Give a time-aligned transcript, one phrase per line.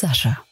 [0.00, 0.42] Sascha.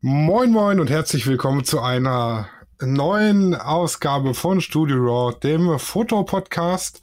[0.00, 2.48] Moin Moin und herzlich willkommen zu einer
[2.80, 7.02] neuen Ausgabe von Studio Raw, dem Fotopodcast,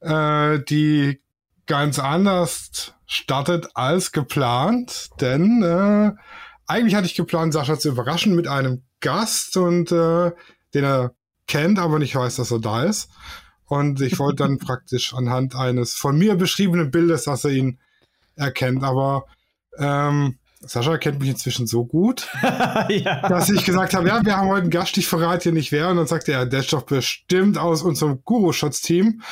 [0.00, 1.22] äh, die
[1.64, 6.12] ganz anders startet als geplant, denn äh,
[6.66, 10.32] eigentlich hatte ich geplant, Sascha zu überraschen mit einem Gast und äh,
[10.74, 11.14] den er
[11.46, 13.08] kennt, aber nicht weiß, dass er da ist.
[13.64, 17.78] Und ich wollte dann praktisch anhand eines von mir beschriebenen Bildes, dass er ihn
[18.36, 18.84] erkennt.
[18.84, 19.24] Aber
[19.78, 22.28] ähm, Sascha kennt mich inzwischen so gut,
[22.88, 23.28] ja.
[23.28, 25.88] dass ich gesagt habe, ja, wir haben heute einen Gast, ich verrate hier nicht wer.
[25.88, 29.22] Und dann sagte er, der ist doch bestimmt aus unserem Guru-Schutz-Team.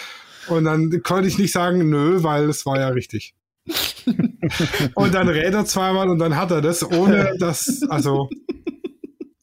[0.48, 3.34] Und dann konnte ich nicht sagen, nö, weil es war ja richtig.
[4.94, 8.28] und dann rät er zweimal und dann hat er das, ohne dass, also,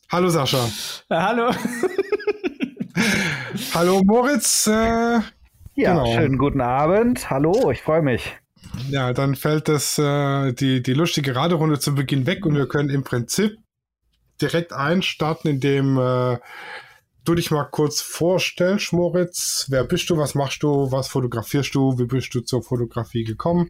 [0.09, 0.69] hallo Sascha.
[1.09, 1.51] Hallo.
[3.73, 4.67] Hallo Moritz.
[4.67, 5.23] Äh, ja,
[5.75, 6.05] genau.
[6.13, 7.29] schönen guten Abend.
[7.29, 8.37] Hallo, ich freue mich.
[8.89, 12.89] Ja, dann fällt das äh, die, die lustige Raderunde zu Beginn weg und wir können
[12.89, 13.57] im Prinzip
[14.41, 16.37] direkt einstarten, indem äh,
[17.23, 19.67] du dich mal kurz vorstellst, Moritz.
[19.69, 20.17] Wer bist du?
[20.17, 20.91] Was machst du?
[20.91, 21.97] Was fotografierst du?
[21.97, 23.69] Wie bist du zur Fotografie gekommen?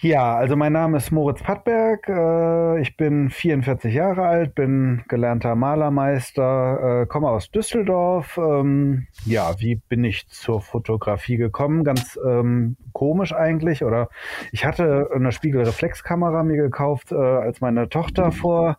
[0.00, 2.08] Ja, also mein Name ist Moritz Pattberg.
[2.08, 8.36] Äh, ich bin 44 Jahre alt, bin gelernter Malermeister, äh, komme aus Düsseldorf.
[8.36, 11.84] Ähm, ja, wie bin ich zur Fotografie gekommen?
[11.84, 13.84] Ganz ähm, komisch eigentlich.
[13.84, 14.08] Oder
[14.52, 18.78] ich hatte eine Spiegelreflexkamera mir gekauft, äh, als meine Tochter vor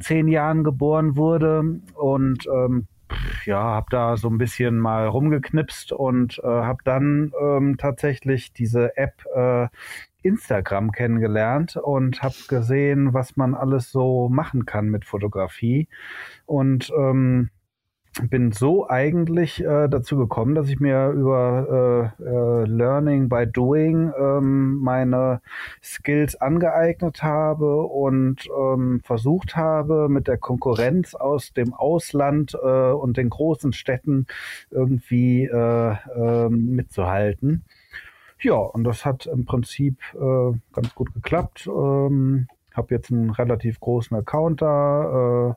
[0.00, 1.62] zehn Jahren geboren wurde
[1.94, 2.88] und ähm,
[3.44, 8.96] ja, habe da so ein bisschen mal rumgeknipst und äh, habe dann ähm, tatsächlich diese
[8.96, 9.68] App äh,
[10.22, 15.88] Instagram kennengelernt und habe gesehen, was man alles so machen kann mit Fotografie.
[16.46, 17.50] Und ähm,
[18.22, 24.12] bin so eigentlich äh, dazu gekommen, dass ich mir über äh, äh, Learning by Doing
[24.18, 25.40] ähm, meine
[25.82, 33.16] Skills angeeignet habe und ähm, versucht habe, mit der Konkurrenz aus dem Ausland äh, und
[33.16, 34.26] den großen Städten
[34.70, 37.64] irgendwie äh, äh, mitzuhalten.
[38.40, 41.66] Ja, und das hat im Prinzip äh, ganz gut geklappt.
[41.66, 45.50] Ähm, habe jetzt einen relativ großen Account da.
[45.50, 45.54] Äh,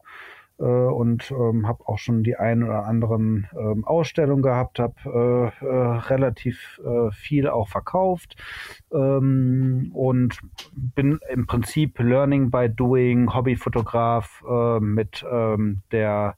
[0.59, 5.65] äh, und ähm, habe auch schon die ein oder anderen ähm, Ausstellungen gehabt, habe äh,
[5.65, 8.35] äh, relativ äh, viel auch verkauft
[8.91, 10.39] ähm, und
[10.73, 16.35] bin im Prinzip Learning by Doing, Hobbyfotograf äh, mit ähm, der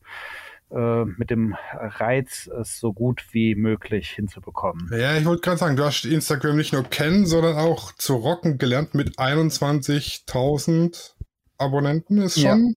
[0.72, 4.90] äh, mit dem Reiz, es so gut wie möglich hinzubekommen.
[4.98, 8.58] Ja, ich wollte gerade sagen, du hast Instagram nicht nur kennen, sondern auch zu rocken
[8.58, 11.16] gelernt mit 21.000
[11.58, 12.76] Abonnenten ist schon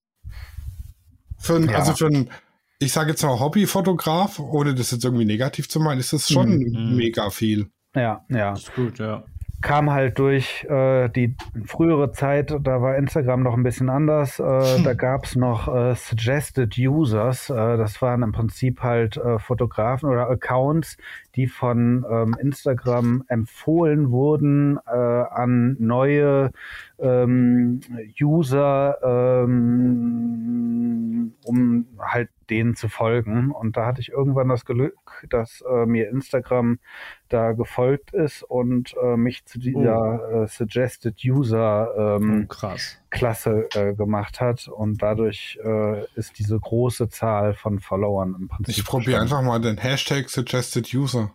[1.45, 1.79] für ein, ja.
[1.79, 2.31] Also für ein,
[2.79, 6.59] ich sage jetzt mal Hobbyfotograf, ohne das jetzt irgendwie negativ zu meinen, ist das schon
[6.59, 6.97] mhm.
[6.97, 7.69] mega viel.
[7.95, 8.51] Ja, ja.
[8.53, 9.25] Das ist gut, ja
[9.65, 11.35] kam halt durch äh, die
[11.65, 14.39] frühere Zeit, da war Instagram noch ein bisschen anders.
[14.39, 14.43] Äh,
[14.85, 17.49] da gab es noch äh, Suggested Users.
[17.49, 20.99] Äh, das waren im Prinzip halt äh, Fotografen oder Accounts,
[21.37, 26.51] die von ähm, Instagram empfohlen wurden äh, an neue
[26.99, 27.81] ähm,
[28.21, 28.99] User,
[29.45, 33.51] ähm, um halt denen zu folgen.
[33.51, 36.79] Und da hatte ich irgendwann das Glück, dass äh, mir Instagram
[37.29, 40.43] da gefolgt ist und äh, mich zu dieser oh.
[40.43, 42.47] äh, Suggested User ähm, oh,
[43.15, 44.69] Klasse äh, gemacht hat.
[44.69, 48.77] Und dadurch äh, ist diese große Zahl von Followern im Prinzip.
[48.77, 51.31] Ich probiere einfach mal den Hashtag Suggested User.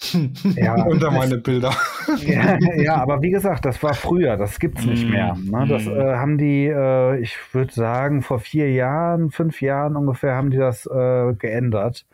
[0.56, 1.72] ja, unter meine Bilder.
[2.24, 5.36] ja, ja, aber wie gesagt, das war früher, das gibt's nicht mehr.
[5.36, 5.66] Ne?
[5.68, 5.90] Das mm.
[5.90, 10.58] äh, haben die, äh, ich würde sagen, vor vier Jahren, fünf Jahren ungefähr haben die
[10.58, 12.06] das äh, geändert.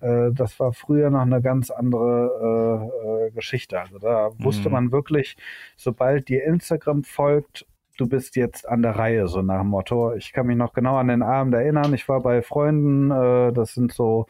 [0.00, 3.80] Äh, das war früher noch eine ganz andere äh, äh, Geschichte.
[3.80, 4.72] Also da wusste mm.
[4.72, 5.36] man wirklich,
[5.76, 7.66] sobald dir Instagram folgt,
[7.98, 10.14] du bist jetzt an der Reihe, so nach dem Motto.
[10.14, 11.92] Ich kann mich noch genau an den Abend erinnern.
[11.94, 14.26] Ich war bei Freunden, äh, das sind so,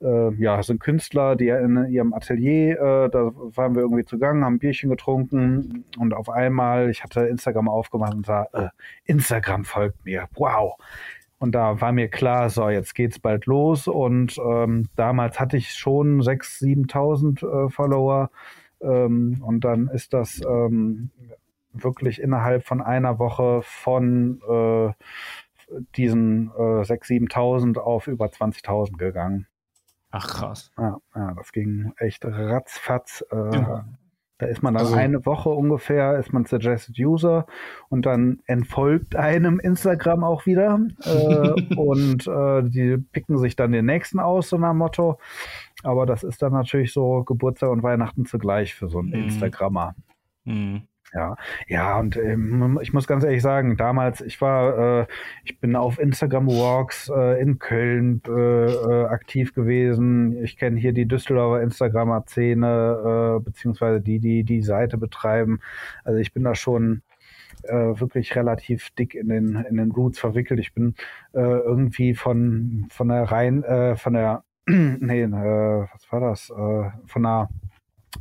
[0.00, 4.54] äh, ja, sind Künstler, die in ihrem Atelier, äh, da waren wir irgendwie zugange, haben
[4.54, 8.68] ein Bierchen getrunken und auf einmal, ich hatte Instagram aufgemacht und sah, äh,
[9.04, 10.28] Instagram folgt mir.
[10.34, 10.76] Wow.
[11.42, 13.88] Und da war mir klar, so, jetzt geht's bald los.
[13.88, 18.30] Und ähm, damals hatte ich schon 6.000, 7.000 äh, Follower.
[18.80, 21.10] Ähm, und dann ist das ähm,
[21.72, 24.92] wirklich innerhalb von einer Woche von äh,
[25.96, 29.48] diesen äh, 6.000, 7.000 auf über 20.000 gegangen.
[30.12, 30.70] Ach krass.
[30.78, 33.24] Ja, ja, das ging echt ratzfatz.
[33.32, 33.84] Äh, ja.
[34.42, 37.46] Da ist man dann also, eine Woche ungefähr, ist man Suggested User
[37.88, 40.80] und dann entfolgt einem Instagram auch wieder.
[41.04, 45.20] äh, und äh, die picken sich dann den nächsten aus, so nach Motto.
[45.84, 49.14] Aber das ist dann natürlich so Geburtstag und Weihnachten zugleich für so einen mhm.
[49.14, 49.94] Instagrammer.
[50.42, 50.88] Mhm.
[51.14, 51.36] Ja,
[51.68, 55.06] ja, und ähm, ich muss ganz ehrlich sagen, damals, ich war, äh,
[55.44, 60.42] ich bin auf Instagram Walks äh, in Köln äh, äh aktiv gewesen.
[60.42, 65.60] Ich kenne hier die Düsseldorfer Instagrammer-Szene, äh, beziehungsweise die, die die Seite betreiben.
[66.02, 67.02] Also ich bin da schon
[67.64, 70.60] äh, wirklich relativ dick in den in den Roots verwickelt.
[70.60, 70.94] Ich bin
[71.34, 76.50] äh, irgendwie von von der rein äh, von der nee, äh, was war das?
[76.50, 77.48] Äh, von der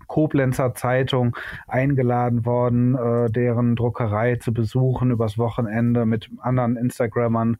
[0.07, 1.35] Koblenzer Zeitung
[1.67, 7.57] eingeladen worden, äh, deren Druckerei zu besuchen übers Wochenende mit anderen Instagrammern.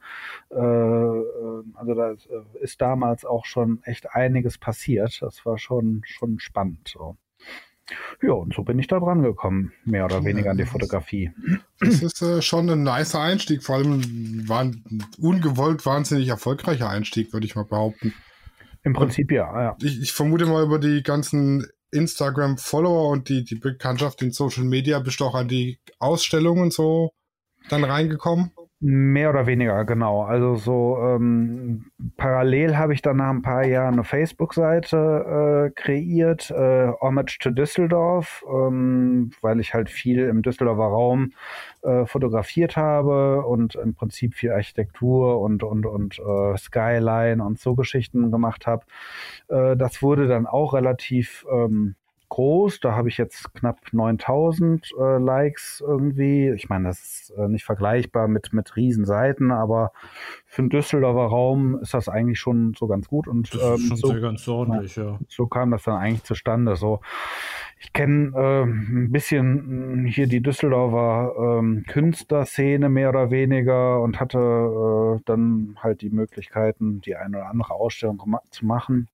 [0.49, 2.15] Äh, äh also da äh,
[2.61, 5.21] ist damals auch schon echt einiges passiert.
[5.21, 6.87] Das war schon, schon spannend.
[6.87, 7.17] So.
[8.21, 11.31] Ja, und so bin ich da dran gekommen, mehr oder weniger an die Fotografie.
[11.79, 14.83] Das ist äh, schon ein nicer Einstieg, vor allem war ein
[15.19, 18.13] ungewollt wahnsinnig erfolgreicher Einstieg, würde ich mal behaupten.
[18.83, 19.77] Im Prinzip ja, ja.
[19.81, 24.99] Ich, ich, vermute mal über die ganzen Instagram-Follower und die, die Bekanntschaft in Social Media
[24.99, 27.11] bist du auch an die Ausstellungen so
[27.69, 28.51] dann reingekommen?
[28.83, 30.23] Mehr oder weniger, genau.
[30.23, 36.49] Also so ähm, parallel habe ich dann nach ein paar Jahren eine Facebook-Seite äh, kreiert,
[36.49, 41.33] äh, Homage to Düsseldorf, ähm, weil ich halt viel im Düsseldorfer Raum
[41.83, 47.75] äh, fotografiert habe und im Prinzip viel Architektur und und und äh, Skyline und so
[47.75, 48.83] Geschichten gemacht habe.
[49.47, 51.93] Äh, das wurde dann auch relativ ähm,
[52.31, 52.79] groß.
[52.79, 56.49] Da habe ich jetzt knapp 9000 äh, Likes irgendwie.
[56.49, 59.91] Ich meine, das ist äh, nicht vergleichbar mit, mit Riesenseiten, aber
[60.47, 63.27] für den Düsseldorfer Raum ist das eigentlich schon so ganz gut.
[63.27, 65.19] Und ähm, schon so, ganz ordentlich, ja.
[65.27, 66.75] So kam das dann eigentlich zustande.
[66.75, 67.01] So,
[67.79, 74.39] ich kenne äh, ein bisschen hier die Düsseldorfer ähm, Künstlerszene mehr oder weniger und hatte
[74.39, 79.09] äh, dann halt die Möglichkeiten, die eine oder andere Ausstellung zu machen.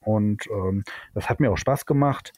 [0.00, 2.32] Und ähm, das hat mir auch Spaß gemacht.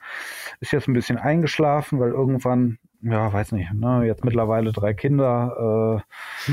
[0.60, 6.02] Ist jetzt ein bisschen eingeschlafen, weil irgendwann, ja, weiß nicht, ne, jetzt mittlerweile drei Kinder,
[6.48, 6.52] äh,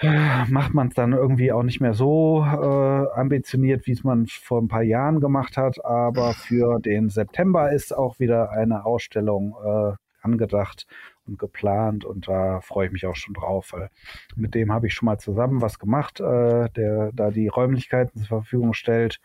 [0.00, 0.52] hm.
[0.52, 4.60] macht man es dann irgendwie auch nicht mehr so äh, ambitioniert, wie es man vor
[4.60, 5.84] ein paar Jahren gemacht hat.
[5.84, 9.92] Aber für den September ist auch wieder eine Ausstellung äh,
[10.24, 10.86] angedacht
[11.26, 13.90] und geplant und da freue ich mich auch schon drauf, weil
[14.36, 18.28] mit dem habe ich schon mal zusammen was gemacht, äh, der da die Räumlichkeiten zur
[18.28, 19.20] Verfügung stellt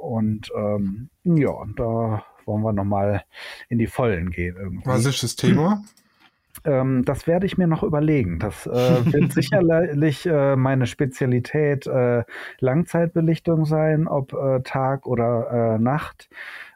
[0.00, 3.22] und ähm, ja, da wollen wir nochmal
[3.68, 4.56] in die Vollen gehen.
[4.56, 4.86] Irgendwie.
[4.86, 5.82] Was ist das Thema?
[6.64, 8.38] Ähm, das werde ich mir noch überlegen.
[8.38, 12.24] Das äh, wird sicherlich äh, meine Spezialität äh,
[12.58, 16.28] Langzeitbelichtung sein, ob äh, Tag oder äh, Nacht.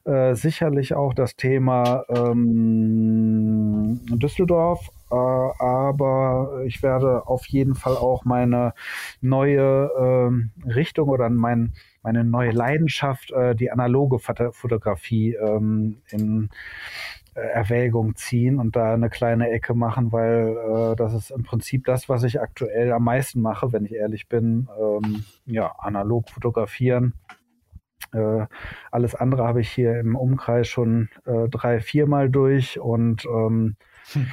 [0.05, 8.75] Äh, sicherlich auch das Thema ähm, Düsseldorf, aber ich werde auf jeden Fall auch meine
[9.21, 11.73] neue ähm, Richtung oder mein
[12.05, 16.51] meine neue Leidenschaft, äh, die analoge Fotografie ähm, in
[17.35, 21.85] äh, Erwägung ziehen und da eine kleine Ecke machen, weil äh, das ist im Prinzip
[21.85, 24.69] das, was ich aktuell am meisten mache, wenn ich ehrlich bin.
[24.81, 27.15] Ähm, ja, analog fotografieren.
[28.13, 28.47] Äh,
[28.93, 33.77] alles andere habe ich hier im Umkreis schon äh, drei, viermal durch und ähm,
[34.13, 34.27] hm.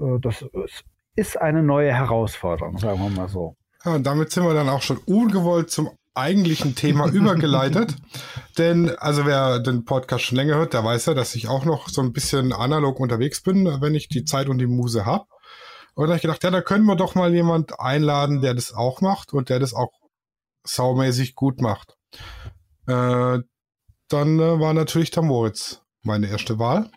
[0.00, 0.84] Äh, das ist,
[1.14, 3.56] ist eine neue Herausforderung, sagen wir mal so.
[3.84, 7.96] Ja, und damit sind wir dann auch schon ungewollt zum eigentlichen Thema übergeleitet.
[8.58, 11.88] Denn, also wer den Podcast schon länger hört, der weiß ja, dass ich auch noch
[11.88, 15.24] so ein bisschen analog unterwegs bin, wenn ich die Zeit und die Muse habe.
[15.94, 18.72] Und da habe ich gedacht, ja, da können wir doch mal jemand einladen, der das
[18.72, 19.92] auch macht und der das auch
[20.64, 21.96] saumäßig gut macht.
[22.86, 23.38] Äh,
[24.08, 26.90] dann äh, war natürlich der Moritz meine erste Wahl.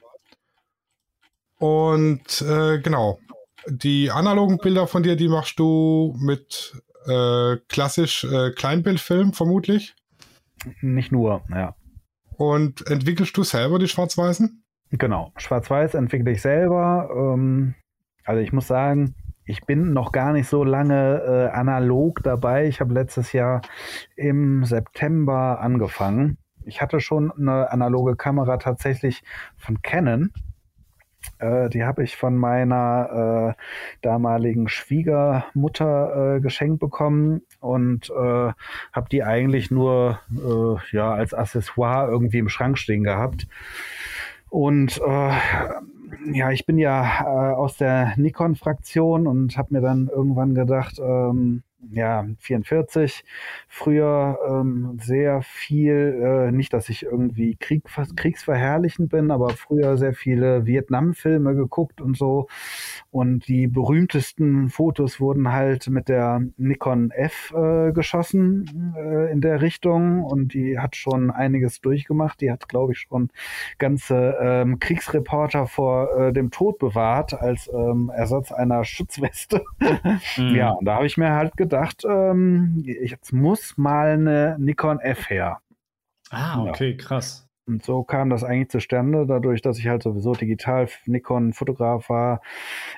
[1.60, 3.20] Und äh, genau,
[3.68, 6.74] die analogen Bilder von dir, die machst du mit
[7.08, 9.96] äh, klassisch äh, Kleinbildfilm vermutlich.
[10.82, 11.76] Nicht nur, ja.
[12.36, 14.64] Und entwickelst du selber die Schwarz-Weißen?
[14.92, 17.10] Genau, Schwarz-Weiß entwickle ich selber.
[17.16, 17.76] Ähm,
[18.26, 22.68] also ich muss sagen, ich bin noch gar nicht so lange äh, analog dabei.
[22.68, 23.62] Ich habe letztes Jahr
[24.16, 26.38] im September angefangen.
[26.66, 29.24] Ich hatte schon eine analoge Kamera tatsächlich
[29.58, 30.32] von Canon
[31.44, 33.62] äh, die habe ich von meiner äh,
[34.02, 38.52] damaligen Schwiegermutter äh, geschenkt bekommen und äh,
[38.94, 43.48] habe die eigentlich nur äh, ja als Accessoire irgendwie im Schrank stehen gehabt.
[44.50, 45.32] Und äh,
[46.32, 52.26] ja, ich bin ja aus der Nikon-Fraktion und habe mir dann irgendwann gedacht, ähm, ja,
[52.40, 53.24] 44.
[53.68, 57.84] Früher ähm, sehr viel, äh, nicht, dass ich irgendwie Krieg,
[58.16, 62.48] kriegsverherrlichend bin, aber früher sehr viele Vietnam-Filme geguckt und so.
[63.12, 69.62] Und die berühmtesten Fotos wurden halt mit der Nikon F äh, geschossen äh, in der
[69.62, 70.24] Richtung.
[70.24, 72.42] Und die hat schon einiges durchgemacht.
[72.42, 73.30] Die hat, glaube ich, schon
[73.78, 79.64] ganze ähm, Kriegsreporter vor äh, dem Tod bewahrt als ähm, Ersatz einer Schutzweste.
[80.38, 80.56] mhm.
[80.56, 85.00] Ja, und da habe ich mir halt gedacht, gedacht, ähm, jetzt muss mal eine Nikon
[85.00, 85.60] F her.
[86.30, 86.98] Ah, okay, ja.
[86.98, 87.48] krass.
[87.66, 89.26] Und so kam das eigentlich zustande.
[89.26, 92.42] Dadurch, dass ich halt sowieso digital Nikon-Fotograf war,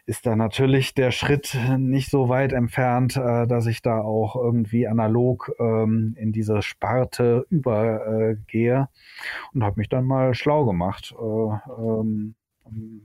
[0.08, 4.88] ist da natürlich der Schritt nicht so weit entfernt, äh, dass ich da auch irgendwie
[4.88, 11.14] analog ähm, in diese Sparte übergehe äh, und habe mich dann mal schlau gemacht.
[11.16, 12.36] Äh, ähm,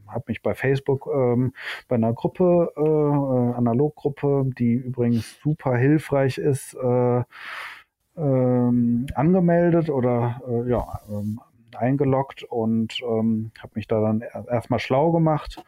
[0.07, 1.53] habe mich bei Facebook ähm,
[1.89, 7.23] bei einer Gruppe, äh, äh, Analoggruppe, die übrigens super hilfreich ist, äh,
[8.17, 11.41] ähm, angemeldet oder äh, ja, ähm,
[11.77, 15.63] eingeloggt und ähm, habe mich da dann erstmal schlau gemacht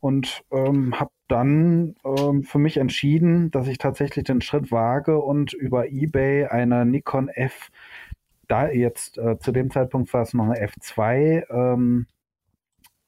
[0.00, 5.52] und ähm, habe dann ähm, für mich entschieden, dass ich tatsächlich den Schritt wage und
[5.52, 7.70] über eBay eine Nikon F,
[8.46, 12.06] da jetzt äh, zu dem Zeitpunkt war es noch eine F2, ähm,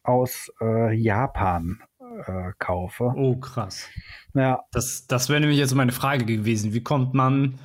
[0.02, 1.80] aus äh, Japan
[2.26, 3.12] äh, kaufe.
[3.16, 3.87] Oh, krass.
[4.35, 4.64] Ja.
[4.73, 6.73] Das, das wäre nämlich jetzt meine Frage gewesen.
[6.73, 7.59] Wie kommt man,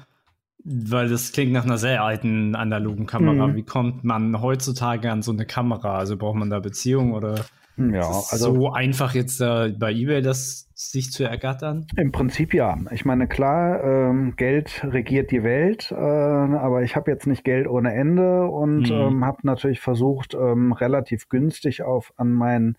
[0.63, 3.55] weil das klingt nach einer sehr alten analogen Kamera, mhm.
[3.55, 5.97] wie kommt man heutzutage an so eine Kamera?
[5.97, 7.45] Also braucht man da Beziehung oder?
[7.77, 11.87] Ja, also so einfach jetzt äh, bei eBay das sich zu ergattern?
[11.95, 12.77] Im Prinzip ja.
[12.91, 17.67] Ich meine, klar, ähm, Geld regiert die Welt, äh, aber ich habe jetzt nicht Geld
[17.67, 18.95] ohne Ende und mhm.
[18.95, 22.77] ähm, habe natürlich versucht, ähm, relativ günstig auf an mein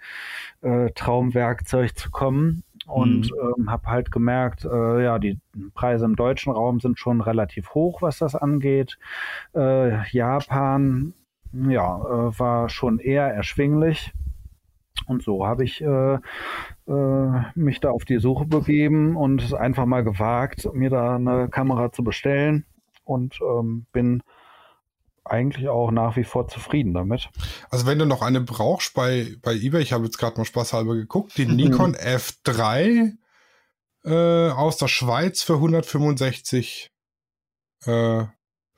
[0.60, 3.54] äh, Traumwerkzeug zu kommen und mhm.
[3.58, 5.38] ähm, habe halt gemerkt, äh, ja, die
[5.74, 8.98] Preise im deutschen Raum sind schon relativ hoch, was das angeht.
[9.54, 11.14] Äh, Japan,
[11.52, 14.12] ja, äh, war schon eher erschwinglich.
[15.06, 19.86] Und so habe ich äh, äh, mich da auf die Suche begeben und es einfach
[19.86, 22.64] mal gewagt, mir da eine Kamera zu bestellen
[23.04, 24.22] und ähm, bin
[25.24, 27.28] eigentlich auch nach wie vor zufrieden damit.
[27.70, 30.94] Also wenn du noch eine brauchst bei, bei eBay, ich habe jetzt gerade mal spaßhalber
[30.94, 33.12] geguckt, die Nikon F3
[34.04, 36.92] äh, aus der Schweiz für 165
[37.86, 38.24] äh,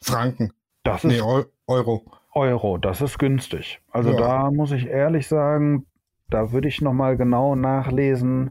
[0.01, 0.53] Franken.
[0.85, 1.21] Das ist nee,
[1.67, 2.05] Euro.
[2.35, 3.81] Euro, das ist günstig.
[3.91, 4.17] Also ja.
[4.17, 5.87] da muss ich ehrlich sagen,
[6.31, 8.51] da würde ich nochmal genau nachlesen,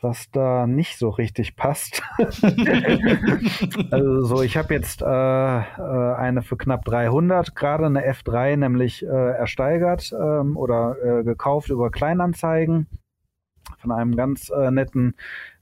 [0.00, 2.02] was da nicht so richtig passt.
[3.90, 9.02] also so, ich habe jetzt äh, äh, eine für knapp 300, gerade eine F3 nämlich
[9.02, 12.86] äh, ersteigert ähm, oder äh, gekauft über Kleinanzeigen
[13.78, 15.14] von einem ganz äh, netten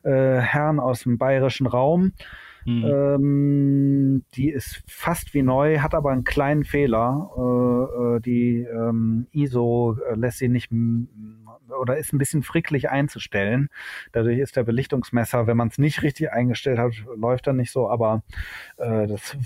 [0.02, 2.12] äh, Herrn aus dem bayerischen Raum.
[2.64, 2.84] Mhm.
[2.84, 7.30] Ähm, die ist fast wie neu, hat aber einen kleinen Fehler.
[7.36, 10.70] Äh, äh die ähm, ISO lässt sie nicht
[11.80, 13.68] oder ist ein bisschen fricklich einzustellen.
[14.12, 17.88] Dadurch ist der Belichtungsmesser, wenn man es nicht richtig eingestellt hat, läuft er nicht so,
[17.88, 18.22] aber
[18.76, 19.36] äh, das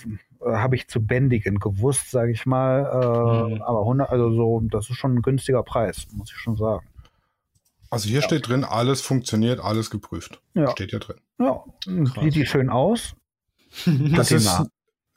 [0.40, 3.48] äh, habe ich zu bändigen gewusst, sage ich mal.
[3.50, 3.62] Äh, mhm.
[3.62, 6.86] Aber 100, also so, das ist schon ein günstiger Preis, muss ich schon sagen.
[7.96, 8.26] Also hier ja.
[8.26, 10.38] steht drin, alles funktioniert, alles geprüft.
[10.52, 10.70] Ja.
[10.72, 11.16] Steht hier drin.
[11.38, 12.24] Ja, Krass.
[12.24, 13.14] sieht die schön aus.
[13.86, 14.50] Das ist,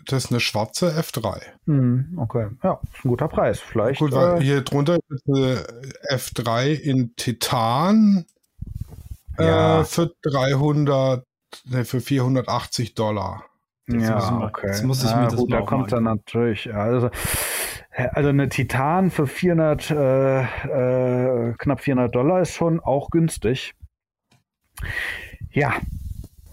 [0.06, 1.42] das ist eine schwarze F3.
[1.66, 3.60] Hm, okay, ja, ist ein guter Preis.
[3.60, 4.00] Vielleicht.
[4.00, 5.62] Gut, weil äh, hier drunter ist eine
[6.10, 8.26] F3 in Titan
[9.38, 9.82] äh, ja.
[9.82, 11.26] äh, für 300,
[11.66, 13.44] ne, für 480 Dollar.
[13.88, 14.68] Jetzt ja, okay.
[14.68, 17.10] Jetzt muss ich ja, mir das gut, da kommt dann natürlich, also,
[18.14, 23.74] also eine Titan für 400, äh, äh, knapp 400 Dollar ist schon auch günstig.
[25.52, 25.74] Ja,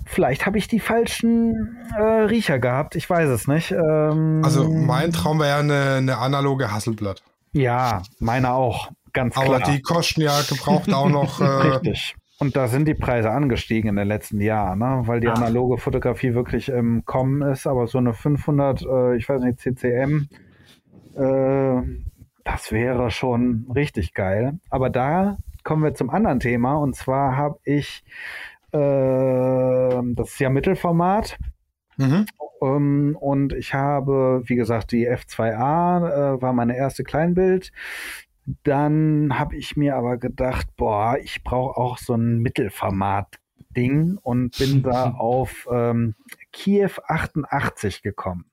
[0.08, 3.72] Vielleicht habe ich die falschen äh, Riecher gehabt, ich weiß es nicht.
[3.72, 7.24] Ähm, also mein Traum wäre eine, eine analoge Hasselblatt.
[7.52, 9.46] Ja, meine auch, ganz klar.
[9.46, 11.40] Aber die kosten ja gebraucht auch noch.
[11.46, 12.14] Äh, Richtig.
[12.38, 15.02] Und da sind die Preise angestiegen in den letzten Jahren, ne?
[15.06, 15.32] weil die ah.
[15.32, 17.66] analoge Fotografie wirklich im Kommen ist.
[17.66, 20.28] Aber so eine 500, äh, ich weiß nicht, CCM,
[21.16, 21.82] äh,
[22.44, 24.58] das wäre schon richtig geil.
[24.70, 26.76] Aber da kommen wir zum anderen Thema.
[26.76, 28.04] Und zwar habe ich
[28.72, 31.38] äh, das ist ja Mittelformat.
[31.96, 32.26] Mhm.
[32.58, 37.72] Um, ähm, und ich habe, wie gesagt, die F2A äh, war meine erste Kleinbild.
[38.62, 44.82] Dann habe ich mir aber gedacht, boah, ich brauche auch so ein Mittelformat-Ding und bin
[44.82, 46.14] da auf ähm,
[46.52, 48.46] Kiew 88 gekommen.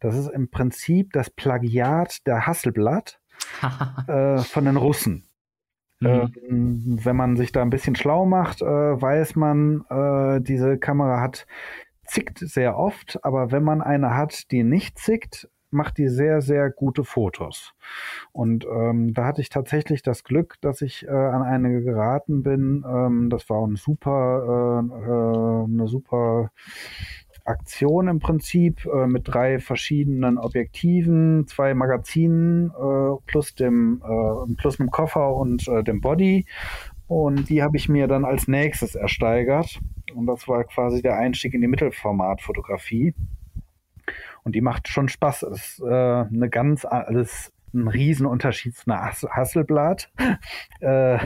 [0.00, 3.20] Das ist im Prinzip das Plagiat der Hasselblatt
[4.08, 5.24] äh, von den Russen.
[6.00, 6.32] Mhm.
[6.48, 11.20] Ähm, wenn man sich da ein bisschen schlau macht, äh, weiß man, äh, diese Kamera
[11.20, 11.46] hat
[12.06, 16.70] zickt sehr oft, aber wenn man eine hat, die nicht zickt, macht die sehr, sehr
[16.70, 17.74] gute Fotos.
[18.32, 22.84] Und ähm, da hatte ich tatsächlich das Glück, dass ich äh, an eine geraten bin.
[22.88, 26.50] Ähm, das war ein super, äh, äh, eine super
[27.44, 34.80] Aktion im Prinzip äh, mit drei verschiedenen Objektiven, zwei Magazinen äh, plus dem äh, plus
[34.80, 36.46] einem Koffer und äh, dem Body.
[37.06, 39.78] Und die habe ich mir dann als nächstes ersteigert.
[40.14, 43.14] Und das war quasi der Einstieg in die Mittelformatfotografie.
[44.42, 45.42] Und die macht schon Spaß.
[45.42, 50.10] Es ist eine ganz, alles ein Riesenunterschied zu einer Hasselblatt.
[50.80, 51.18] äh,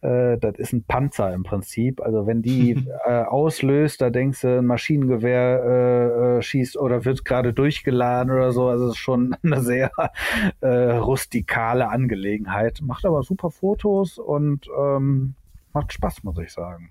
[0.00, 2.00] äh, das ist ein Panzer im Prinzip.
[2.00, 2.72] Also wenn die
[3.04, 8.52] äh, auslöst, da denkst du, ein Maschinengewehr äh, äh, schießt oder wird gerade durchgeladen oder
[8.52, 8.68] so.
[8.68, 9.90] Also es ist schon eine sehr
[10.60, 12.80] äh, rustikale Angelegenheit.
[12.82, 15.34] Macht aber super Fotos und ähm,
[15.72, 16.90] macht Spaß, muss ich sagen.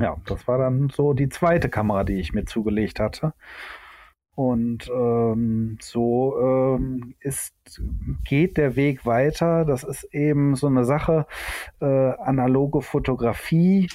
[0.00, 3.34] Ja, das war dann so die zweite Kamera, die ich mir zugelegt hatte.
[4.34, 7.54] Und ähm, so ähm, ist,
[8.24, 9.64] geht der Weg weiter.
[9.64, 11.26] Das ist eben so eine Sache,
[11.80, 13.88] äh, analoge Fotografie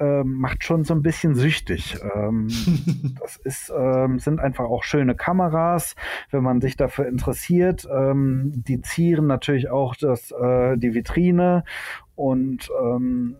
[0.00, 1.98] äh, macht schon so ein bisschen süchtig.
[2.14, 2.48] Ähm,
[3.20, 5.94] das ist, ähm, sind einfach auch schöne Kameras,
[6.30, 7.86] wenn man sich dafür interessiert.
[7.92, 11.64] Ähm, die zieren natürlich auch das, äh, die Vitrine
[12.16, 13.36] und ähm,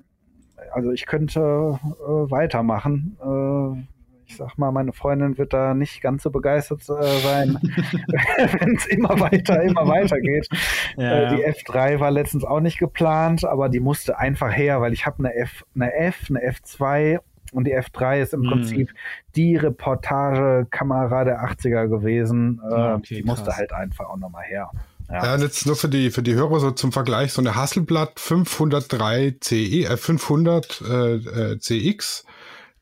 [0.72, 3.16] also ich könnte äh, weitermachen.
[3.20, 3.99] Äh,
[4.30, 7.58] ich sag mal, meine Freundin wird da nicht ganz so begeistert äh, sein,
[8.60, 10.48] wenn es immer weiter, immer weiter geht.
[10.96, 14.92] Ja, äh, die F3 war letztens auch nicht geplant, aber die musste einfach her, weil
[14.92, 17.18] ich habe eine F, eine F, eine F2
[17.52, 18.50] und die F3 ist im mm.
[18.50, 18.90] Prinzip
[19.34, 22.60] die Reportagekamera der 80er gewesen.
[22.62, 23.56] Äh, ah, okay, die musste krass.
[23.56, 24.70] halt einfach auch nochmal her.
[25.08, 25.24] Ja.
[25.24, 29.38] ja, jetzt nur für die, für die Hörer so zum Vergleich, so eine Hasselblatt 503
[29.40, 32.24] CE, äh, 500 äh, äh, CX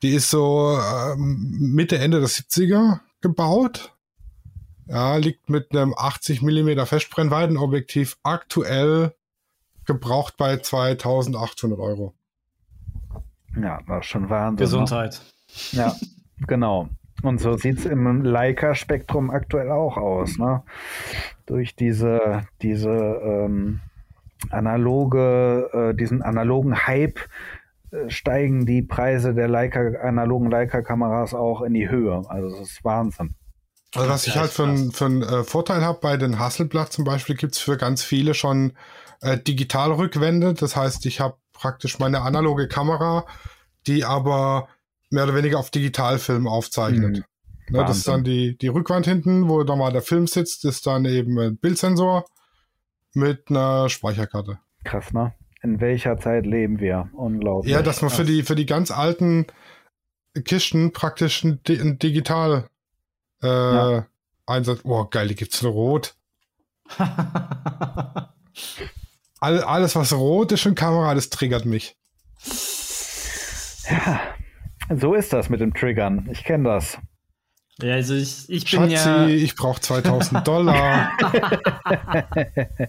[0.02, 3.94] die ist so äh, Mitte, Ende der 70er gebaut.
[4.86, 9.14] Ja, liegt mit einem 80 mm Festbrennweitenobjektiv aktuell
[9.84, 12.14] gebraucht bei 2800 Euro.
[13.60, 14.54] Ja, das ist schon Wahnsinn.
[14.54, 14.58] Ne?
[14.60, 15.20] Gesundheit.
[15.72, 15.94] Ja,
[16.46, 16.88] genau.
[17.22, 20.38] Und so sieht es im Leica-Spektrum aktuell auch aus.
[20.38, 20.62] Ne?
[21.46, 23.80] Durch diese, diese ähm,
[24.50, 27.18] analoge, äh, diesen analogen Hype,
[28.08, 32.22] steigen die Preise der Leica, analogen Leica-Kameras auch in die Höhe.
[32.28, 33.34] Also das ist Wahnsinn.
[33.94, 37.04] Also was ich halt für, ein, für einen äh, Vorteil habe bei den Hasselblatt zum
[37.04, 38.72] Beispiel, gibt's für ganz viele schon
[39.22, 40.54] äh, Digitalrückwände.
[40.54, 43.24] Das heißt, ich habe praktisch meine analoge Kamera,
[43.86, 44.68] die aber
[45.10, 47.18] mehr oder weniger auf Digitalfilm aufzeichnet.
[47.18, 47.24] Mhm.
[47.70, 50.86] Ne, das ist dann die, die Rückwand hinten, wo da mal der Film sitzt, ist
[50.86, 52.24] dann eben ein Bildsensor
[53.14, 54.58] mit einer Speicherkarte.
[54.84, 55.34] Krass, ne?
[55.62, 57.08] In welcher Zeit leben wir?
[57.12, 57.72] Unglaublich.
[57.72, 59.46] Ja, dass man für die, für die ganz alten
[60.44, 62.68] Kisten praktisch ein, ein Digital
[63.42, 64.06] äh, ja.
[64.46, 64.80] Einsatz.
[64.84, 66.14] Oh, geil, die gibt's in Rot.
[69.40, 71.96] All, alles, was rot ist in Kamera, das triggert mich.
[73.88, 74.20] Ja,
[74.96, 76.28] so ist das mit dem Triggern.
[76.32, 76.98] Ich kenne das.
[77.80, 79.26] Ja, also ich, ich bin Schatzi, ja.
[79.28, 81.12] ich brauche 2000 Dollar.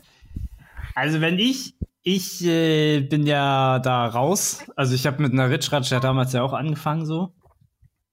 [0.95, 1.75] also wenn ich
[2.15, 4.65] ich äh, bin ja da raus.
[4.75, 7.33] Also ich habe mit einer Ritschratsch ja damals ja auch angefangen so.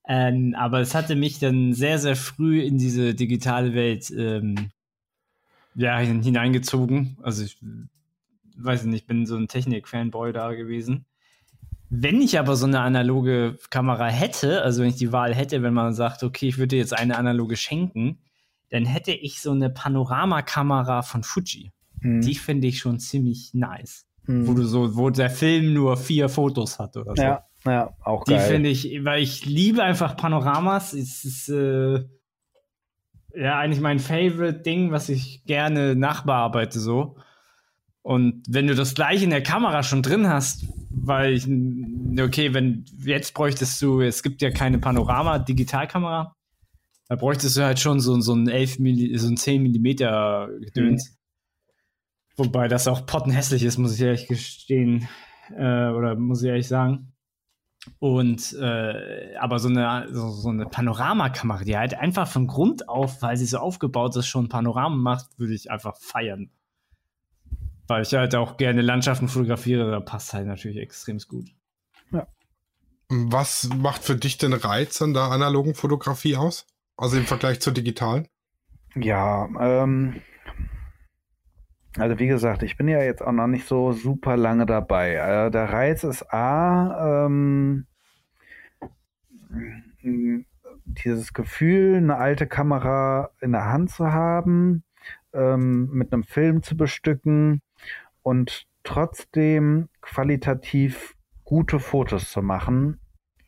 [0.06, 4.70] Ähm, aber es hatte mich dann sehr, sehr früh in diese digitale Welt ähm,
[5.74, 7.16] ja, hineingezogen.
[7.22, 7.59] Also ich
[8.59, 11.06] weiß nicht, ich bin so ein Technik-Fanboy da gewesen.
[11.88, 15.74] Wenn ich aber so eine analoge Kamera hätte, also wenn ich die Wahl hätte, wenn
[15.74, 18.18] man sagt, okay, ich würde jetzt eine analoge schenken,
[18.68, 21.72] dann hätte ich so eine Panoramakamera von Fuji.
[22.00, 22.20] Mhm.
[22.20, 24.06] Die finde ich schon ziemlich nice.
[24.26, 24.46] Mhm.
[24.46, 27.22] Wo du so, wo der Film nur vier Fotos hat oder so.
[27.22, 28.38] Ja, ja, auch geil.
[28.38, 30.92] Die finde ich, weil ich liebe einfach Panoramas.
[30.92, 32.04] Es ist äh,
[33.35, 37.16] ja eigentlich mein Favorite Ding, was ich gerne nachbearbeite so.
[38.02, 41.48] Und wenn du das gleich in der Kamera schon drin hast, weil ich,
[42.20, 46.32] okay, wenn jetzt bräuchtest du, es gibt ja keine Panorama-Digitalkamera,
[47.09, 51.11] da bräuchtest du halt schon so, so ein 11 Milli, so ein 10 Millimeter Gedöns.
[51.11, 51.15] Mhm.
[52.37, 55.09] Wobei das auch pottenhässlich ist, muss ich ehrlich gestehen.
[55.51, 57.12] Äh, oder muss ich ehrlich sagen.
[57.99, 63.22] Und äh, aber so eine, so, so, eine Panoramakamera, die halt einfach von Grund auf,
[63.22, 66.51] weil sie so aufgebaut ist, schon Panorama macht, würde ich einfach feiern.
[67.87, 71.46] Weil ich halt auch gerne Landschaften fotografiere, da passt halt natürlich extrem gut.
[72.11, 72.27] Ja.
[73.09, 76.66] Was macht für dich den Reiz an der analogen Fotografie aus?
[76.96, 78.27] Also im Vergleich zur digitalen?
[78.96, 80.22] Ja, ähm,
[81.98, 85.14] also wie gesagt, ich bin ja jetzt auch noch nicht so super lange dabei.
[85.14, 87.87] Äh, der Reiz ist A, ähm,
[90.85, 94.85] dieses Gefühl, eine alte Kamera in der Hand zu haben,
[95.32, 97.62] ähm, mit einem Film zu bestücken
[98.22, 103.00] und trotzdem qualitativ gute Fotos zu machen.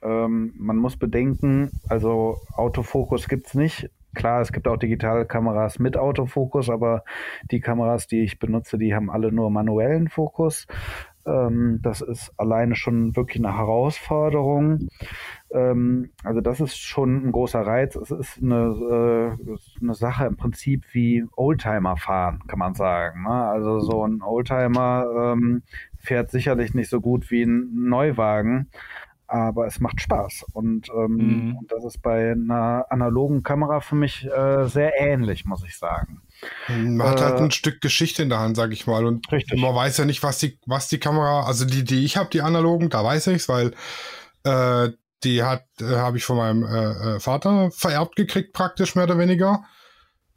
[0.02, 3.90] Ähm, man muss bedenken, also Autofokus gibt's nicht.
[4.18, 7.04] Klar, es gibt auch digitale Kameras mit Autofokus, aber
[7.52, 10.66] die Kameras, die ich benutze, die haben alle nur manuellen Fokus.
[11.24, 14.88] Ähm, das ist alleine schon wirklich eine Herausforderung.
[15.52, 17.94] Ähm, also das ist schon ein großer Reiz.
[17.94, 23.22] Es ist eine, äh, eine Sache im Prinzip wie Oldtimer fahren, kann man sagen.
[23.22, 23.30] Ne?
[23.30, 25.62] Also so ein Oldtimer ähm,
[25.96, 28.68] fährt sicherlich nicht so gut wie ein Neuwagen,
[29.28, 30.46] aber es macht Spaß.
[30.52, 31.56] Und, ähm, mhm.
[31.58, 36.22] und das ist bei einer analogen Kamera für mich äh, sehr ähnlich, muss ich sagen.
[36.70, 39.04] Man hat halt äh, ein Stück Geschichte in der Hand, sag ich mal.
[39.04, 39.60] Und richtig.
[39.60, 42.40] man weiß ja nicht, was die, was die Kamera, also die, die ich habe, die
[42.40, 43.74] analogen, da weiß ich's, weil
[44.44, 44.90] äh,
[45.24, 49.18] die hat, äh, habe ich von meinem äh, äh, Vater vererbt gekriegt, praktisch mehr oder
[49.18, 49.64] weniger.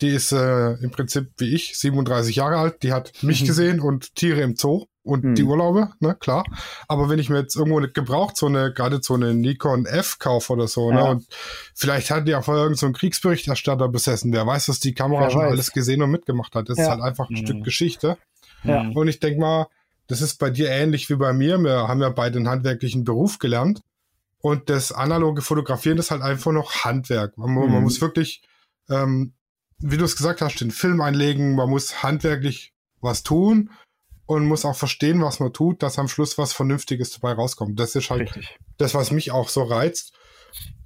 [0.02, 2.84] Die ist äh, im Prinzip wie ich, 37 Jahre alt.
[2.84, 3.48] Die hat mich mhm.
[3.48, 5.36] gesehen und Tiere im Zoo und mhm.
[5.36, 6.44] die Urlaube, ne, klar.
[6.88, 10.54] Aber wenn ich mir jetzt irgendwo gebraucht so eine, gerade so eine Nikon F kaufe
[10.54, 11.04] oder so, ne, ja.
[11.06, 11.28] ne, und
[11.74, 15.30] vielleicht hat die ja vorher irgendeinen so Kriegsberichterstatter besessen, wer weiß, dass die Kamera wer
[15.32, 15.52] schon weiß.
[15.52, 16.70] alles gesehen und mitgemacht hat.
[16.70, 16.84] Das ja.
[16.84, 17.46] ist halt einfach ein mhm.
[17.46, 18.18] Stück Geschichte.
[18.64, 18.90] Ja.
[18.94, 19.68] Und ich denke mal,
[20.08, 21.58] das ist bei dir ähnlich wie bei mir.
[21.58, 23.82] Wir haben ja beide einen handwerklichen Beruf gelernt.
[24.40, 27.38] Und das analoge Fotografieren ist halt einfach noch Handwerk.
[27.38, 27.72] Man, mhm.
[27.72, 28.44] man muss wirklich,
[28.90, 29.34] ähm,
[29.80, 33.72] wie du es gesagt hast, den Film einlegen, man muss handwerklich was tun
[34.32, 37.78] und muss auch verstehen, was man tut, dass am Schluss was Vernünftiges dabei rauskommt.
[37.78, 38.58] Das ist halt Richtig.
[38.78, 40.14] das, was mich auch so reizt.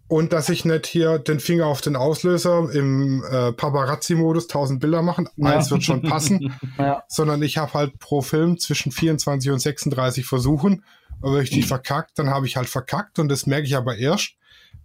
[0.07, 5.03] Und dass ich nicht hier den Finger auf den Auslöser im äh, Paparazzi-Modus 1000 Bilder
[5.03, 5.49] machen, ja.
[5.49, 7.03] eins wird schon passen, ja.
[7.07, 10.83] sondern ich habe halt pro Film zwischen 24 und 36 Versuchen
[11.21, 13.95] und wenn ich die verkackt, dann habe ich halt verkackt und das merke ich aber
[13.95, 14.33] erst,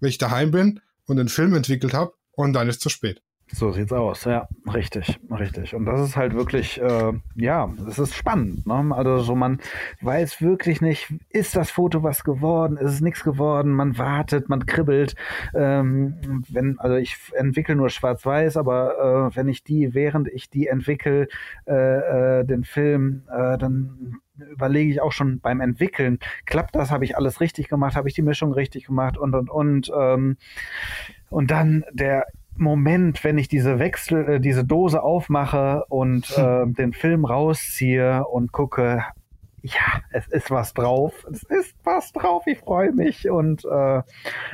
[0.00, 3.22] wenn ich daheim bin und den Film entwickelt habe und dann ist zu spät.
[3.52, 5.74] So sieht's aus, ja, richtig, richtig.
[5.74, 8.64] Und das ist halt wirklich, äh, ja, es ist spannend.
[8.66, 8.94] Ne?
[8.94, 9.58] Also so man
[10.02, 14.66] weiß wirklich nicht, ist das Foto was geworden, ist es nichts geworden, man wartet, man
[14.66, 15.16] kribbelt.
[15.52, 20.68] Ähm, wenn, also ich entwickle nur Schwarz-Weiß, aber äh, wenn ich die, während ich die
[20.68, 21.26] entwickle,
[21.66, 27.04] äh, äh, den Film, äh, dann überlege ich auch schon beim Entwickeln, klappt das, habe
[27.04, 29.92] ich alles richtig gemacht, habe ich die Mischung richtig gemacht und und und.
[29.94, 30.36] Ähm,
[31.28, 36.92] und dann der Moment, wenn ich diese Wechsel, äh, diese Dose aufmache und äh, den
[36.92, 39.04] Film rausziehe und gucke,
[39.62, 43.28] ja, es ist was drauf, es ist was drauf, ich freue mich.
[43.28, 44.02] Und äh,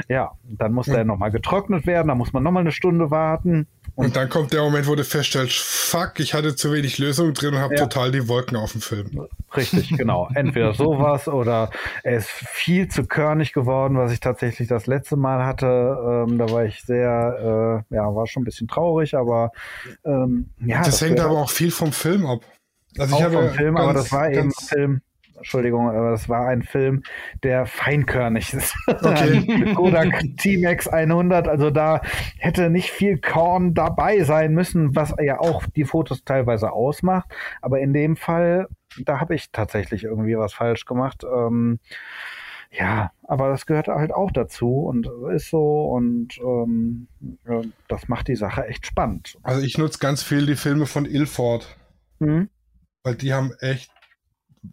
[0.08, 3.66] ja, dann muss der nochmal getrocknet werden, da muss man nochmal eine Stunde warten.
[3.94, 7.32] Und, und, dann kommt der Moment, wo du feststellst, fuck, ich hatte zu wenig Lösung
[7.32, 7.82] drin und habe ja.
[7.82, 9.26] total die Wolken auf dem Film.
[9.56, 10.28] Richtig, genau.
[10.34, 11.70] Entweder sowas oder
[12.02, 16.26] er ist viel zu körnig geworden, was ich tatsächlich das letzte Mal hatte.
[16.26, 19.52] Ähm, da war ich sehr, äh, ja, war schon ein bisschen traurig, aber
[20.04, 20.78] ähm, ja.
[20.78, 22.40] Das, das hängt aber auch viel vom Film ab.
[22.98, 25.00] Also ich habe vom Film, ganz, aber das war eben ein Film.
[25.36, 27.02] Entschuldigung, aber das war ein Film,
[27.42, 28.74] der feinkörnig ist.
[28.86, 29.74] Okay.
[29.74, 32.00] Kodak T-Max 100, also da
[32.38, 37.28] hätte nicht viel Korn dabei sein müssen, was ja auch die Fotos teilweise ausmacht.
[37.60, 38.68] Aber in dem Fall,
[39.04, 41.24] da habe ich tatsächlich irgendwie was falsch gemacht.
[41.24, 41.78] Ähm,
[42.70, 47.08] ja, aber das gehört halt auch dazu und ist so und ähm,
[47.88, 49.36] das macht die Sache echt spannend.
[49.42, 51.76] Also ich nutze ganz viel die Filme von Ilford.
[52.18, 52.48] Mhm
[53.06, 53.88] weil die haben echt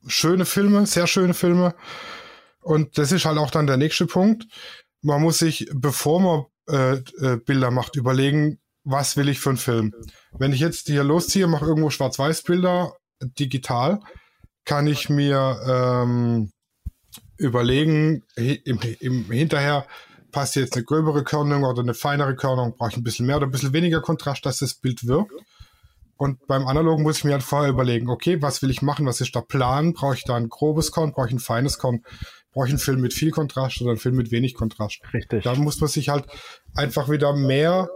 [0.08, 1.76] schöne Filme, sehr schöne Filme.
[2.62, 4.48] Und das ist halt auch dann der nächste Punkt.
[5.04, 9.60] Man muss sich, bevor man äh, äh, Bilder macht, überlegen, was will ich für einen
[9.60, 9.94] Film.
[10.32, 14.00] Wenn ich jetzt hier losziehe, mache irgendwo Schwarz-Weiß-Bilder digital,
[14.66, 16.52] kann ich mir ähm,
[17.38, 19.86] überlegen, im, im hinterher
[20.32, 23.46] passt jetzt eine gröbere Körnung oder eine feinere Körnung, brauche ich ein bisschen mehr oder
[23.46, 25.34] ein bisschen weniger Kontrast, dass das Bild wirkt.
[26.18, 29.22] Und beim Analogen muss ich mir halt vorher überlegen, okay, was will ich machen, was
[29.22, 29.94] ist der Plan?
[29.94, 32.04] Brauche ich da ein grobes Korn, brauche ich ein feines Korn?
[32.52, 35.02] Brauche ich einen Film mit viel Kontrast oder einen Film mit wenig Kontrast?
[35.14, 35.44] Richtig.
[35.44, 36.26] Da muss man sich halt
[36.76, 37.90] einfach wieder mehr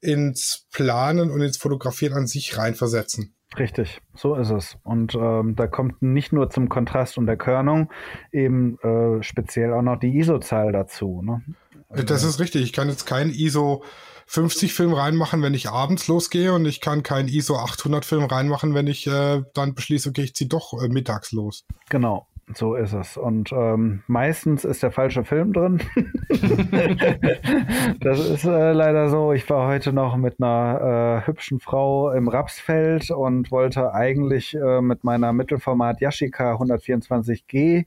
[0.00, 3.34] ins Planen und ins Fotografieren an sich reinversetzen.
[3.58, 4.76] Richtig, so ist es.
[4.82, 7.90] Und ähm, da kommt nicht nur zum Kontrast und der Körnung
[8.32, 11.22] eben äh, speziell auch noch die ISO-Zahl dazu.
[11.22, 11.42] Ne?
[11.88, 12.62] das ist richtig.
[12.62, 13.84] Ich kann jetzt kein ISO
[14.26, 18.74] 50 Film reinmachen, wenn ich abends losgehe und ich kann keinen ISO 800 Film reinmachen,
[18.74, 21.64] wenn ich äh, dann beschließe, okay, ich ziehe doch äh, mittags los.
[21.88, 22.26] Genau.
[22.54, 23.16] So ist es.
[23.16, 25.80] Und ähm, meistens ist der falsche Film drin.
[28.00, 29.32] das ist äh, leider so.
[29.32, 34.80] Ich war heute noch mit einer äh, hübschen Frau im Rapsfeld und wollte eigentlich äh,
[34.80, 37.84] mit meiner Mittelformat Yashica 124G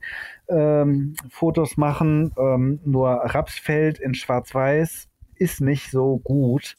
[0.48, 2.32] ähm, Fotos machen.
[2.38, 5.09] Ähm, nur Rapsfeld in Schwarz-Weiß
[5.40, 6.76] ist nicht so gut.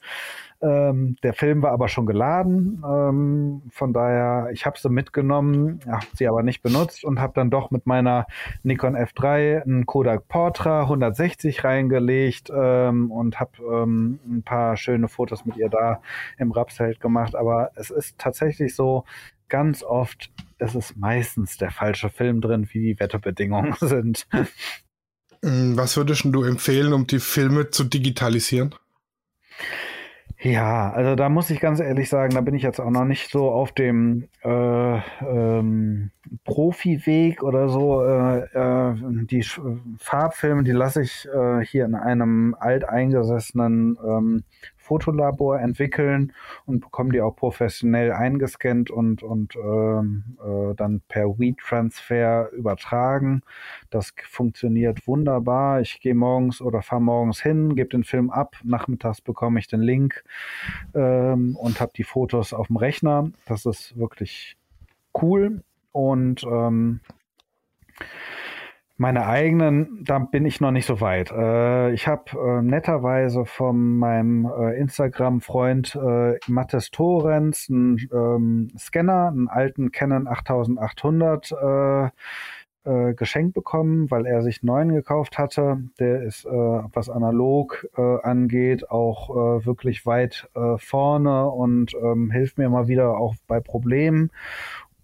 [0.61, 6.05] Ähm, der Film war aber schon geladen, ähm, von daher, ich habe sie mitgenommen, habe
[6.13, 8.27] sie aber nicht benutzt und habe dann doch mit meiner
[8.61, 15.45] Nikon F3 einen Kodak Portra 160 reingelegt ähm, und habe ähm, ein paar schöne Fotos
[15.45, 15.99] mit ihr da
[16.37, 17.35] im Rapsfeld gemacht.
[17.35, 19.03] Aber es ist tatsächlich so,
[19.49, 24.27] ganz oft ist es meistens der falsche Film drin, wie die Wetterbedingungen sind.
[25.41, 28.75] Was würdest du empfehlen, um die Filme zu digitalisieren?
[30.43, 33.29] Ja, also da muss ich ganz ehrlich sagen, da bin ich jetzt auch noch nicht
[33.29, 36.09] so auf dem äh, ähm,
[36.45, 38.03] Profi-Weg oder so.
[38.03, 39.45] Äh, äh, die
[39.99, 44.43] Farbfilme, die lasse ich äh, hier in einem alteingesessenen ähm,
[44.91, 46.33] Fotolabor entwickeln
[46.65, 53.41] und bekommen die auch professionell eingescannt und, und ähm, äh, dann per WeTransfer übertragen.
[53.89, 55.79] Das funktioniert wunderbar.
[55.79, 59.79] Ich gehe morgens oder fahre morgens hin, gebe den Film ab, nachmittags bekomme ich den
[59.79, 60.25] Link
[60.93, 63.31] ähm, und habe die Fotos auf dem Rechner.
[63.45, 64.57] Das ist wirklich
[65.21, 66.99] cool und ähm,
[69.01, 71.31] meine eigenen, da bin ich noch nicht so weit.
[71.31, 79.29] Äh, ich habe äh, netterweise von meinem äh, Instagram-Freund äh, Mattes Torrens einen ähm, Scanner,
[79.29, 82.05] einen alten Canon 8800 äh,
[82.83, 85.81] äh, geschenkt bekommen, weil er sich einen neuen gekauft hatte.
[85.99, 92.87] Der ist, äh, was analog angeht, auch wirklich weit vorne und ähm, hilft mir immer
[92.87, 94.29] wieder auch bei Problemen.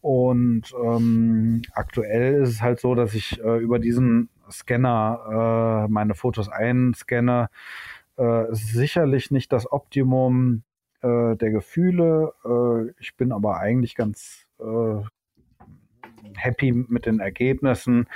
[0.02, 6.16] Und ähm, aktuell ist es halt so, dass ich äh, über diesen Scanner äh, meine
[6.16, 7.50] Fotos einscanne.
[8.18, 10.64] Äh, sicherlich nicht das Optimum
[11.02, 12.34] äh, der Gefühle.
[12.46, 15.02] Äh, ich bin aber eigentlich ganz äh,
[16.36, 18.08] happy mit den Ergebnissen.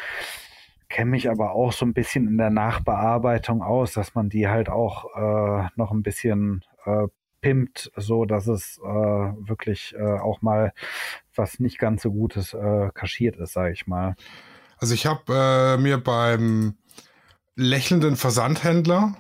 [0.89, 4.69] Kenne mich aber auch so ein bisschen in der Nachbearbeitung aus, dass man die halt
[4.69, 7.07] auch äh, noch ein bisschen äh,
[7.41, 10.73] pimpt, so dass es äh, wirklich äh, auch mal
[11.36, 14.15] was nicht ganz so Gutes äh, kaschiert ist, sage ich mal.
[14.77, 16.75] Also ich habe äh, mir beim
[17.56, 19.15] lächelnden Versandhändler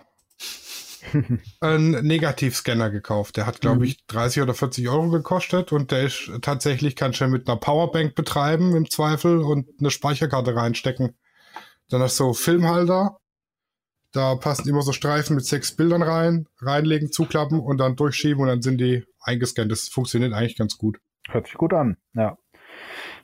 [1.59, 3.37] einen Negativscanner gekauft.
[3.37, 3.83] Der hat, glaube mhm.
[3.83, 8.15] ich, 30 oder 40 Euro gekostet und der ist tatsächlich, kann schon mit einer Powerbank
[8.15, 11.15] betreiben im Zweifel und eine Speicherkarte reinstecken.
[11.89, 13.20] Dann hast du Filmhalter
[14.11, 18.47] da passen immer so Streifen mit sechs Bildern rein, reinlegen, zuklappen und dann durchschieben und
[18.47, 19.71] dann sind die eingescannt.
[19.71, 20.99] Das funktioniert eigentlich ganz gut.
[21.29, 22.37] Hört sich gut an, ja.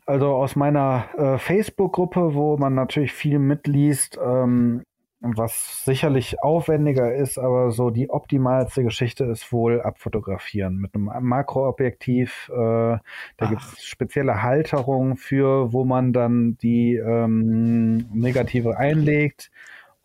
[0.06, 4.84] Also aus meiner äh, Facebook-Gruppe, wo man natürlich viel mitliest, ähm,
[5.19, 12.50] was sicherlich aufwendiger ist, aber so die optimalste Geschichte ist wohl abfotografieren mit einem Makroobjektiv.
[12.54, 19.52] Äh, da gibt es spezielle Halterungen für, wo man dann die ähm, Negative einlegt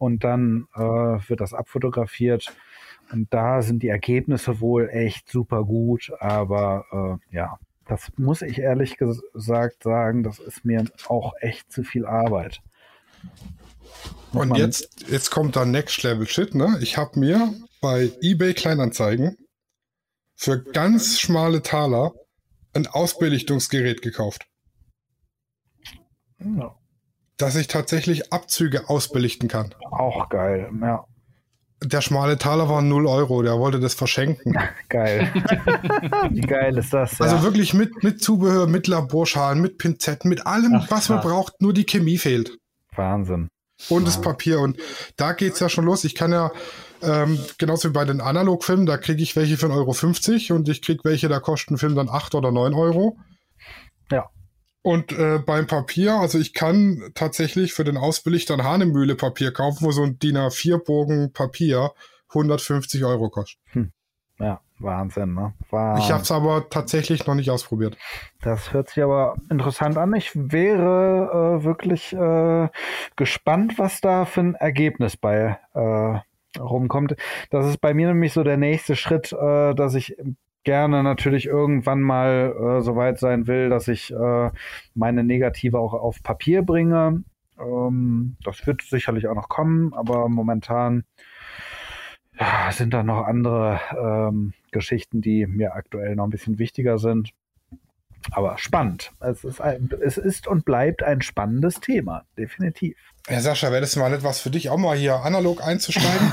[0.02, 2.52] und dann äh, wird das abfotografiert.
[3.12, 8.58] Und da sind die Ergebnisse wohl echt super gut, aber äh, ja, das muss ich
[8.58, 12.60] ehrlich gesagt sagen, das ist mir auch echt zu viel Arbeit.
[14.32, 16.78] Und jetzt, jetzt kommt da Next Level Shit, ne?
[16.80, 19.36] Ich habe mir bei eBay Kleinanzeigen
[20.34, 22.12] für ganz schmale Taler
[22.72, 24.48] ein Ausbelichtungsgerät gekauft.
[26.40, 26.74] Ja
[27.42, 29.74] dass ich tatsächlich Abzüge ausbelichten kann.
[29.90, 31.04] Auch geil, ja.
[31.82, 34.56] Der schmale Taler war 0 Euro, der wollte das verschenken.
[34.88, 35.28] geil.
[36.30, 37.18] Wie geil ist das?
[37.18, 37.24] Ja.
[37.24, 41.60] Also wirklich mit, mit Zubehör, mit Laborschalen, mit Pinzetten, mit allem, Ach, was man braucht,
[41.60, 42.56] nur die Chemie fehlt.
[42.94, 43.48] Wahnsinn.
[43.88, 44.60] Und das Papier.
[44.60, 44.78] Und
[45.16, 46.04] da geht es ja schon los.
[46.04, 46.52] Ich kann ja,
[47.02, 50.82] ähm, genauso wie bei den Analogfilmen, da kriege ich welche für 1,50 Euro und ich
[50.82, 53.16] kriege welche, da kosten Film dann 8 oder 9 Euro.
[54.12, 54.30] Ja.
[54.82, 59.84] Und äh, beim Papier, also ich kann tatsächlich für den Ausbelichter ein Hahnemühle Papier kaufen,
[59.86, 61.92] wo so ein DIN A4-Bogen Papier
[62.30, 63.60] 150 Euro kostet.
[63.72, 63.92] Hm.
[64.40, 65.54] Ja, Wahnsinn, ne?
[65.70, 66.04] Wahnsinn.
[66.04, 67.96] Ich habe es aber tatsächlich noch nicht ausprobiert.
[68.40, 70.14] Das hört sich aber interessant an.
[70.14, 72.68] Ich wäre äh, wirklich äh,
[73.14, 77.14] gespannt, was da für ein Ergebnis bei äh, rumkommt.
[77.50, 80.16] Das ist bei mir nämlich so der nächste Schritt, äh, dass ich
[80.64, 84.50] gerne natürlich irgendwann mal äh, so weit sein will, dass ich äh,
[84.94, 87.24] meine Negative auch auf Papier bringe.
[87.58, 91.04] Ähm, das wird sicherlich auch noch kommen, aber momentan
[92.38, 97.32] ja, sind da noch andere ähm, Geschichten, die mir aktuell noch ein bisschen wichtiger sind.
[98.30, 99.12] Aber spannend.
[99.18, 102.96] Es ist, ein, es ist und bleibt ein spannendes Thema, definitiv.
[103.28, 106.32] Ja, Sascha, wäre das mal etwas für dich, auch mal hier analog einzusteigen?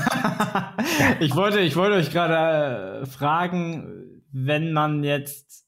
[1.20, 3.99] ich, wollte, ich wollte euch gerade äh, fragen,
[4.32, 5.66] wenn man jetzt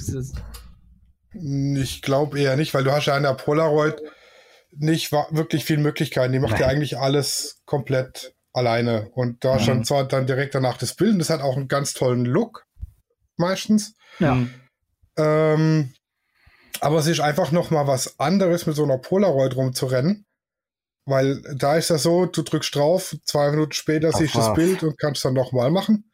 [1.33, 4.01] Ich glaube eher nicht, weil du hast ja an der Polaroid
[4.71, 6.33] nicht wirklich viel Möglichkeiten.
[6.33, 6.61] Die macht Nein.
[6.61, 9.09] ja eigentlich alles komplett alleine.
[9.13, 9.59] Und da mhm.
[9.59, 11.19] schon zwar dann direkt danach das Bild.
[11.19, 12.65] das hat auch einen ganz tollen Look.
[13.37, 13.95] Meistens.
[14.19, 14.37] Ja.
[15.19, 15.93] Ähm,
[16.81, 20.25] aber es ist einfach noch mal was anderes, mit so einer Polaroid rumzurennen.
[21.05, 24.83] Weil da ist das so, du drückst drauf, zwei Minuten später siehst du das Bild
[24.83, 26.11] und kannst dann noch mal machen.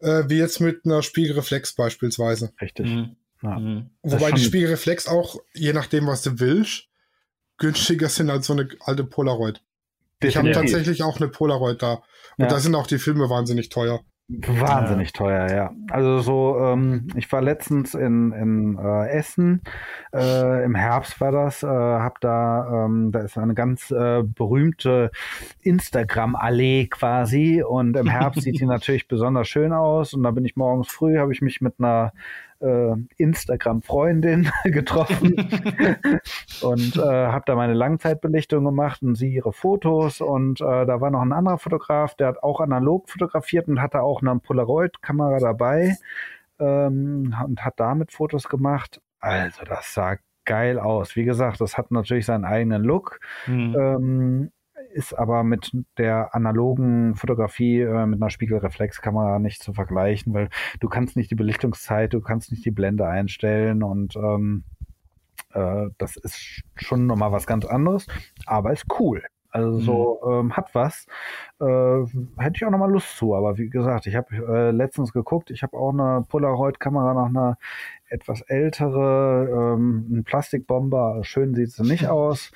[0.00, 2.52] Äh, wie jetzt mit einer Spiegelreflex beispielsweise.
[2.60, 2.86] Richtig.
[2.86, 3.16] Mhm.
[3.42, 3.58] Ja.
[3.58, 3.90] Mhm.
[4.02, 6.88] Wobei die Spiegelreflex auch, je nachdem, was du willst,
[7.58, 9.62] günstiger sind als so eine alte Polaroid.
[10.20, 12.02] Ich habe tatsächlich auch eine Polaroid da.
[12.38, 12.48] Und ja.
[12.48, 14.04] da sind auch die Filme wahnsinnig teuer.
[14.40, 15.12] Wahnsinnig ja.
[15.12, 15.70] teuer, ja.
[15.90, 19.62] Also so, ähm, ich war letztens in, in äh, Essen,
[20.14, 25.10] äh, im Herbst war das, äh, hab da, ähm, da ist eine ganz äh, berühmte
[25.62, 30.56] Instagram-Allee quasi und im Herbst sieht die natürlich besonders schön aus und da bin ich
[30.56, 32.12] morgens früh, habe ich mich mit einer
[32.62, 35.34] äh, Instagram-Freundin getroffen
[36.62, 41.10] und äh, habe da meine Langzeitbelichtung gemacht und sie ihre Fotos und äh, da war
[41.10, 45.96] noch ein anderer Fotograf, der hat auch analog fotografiert und hatte auch eine Polaroid-Kamera dabei
[46.58, 49.00] ähm, und hat damit Fotos gemacht.
[49.20, 51.16] Also das sah geil aus.
[51.16, 53.20] Wie gesagt, das hat natürlich seinen eigenen Look.
[53.46, 53.76] Mhm.
[53.78, 54.52] Ähm,
[54.92, 60.48] ist aber mit der analogen Fotografie äh, mit einer Spiegelreflexkamera nicht zu vergleichen, weil
[60.80, 64.64] du kannst nicht die Belichtungszeit, du kannst nicht die Blende einstellen und ähm,
[65.54, 68.06] äh, das ist schon nochmal was ganz anderes,
[68.46, 69.22] aber ist cool.
[69.52, 70.32] Also so mhm.
[70.32, 71.06] ähm, hat was.
[71.60, 71.64] Äh,
[72.38, 75.62] hätte ich auch nochmal Lust zu, aber wie gesagt, ich habe äh, letztens geguckt, ich
[75.62, 77.58] habe auch eine Polaroid-Kamera nach einer
[78.08, 81.20] etwas ältere, ähm, ein Plastikbomber.
[81.22, 82.50] Schön sieht sie nicht aus,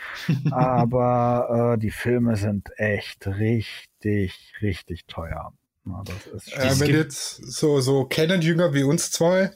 [0.51, 5.53] aber äh, die Filme sind echt richtig, richtig teuer.
[5.85, 6.03] Na,
[6.57, 9.51] äh, wenn jetzt so, so Canon-Jünger wie uns zwei,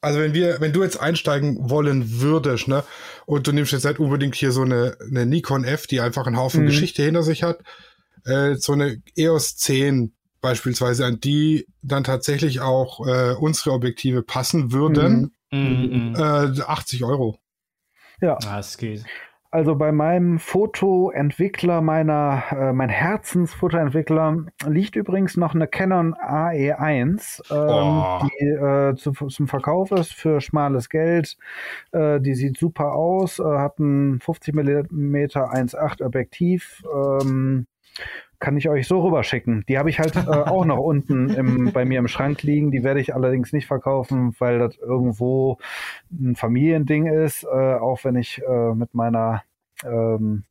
[0.00, 2.84] also wenn wir, wenn du jetzt einsteigen wollen würdest, ne,
[3.26, 6.36] und du nimmst jetzt nicht unbedingt hier so eine, eine Nikon F, die einfach einen
[6.36, 6.66] Haufen mhm.
[6.66, 7.60] Geschichte hinter sich hat,
[8.24, 14.72] äh, so eine EOS 10 beispielsweise, an die dann tatsächlich auch äh, unsere Objektive passen
[14.72, 16.14] würden, mhm.
[16.16, 17.38] äh, 80 Euro.
[18.20, 18.38] Ja.
[18.46, 19.04] Ah, es geht.
[19.52, 27.58] Also bei meinem Fotoentwickler, meiner, äh, mein Herzensfotoentwickler, liegt übrigens noch eine Canon AE1, ähm,
[27.58, 28.26] oh.
[28.26, 31.36] die äh, zu, zum Verkauf ist für schmales Geld.
[31.90, 36.84] Äh, die sieht super aus, äh, hat ein 50 mm 1.8 Objektiv.
[36.94, 37.66] Ähm,
[38.40, 39.64] kann ich euch so rüberschicken.
[39.68, 42.70] Die habe ich halt äh, auch noch unten im, bei mir im Schrank liegen.
[42.70, 45.58] Die werde ich allerdings nicht verkaufen, weil das irgendwo
[46.10, 49.42] ein Familiending ist, äh, auch wenn ich äh, mit meiner
[49.84, 50.44] ähm,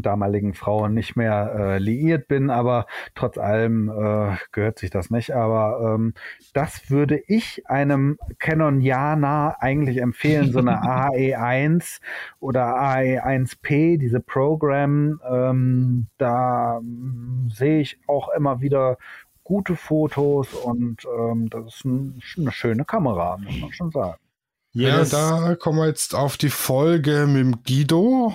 [0.00, 5.32] damaligen Frau nicht mehr äh, liiert bin, aber trotz allem äh, gehört sich das nicht.
[5.32, 6.14] Aber ähm,
[6.52, 12.00] das würde ich einem Canonianer eigentlich empfehlen, so eine AE1
[12.40, 15.20] oder AE1P, diese Program.
[15.28, 18.98] Ähm, da ähm, sehe ich auch immer wieder
[19.44, 24.16] gute Fotos und ähm, das ist ein, eine schöne Kamera, muss man schon sagen.
[24.74, 28.34] Ja, da kommen wir jetzt auf die Folge mit dem Guido.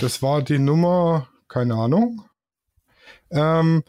[0.00, 2.24] Das war die Nummer, keine Ahnung.
[3.30, 3.82] Ähm,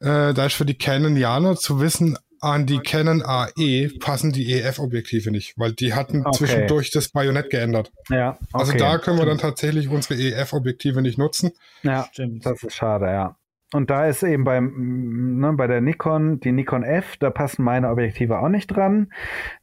[0.00, 5.30] äh, da ist für die Canonianer zu wissen, an die Canon AE passen die EF-Objektive
[5.30, 6.36] nicht, weil die hatten okay.
[6.36, 7.90] zwischendurch das Bajonett geändert.
[8.10, 8.46] Ja, okay.
[8.52, 11.52] Also da können wir dann tatsächlich unsere EF-Objektive nicht nutzen.
[11.82, 12.44] Ja, stimmt.
[12.44, 13.36] Das ist schade, ja.
[13.74, 17.90] Und da ist eben beim, ne, bei der Nikon, die Nikon F, da passen meine
[17.90, 19.12] Objektive auch nicht dran.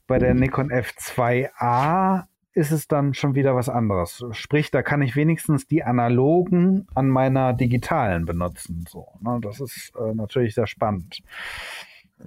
[0.06, 4.22] Bei der Nikon F2A ist es dann schon wieder was anderes.
[4.32, 8.84] Sprich, da kann ich wenigstens die analogen an meiner digitalen benutzen.
[8.90, 9.40] So, ne?
[9.42, 11.22] Das ist äh, natürlich sehr spannend.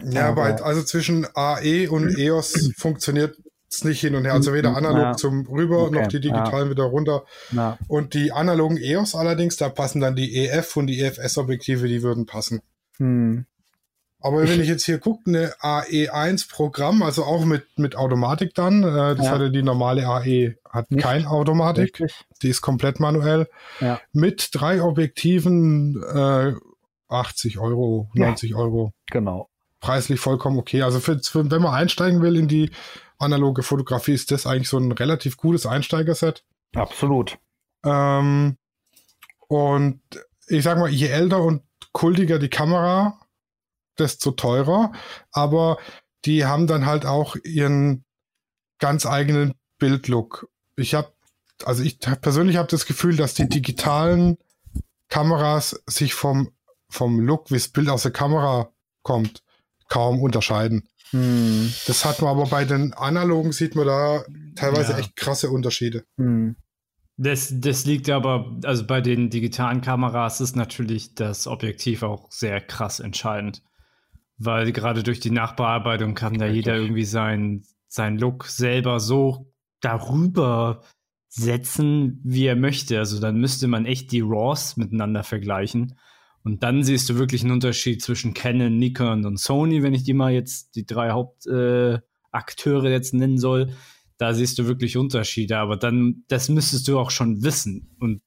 [0.02, 3.36] Ja, aber also zwischen AE und EOS funktioniert
[3.82, 4.34] nicht hin und her.
[4.34, 5.16] Also weder analog ja.
[5.16, 6.00] zum rüber okay.
[6.02, 6.70] noch die digitalen ja.
[6.70, 7.24] wieder runter.
[7.50, 7.78] Ja.
[7.88, 12.26] Und die analogen EOS allerdings, da passen dann die EF und die EFS-Objektive, die würden
[12.26, 12.60] passen.
[12.98, 13.46] Hm.
[14.20, 19.14] Aber wenn ich jetzt hier gucke, eine AE1-Programm, also auch mit, mit Automatik dann, äh,
[19.16, 22.24] das hatte die normale AE, hat Nicht kein Automatik, richtig.
[22.40, 23.48] die ist komplett manuell,
[24.14, 26.54] mit drei Objektiven äh,
[27.08, 28.92] 80 Euro, 90 Euro.
[29.10, 29.48] Genau.
[29.80, 30.82] Preislich vollkommen okay.
[30.82, 32.70] Also für, für, wenn man einsteigen will in die
[33.18, 36.44] analoge Fotografie ist das eigentlich so ein relativ gutes Einsteigerset.
[36.74, 37.38] Absolut.
[37.84, 38.56] Ähm,
[39.48, 40.00] und
[40.48, 41.62] ich sag mal, je älter und
[41.92, 43.20] kultiger die Kamera,
[43.98, 44.92] desto teurer.
[45.32, 45.78] Aber
[46.24, 48.04] die haben dann halt auch ihren
[48.78, 50.48] ganz eigenen Bildlook.
[50.76, 51.12] Ich habe,
[51.64, 54.38] also ich persönlich habe das Gefühl, dass die digitalen
[55.08, 56.50] Kameras sich vom,
[56.88, 59.42] vom Look, wie das Bild aus der Kamera kommt,
[59.88, 60.88] kaum unterscheiden.
[61.14, 61.72] Hm.
[61.86, 64.24] Das hat man aber bei den analogen, sieht man da
[64.56, 64.98] teilweise ja.
[64.98, 66.04] echt krasse Unterschiede.
[66.16, 66.56] Hm.
[67.16, 72.60] Das, das liegt aber, also bei den digitalen Kameras ist natürlich das Objektiv auch sehr
[72.60, 73.62] krass entscheidend.
[74.38, 80.82] Weil gerade durch die Nachbearbeitung kann da jeder irgendwie sein, sein Look selber so darüber
[81.28, 82.98] setzen, wie er möchte.
[82.98, 85.96] Also dann müsste man echt die RAWs miteinander vergleichen.
[86.44, 90.12] Und dann siehst du wirklich einen Unterschied zwischen Canon, Nikon und Sony, wenn ich die
[90.12, 93.74] mal jetzt die drei Hauptakteure äh, jetzt nennen soll.
[94.18, 97.96] Da siehst du wirklich Unterschiede, aber dann, das müsstest du auch schon wissen.
[97.98, 98.20] Und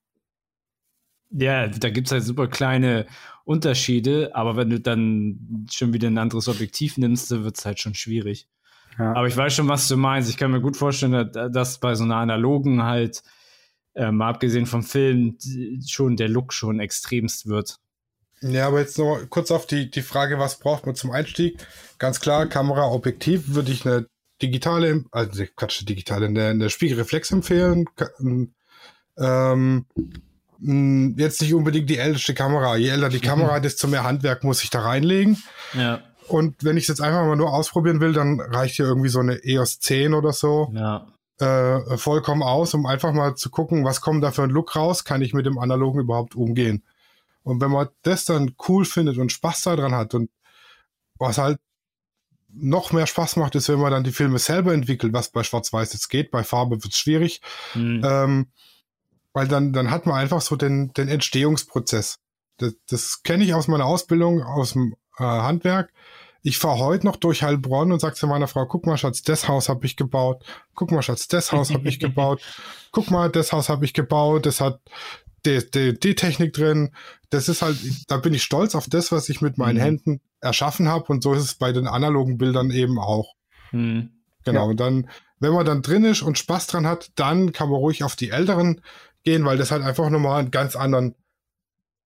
[1.30, 3.06] ja, da gibt es halt super kleine
[3.46, 7.80] Unterschiede, aber wenn du dann schon wieder ein anderes Objektiv nimmst, dann wird es halt
[7.80, 8.48] schon schwierig.
[8.98, 9.14] Ja.
[9.14, 10.30] Aber ich weiß schon, was du meinst.
[10.30, 13.22] Ich kann mir gut vorstellen, dass bei so einer analogen halt,
[13.94, 15.38] mal abgesehen vom Film,
[15.88, 17.80] schon der Look schon extremst wird.
[18.42, 21.66] Ja, aber jetzt noch kurz auf die, die Frage, was braucht man zum Einstieg?
[21.98, 24.06] Ganz klar, Kamera, Objektiv würde ich eine
[24.42, 27.86] digitale, also Quatsch, digitale, eine, eine Spiegelreflex empfehlen.
[29.18, 29.86] Ähm,
[31.18, 32.76] jetzt nicht unbedingt die älteste Kamera.
[32.78, 35.42] Je älter die Kamera, desto mehr Handwerk muss ich da reinlegen.
[35.74, 36.02] Ja.
[36.28, 39.20] Und wenn ich es jetzt einfach mal nur ausprobieren will, dann reicht hier irgendwie so
[39.20, 40.72] eine EOS 10 oder so.
[40.74, 41.08] Ja.
[41.40, 45.04] Äh, vollkommen aus, um einfach mal zu gucken, was kommt da für ein Look raus,
[45.04, 46.84] kann ich mit dem Analogen überhaupt umgehen.
[47.48, 50.30] Und wenn man das dann cool findet und Spaß daran hat und
[51.18, 51.60] was halt
[52.50, 55.94] noch mehr Spaß macht, ist, wenn man dann die Filme selber entwickelt, was bei Schwarz-Weiß
[55.94, 57.40] jetzt geht, bei Farbe wird es schwierig.
[57.74, 58.02] Mhm.
[58.04, 58.48] Ähm,
[59.32, 62.20] weil dann, dann hat man einfach so den, den Entstehungsprozess.
[62.58, 65.94] Das, das kenne ich aus meiner Ausbildung, aus dem äh, Handwerk.
[66.42, 69.48] Ich fahre heute noch durch Heilbronn und sage zu meiner Frau, guck mal, Schatz, das
[69.48, 70.44] Haus habe ich gebaut.
[70.76, 72.42] Guck mal, Schatz, das Haus habe ich gebaut.
[72.92, 74.46] Guck mal, das Haus habe ich gebaut.
[74.46, 74.82] Das hat
[75.46, 76.92] die, die, die Technik drin.
[77.30, 79.82] Das ist halt, da bin ich stolz auf das, was ich mit meinen mhm.
[79.82, 81.06] Händen erschaffen habe.
[81.06, 83.36] Und so ist es bei den analogen Bildern eben auch.
[83.72, 84.12] Mhm.
[84.46, 84.66] Genau.
[84.66, 84.70] Ja.
[84.70, 85.10] Und dann,
[85.40, 88.30] wenn man dann drin ist und Spaß dran hat, dann kann man ruhig auf die
[88.30, 88.82] älteren
[89.24, 91.16] gehen, weil das halt einfach nochmal einen ganz anderen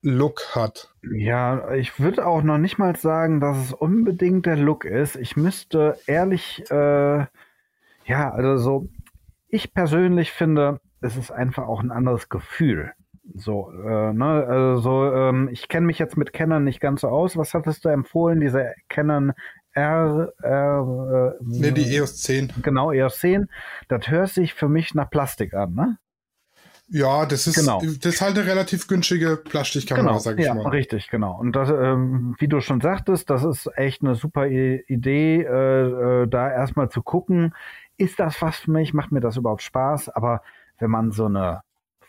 [0.01, 0.93] Look hat.
[1.03, 5.15] Ja, ich würde auch noch nicht mal sagen, dass es unbedingt der Look ist.
[5.15, 7.25] Ich müsste ehrlich, äh,
[8.05, 8.89] ja, also so,
[9.47, 12.93] ich persönlich finde, es ist einfach auch ein anderes Gefühl.
[13.35, 17.07] So, äh, ne, also so, ähm, ich kenne mich jetzt mit Canon nicht ganz so
[17.07, 17.37] aus.
[17.37, 18.39] Was hattest du empfohlen?
[18.39, 19.33] Diese Canon
[19.73, 22.53] R, R äh, ne, die EOS 10.
[22.61, 23.49] Genau, EOS 10.
[23.87, 25.97] Das hört sich für mich nach Plastik an, ne?
[26.93, 27.79] Ja, das ist, genau.
[27.81, 30.19] das ist halt eine relativ günstige Plastikkamera, genau.
[30.19, 30.67] sag ich ja, mal.
[30.67, 31.39] Richtig, genau.
[31.39, 36.27] Und das, ähm, wie du schon sagtest, das ist echt eine super Idee, äh, äh,
[36.27, 37.55] da erstmal zu gucken,
[37.95, 40.09] ist das was für mich, macht mir das überhaupt Spaß?
[40.09, 40.41] Aber
[40.79, 41.61] wenn man so eine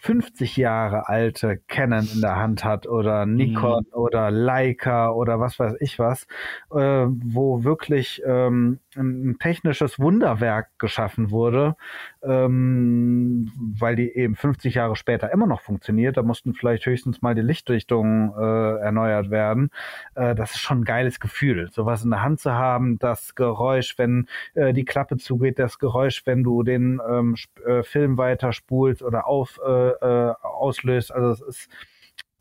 [0.02, 3.96] 50 Jahre alte Canon in der Hand hat oder Nikon mhm.
[3.96, 6.26] oder Leica oder was weiß ich was,
[6.72, 11.76] äh, wo wirklich ähm, ein technisches Wunderwerk geschaffen wurde,
[12.22, 16.16] ähm, weil die eben 50 Jahre später immer noch funktioniert.
[16.16, 19.70] Da mussten vielleicht höchstens mal die Lichtrichtungen äh, erneuert werden.
[20.14, 22.98] Äh, das ist schon ein geiles Gefühl, sowas in der Hand zu haben.
[22.98, 28.18] Das Geräusch, wenn äh, die Klappe zugeht, das Geräusch, wenn du den ähm, äh, Film
[28.18, 31.12] weiterspulst oder auf, äh, äh, auslöst.
[31.12, 31.70] Also es ist,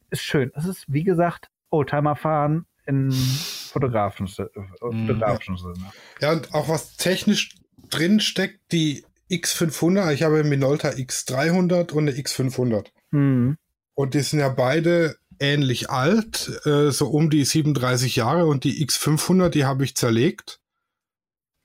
[0.10, 0.52] ist schön.
[0.56, 5.08] Es ist, wie gesagt, Oldtimer fahren in fotografischen, mhm.
[5.08, 5.92] fotografischen Sinne.
[6.20, 7.56] Ja, und auch was technisch
[7.90, 12.88] drin steckt, die X500, ich habe Minolta X300 und eine X500.
[13.12, 13.58] Mhm.
[13.94, 18.86] Und die sind ja beide ähnlich alt, äh, so um die 37 Jahre und die
[18.86, 20.60] X500, die habe ich zerlegt.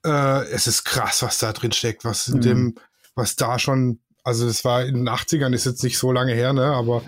[0.05, 2.43] Äh, es ist krass, was da drin steckt, was in mhm.
[2.43, 2.74] dem,
[3.14, 6.53] was da schon also das war in den 80ern, ist jetzt nicht so lange her,
[6.53, 6.64] ne?
[6.64, 7.03] Aber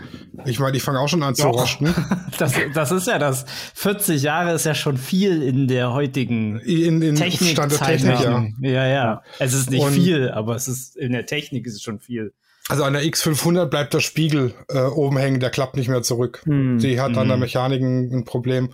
[0.47, 1.93] ich meine, ich fange auch schon an zu rosten.
[2.39, 3.45] Das, das ist ja das.
[3.75, 8.21] 40 Jahre ist ja schon viel in der heutigen in, in Technik Stand der Technik,
[8.21, 8.47] ja.
[8.61, 8.87] ja.
[8.87, 11.99] Ja, Es ist nicht Und, viel, aber es ist in der Technik ist es schon
[11.99, 12.33] viel.
[12.69, 16.43] Also an der X500 bleibt der Spiegel äh, oben hängen, der klappt nicht mehr zurück.
[16.45, 16.79] Hm.
[16.79, 17.41] Die hat an der hm.
[17.41, 18.73] Mechanik ein, ein Problem.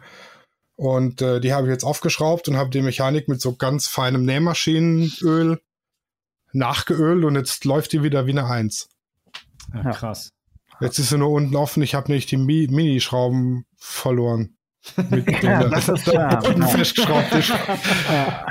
[0.77, 4.27] Und äh, die habe ich jetzt aufgeschraubt und habe die Mechanik mit so ganz feinem
[4.27, 5.61] Nähmaschinenöl
[6.55, 8.89] nachgeölt und jetzt läuft die wieder wie eine Eins.
[9.73, 10.31] Ja, krass.
[10.81, 11.83] Jetzt ist sie nur unten offen.
[11.83, 14.57] Ich habe nicht die Mi Minischrauben verloren.
[15.09, 16.09] Mit ja, das ist.
[16.47, 17.49] Unten festgeschraubt ist.
[17.49, 18.47] Ja.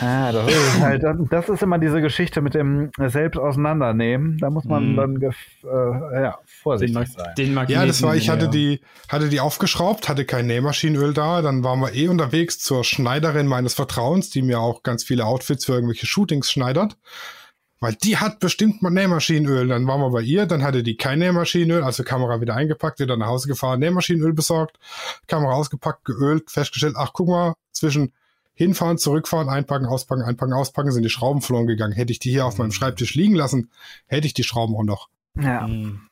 [0.00, 4.36] ja, das ist halt, das ist immer diese Geschichte mit dem selbst auseinandernehmen.
[4.38, 4.96] Da muss man mm.
[4.96, 7.34] dann äh, ja, vorsichtig den, sein.
[7.38, 11.40] Den ja, das war, ich hatte die, hatte die aufgeschraubt, hatte kein Nähmaschinenöl da.
[11.40, 15.66] Dann waren wir eh unterwegs zur Schneiderin meines Vertrauens, die mir auch ganz viele Outfits
[15.66, 16.96] für irgendwelche Shootings schneidert.
[17.80, 19.68] Weil die hat bestimmt mal Nähmaschinenöl.
[19.68, 23.16] Dann waren wir bei ihr, dann hatte die kein Nähmaschinenöl, also Kamera wieder eingepackt, wieder
[23.16, 24.78] nach Hause gefahren, Nähmaschinenöl besorgt,
[25.26, 28.12] Kamera ausgepackt, geölt, festgestellt, ach guck mal, zwischen
[28.54, 31.92] hinfahren, zurückfahren, einpacken, auspacken, einpacken, auspacken, sind die Schrauben verloren gegangen.
[31.92, 33.70] Hätte ich die hier auf meinem Schreibtisch liegen lassen,
[34.06, 35.08] hätte ich die Schrauben auch noch.
[35.34, 35.66] Ja.
[35.66, 36.08] Mhm.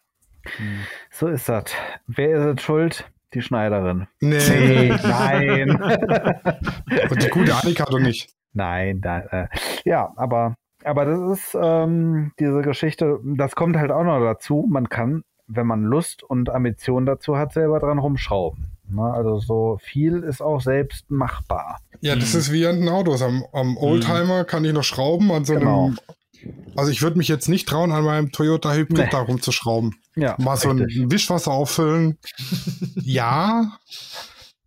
[1.11, 1.65] So ist das.
[2.07, 3.11] Wer ist jetzt schuld?
[3.33, 4.07] Die Schneiderin.
[4.21, 4.39] Nee.
[4.49, 5.71] nee nein.
[7.11, 8.29] Und die gute Annika doch nicht.
[8.53, 9.49] Nein, da, äh,
[9.85, 10.55] ja, aber
[10.85, 14.67] aber das ist ähm, diese Geschichte, das kommt halt auch noch dazu.
[14.69, 18.67] Man kann, wenn man Lust und Ambition dazu hat, selber dran rumschrauben.
[18.89, 19.03] Ne?
[19.03, 21.81] Also so viel ist auch selbst machbar.
[22.01, 22.41] Ja, das mhm.
[22.41, 23.23] ist wie an den Autos.
[23.23, 24.47] Am, am Oldtimer mhm.
[24.47, 25.87] kann ich noch schrauben, an so genau.
[25.87, 25.99] einem.
[26.77, 29.09] Also ich würde mich jetzt nicht trauen, an meinem Toyota Hybrid nee.
[29.11, 29.95] da rumzuschrauben.
[30.15, 32.19] Ja, Mal so ein Wischwasser auffüllen.
[33.03, 33.79] ja.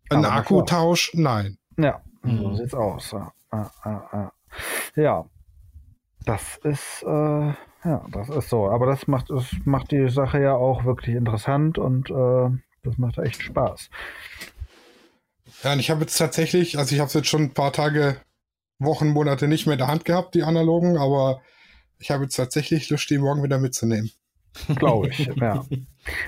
[0.10, 1.58] Ein Akkutausch, nein.
[1.78, 2.40] Ja, mhm.
[2.40, 3.12] so sieht's aus.
[3.12, 3.32] Ja,
[3.86, 4.32] ja,
[4.96, 5.26] ja.
[6.28, 8.70] Das ist, äh, ja, das ist so.
[8.70, 12.50] Aber das macht, das macht die Sache ja auch wirklich interessant und äh,
[12.84, 13.90] das macht echt Spaß.
[15.64, 18.18] Ja, und ich habe jetzt tatsächlich, also ich habe es jetzt schon ein paar Tage,
[18.78, 21.42] Wochen, Monate nicht mehr in der Hand gehabt, die analogen, aber
[21.98, 24.12] ich habe jetzt tatsächlich Lust, die morgen wieder mitzunehmen.
[24.76, 25.64] Glaube ich, ja.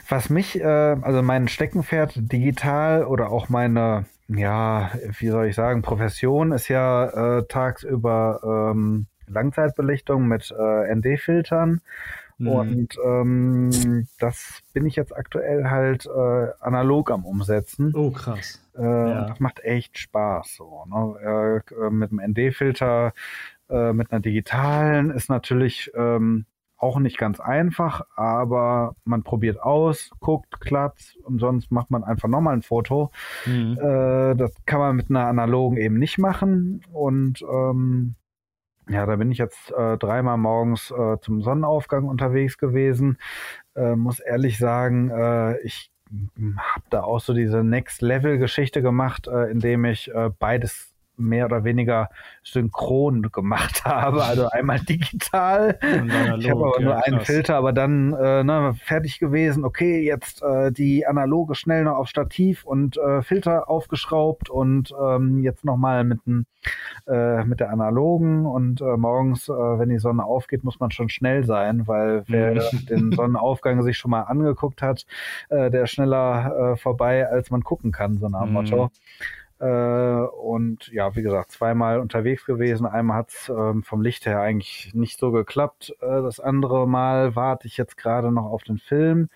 [0.07, 5.81] Was mich, äh, also mein Steckenpferd digital oder auch meine, ja, wie soll ich sagen,
[5.81, 11.81] Profession ist ja äh, tagsüber ähm, Langzeitbelichtung mit äh, ND-Filtern.
[12.37, 12.47] Mhm.
[12.47, 17.93] Und ähm, das bin ich jetzt aktuell halt äh, analog am Umsetzen.
[17.93, 18.61] Oh, krass.
[18.77, 19.25] Äh, ja.
[19.25, 20.55] Das macht echt Spaß.
[20.55, 21.61] So, ne?
[21.69, 23.13] äh, mit dem ND-Filter,
[23.69, 26.45] äh, mit einer digitalen ist natürlich ähm,
[26.79, 32.29] auch nicht ganz einfach, aber man probiert aus, guckt, klappt und sonst macht man einfach
[32.29, 33.11] nochmal ein Foto.
[33.45, 33.77] Mhm.
[33.77, 38.15] Äh, das kann man mit einer analogen eben nicht machen und ähm,
[38.89, 43.17] ja, da bin ich jetzt äh, dreimal morgens äh, zum Sonnenaufgang unterwegs gewesen.
[43.75, 45.91] Äh, muss ehrlich sagen, äh, ich
[46.57, 50.88] habe da auch so diese Next-Level-Geschichte gemacht, äh, indem ich äh, beides
[51.19, 52.09] mehr oder weniger
[52.43, 54.23] synchron gemacht habe.
[54.23, 55.77] Also einmal digital.
[55.81, 59.63] Analog, ich habe aber nur einen Filter, aber dann äh, ne, fertig gewesen.
[59.63, 65.39] Okay, jetzt äh, die analoge schnell noch auf Stativ und äh, Filter aufgeschraubt und ähm,
[65.39, 66.19] jetzt nochmal mit,
[67.07, 68.45] äh, mit der analogen.
[68.45, 72.53] Und äh, morgens, äh, wenn die Sonne aufgeht, muss man schon schnell sein, weil wer
[72.53, 72.85] mhm.
[72.89, 75.05] den Sonnenaufgang sich schon mal angeguckt hat,
[75.49, 78.53] äh, der ist schneller vorbei, als man gucken kann, so nach dem mhm.
[78.53, 78.91] Motto.
[79.59, 82.85] Äh, und ja, wie gesagt, zweimal unterwegs gewesen.
[82.85, 85.93] Einmal hat es ähm, vom Licht her eigentlich nicht so geklappt.
[86.01, 89.29] Äh, das andere Mal warte ich jetzt gerade noch auf den Film.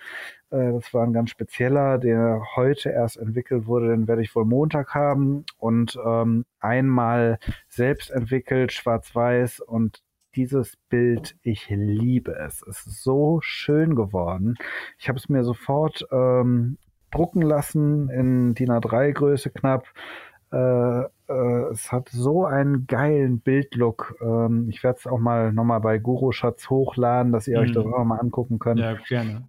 [0.50, 3.90] Äh, das war ein ganz spezieller, der heute erst entwickelt wurde.
[3.90, 5.46] Den werde ich wohl Montag haben.
[5.58, 10.04] Und ähm, einmal selbst entwickelt, schwarz-weiß und
[10.36, 12.64] dieses Bild, ich liebe es.
[12.68, 14.56] Es ist so schön geworden.
[14.98, 16.78] Ich habe es mir sofort ähm,
[17.14, 19.86] drucken lassen in DIN A3-Größe knapp.
[20.52, 21.02] Äh,
[21.34, 24.16] äh, es hat so einen geilen Bildlook.
[24.22, 27.64] Ähm, ich werde es auch mal nochmal bei Guru Schatz hochladen, dass ihr mhm.
[27.64, 28.80] euch das auch mal angucken könnt.
[28.80, 29.48] Ja, gerne.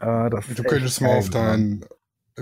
[0.00, 1.84] Äh, du könntest mal auf dein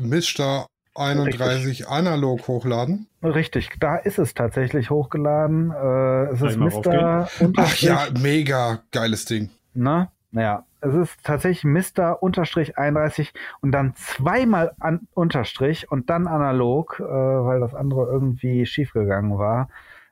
[0.00, 1.88] Mister 31 Richtig.
[1.88, 3.06] analog hochladen.
[3.22, 5.70] Richtig, da ist es tatsächlich hochgeladen.
[5.70, 7.28] Äh, es ist Mister.
[7.56, 9.50] Ach ja, mega geiles Ding.
[9.74, 12.22] Na, naja, es ist tatsächlich Mr.
[12.22, 18.66] Unterstrich 31 und dann zweimal an Unterstrich und dann analog, äh, weil das andere irgendwie
[18.66, 19.68] schiefgegangen war.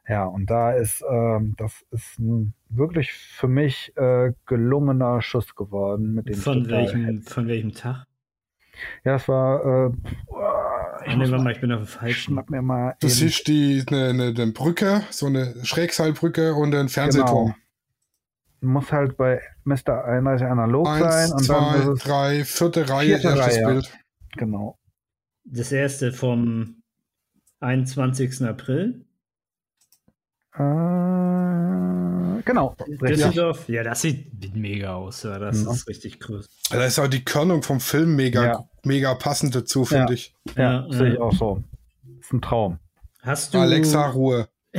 [0.09, 6.14] Ja, und da ist, äh, das ist ein wirklich für mich äh, gelungener Schuss geworden
[6.14, 8.07] mit dem von welchem, von welchem Tag?
[9.05, 9.64] Ja, es war.
[9.64, 9.93] Äh,
[11.07, 12.35] ich, nee, mal, ich bin auf dem falschen.
[12.35, 12.95] Schnapp mir mal.
[13.01, 17.47] Das ist die eine, eine, eine Brücke, so eine Schrägseilbrücke und ein Fernsehturm.
[17.49, 17.57] Genau
[18.61, 20.05] muss halt bei Mr.
[20.05, 21.33] 31 analog Eins, sein.
[21.33, 23.67] Und zwei, dann ist es drei, vierte Reihe, vierte erstes Reihe.
[23.67, 23.93] Bild.
[24.37, 24.79] Genau.
[25.45, 26.83] Das erste vom
[27.61, 28.43] 21.
[28.43, 29.05] April.
[30.55, 32.77] Äh, genau.
[33.01, 33.77] Düsseldorf, ja.
[33.77, 33.83] ja.
[33.85, 35.23] das sieht mega aus.
[35.23, 35.71] Ja, das mhm.
[35.71, 36.49] ist richtig groß.
[36.71, 38.69] Da ist auch die Körnung vom Film mega, ja.
[38.85, 40.35] mega passend dazu, finde ich.
[40.57, 41.63] Ja, ja sehe ich auch so.
[42.03, 42.79] Das ist ein Traum.
[43.23, 43.59] Hast du.
[43.59, 44.49] Alexa, Ruhe.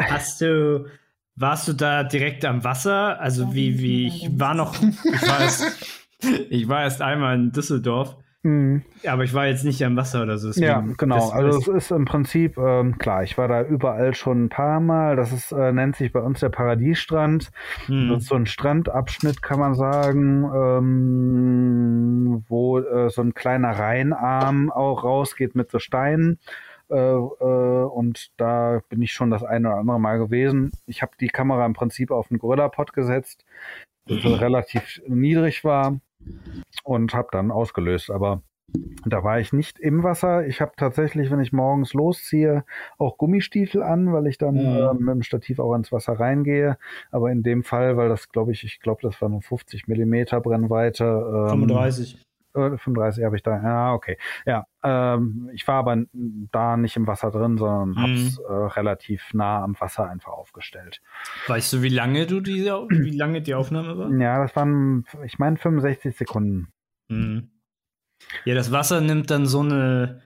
[0.00, 0.86] Hast du
[1.38, 3.20] warst du da direkt am Wasser?
[3.20, 5.98] Also wie, wie, ich war noch, ich war erst,
[6.50, 8.16] ich war erst einmal in Düsseldorf.
[8.44, 8.82] Mhm.
[9.06, 10.48] Aber ich war jetzt nicht am Wasser oder so.
[10.60, 11.30] Ja, genau.
[11.30, 15.16] also es ist im Prinzip, ähm, klar, ich war da überall schon ein paar Mal.
[15.16, 17.50] Das ist, äh, nennt sich bei uns der Paradiesstrand.
[17.88, 18.10] Mhm.
[18.10, 24.70] Das ist so ein Strandabschnitt, kann man sagen, ähm, wo äh, so ein kleiner Rheinarm
[24.70, 26.38] auch rausgeht mit so Steinen.
[26.90, 30.72] Äh, äh, und da bin ich schon das eine oder andere Mal gewesen.
[30.86, 33.44] Ich habe die Kamera im Prinzip auf den Gorilla-Pod gesetzt,
[34.06, 36.00] das relativ niedrig war
[36.84, 38.10] und habe dann ausgelöst.
[38.10, 38.42] Aber
[39.06, 40.46] da war ich nicht im Wasser.
[40.46, 42.64] Ich habe tatsächlich, wenn ich morgens losziehe,
[42.98, 44.76] auch Gummistiefel an, weil ich dann mhm.
[44.76, 46.76] äh, mit dem Stativ auch ins Wasser reingehe.
[47.10, 50.40] Aber in dem Fall, weil das glaube ich, ich glaube, das war eine 50 Millimeter
[50.40, 51.04] Brennweite.
[51.04, 52.27] Ähm, 35.
[52.78, 53.62] 35 habe ich da.
[53.62, 54.18] Ja, okay.
[54.46, 56.04] Ja, ähm, ich war aber
[56.52, 57.98] da nicht im Wasser drin, sondern mhm.
[57.98, 61.00] habe es äh, relativ nah am Wasser einfach aufgestellt.
[61.46, 64.10] Weißt du, wie lange du diese, wie lange die Aufnahme war?
[64.10, 66.68] Ja, das waren, ich meine, 65 Sekunden.
[67.08, 67.50] Mhm.
[68.44, 70.22] Ja, das Wasser nimmt dann so eine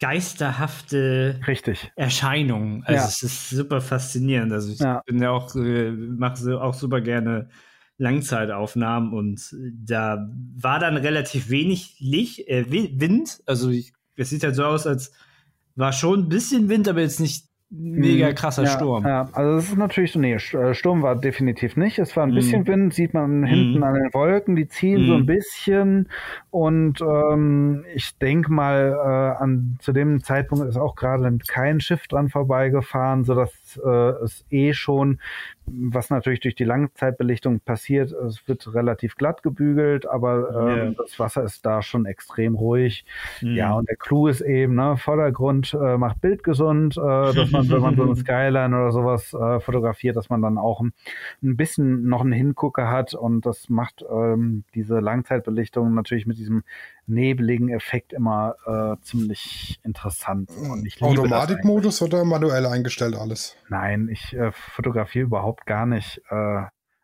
[0.00, 1.90] geisterhafte Richtig.
[1.96, 2.84] Erscheinung.
[2.84, 3.08] Also ja.
[3.08, 4.52] es ist super faszinierend.
[4.52, 5.02] Also ich ja.
[5.06, 7.48] bin ja auch, äh, mache auch super gerne
[7.98, 13.42] Langzeitaufnahmen und da war dann relativ wenig Licht, äh, Wind.
[13.44, 13.70] Also
[14.16, 15.12] es sieht halt so aus, als
[15.74, 18.34] war schon ein bisschen Wind, aber jetzt nicht mega mhm.
[18.34, 19.06] krasser ja, Sturm.
[19.06, 21.98] Ja, also es ist natürlich so, nee, äh, Sturm war definitiv nicht.
[21.98, 22.66] Es war ein bisschen mm.
[22.66, 23.82] Wind, sieht man hinten mm.
[23.82, 25.06] an den Wolken, die ziehen mm.
[25.06, 26.08] so ein bisschen.
[26.50, 32.06] Und ähm, ich denke mal, äh, an zu dem Zeitpunkt ist auch gerade kein Schiff
[32.08, 35.18] dran vorbeigefahren, sodass äh, es eh schon
[35.70, 40.94] was natürlich durch die Langzeitbelichtung passiert, es wird relativ glatt gebügelt, aber ähm, yeah.
[40.96, 43.04] das Wasser ist da schon extrem ruhig.
[43.40, 43.54] Mm.
[43.54, 47.68] Ja, und der Clou ist eben, ne, Vordergrund äh, macht Bild gesund, äh, dass man,
[47.68, 50.92] wenn man so eine Skyline oder sowas äh, fotografiert, dass man dann auch ein,
[51.42, 56.62] ein, bisschen noch einen Hingucker hat und das macht ähm, diese Langzeitbelichtung natürlich mit diesem
[57.08, 60.50] nebeligen Effekt immer äh, ziemlich interessant.
[60.84, 63.56] Ich Automatikmodus oder manuell eingestellt alles?
[63.68, 66.62] Nein, ich äh, fotografiere überhaupt gar nicht äh,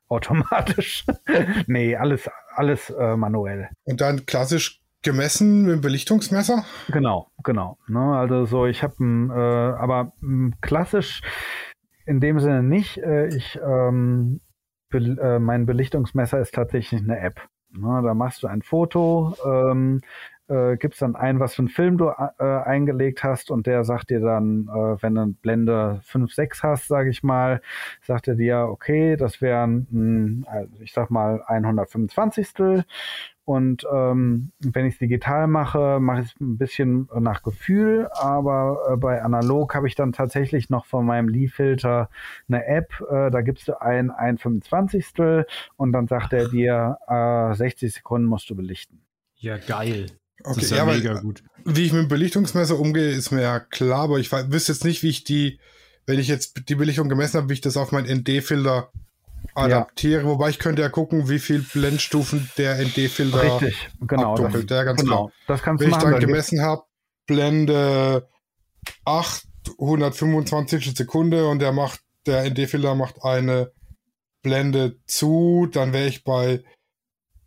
[0.09, 1.05] automatisch.
[1.67, 3.69] nee, alles, alles äh, manuell.
[3.85, 6.65] Und dann klassisch gemessen mit dem Belichtungsmesser?
[6.89, 7.79] Genau, genau.
[7.87, 10.13] Ne, also so, ich habe äh, aber
[10.61, 11.21] klassisch
[12.07, 12.99] in dem Sinne nicht.
[12.99, 14.41] Äh, ich ähm,
[14.91, 17.49] be äh, mein Belichtungsmesser ist tatsächlich eine App.
[17.77, 20.03] Ne, da machst du ein Foto, ähm,
[20.49, 24.11] äh, gibst dann ein, was für einen Film du äh, eingelegt hast und der sagt
[24.11, 27.61] dir dann, äh, wenn du Blende 5, 6 hast, sage ich mal,
[28.03, 32.84] sagt er dir, okay, das wären, also ich sag mal, 125.
[33.47, 38.78] Und ähm, wenn ich es digital mache, mache ich es ein bisschen nach Gefühl, aber
[38.90, 42.09] äh, bei analog habe ich dann tatsächlich noch von meinem Lee-Filter
[42.49, 45.45] eine App, äh, da gibst du ein ein 25.
[45.76, 49.03] und dann sagt er dir, äh, 60 Sekunden musst du belichten.
[49.36, 50.07] Ja, geil.
[50.43, 51.43] Okay, das ist ja, ja mega gut.
[51.64, 55.03] Wie ich mit dem Belichtungsmesser umgehe, ist mir ja klar, aber ich wüsste jetzt nicht,
[55.03, 55.59] wie ich die,
[56.07, 58.91] wenn ich jetzt die Belichtung gemessen habe, wie ich das auf meinen ND-Filter
[59.55, 60.22] adaptiere.
[60.22, 60.28] Ja.
[60.28, 64.37] Wobei ich könnte ja gucken, wie viel Blendstufen der ND-Filter Richtig, genau.
[64.37, 65.26] Das, ja, ganz genau.
[65.26, 65.32] Klar.
[65.47, 66.82] Das kannst Wenn du machen, ich dann gemessen habe,
[67.26, 68.28] Blende
[69.05, 69.47] 8,
[69.78, 73.72] 125 Sekunde und der macht, der ND-Filter macht eine
[74.43, 76.62] Blende zu, dann wäre ich bei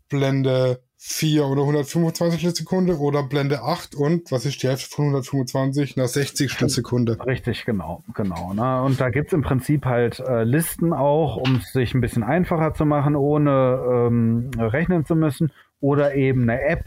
[0.09, 5.95] Blende 4 oder 125 Sekunde oder Blende 8 und was ist die Hälfte von 125
[5.95, 7.17] nach 60 Sekunde.
[7.25, 8.53] Richtig, genau, genau.
[8.53, 8.81] Ne?
[8.81, 12.23] Und da gibt es im Prinzip halt äh, Listen auch, um es sich ein bisschen
[12.23, 15.51] einfacher zu machen, ohne ähm, rechnen zu müssen.
[15.79, 16.85] Oder eben eine App,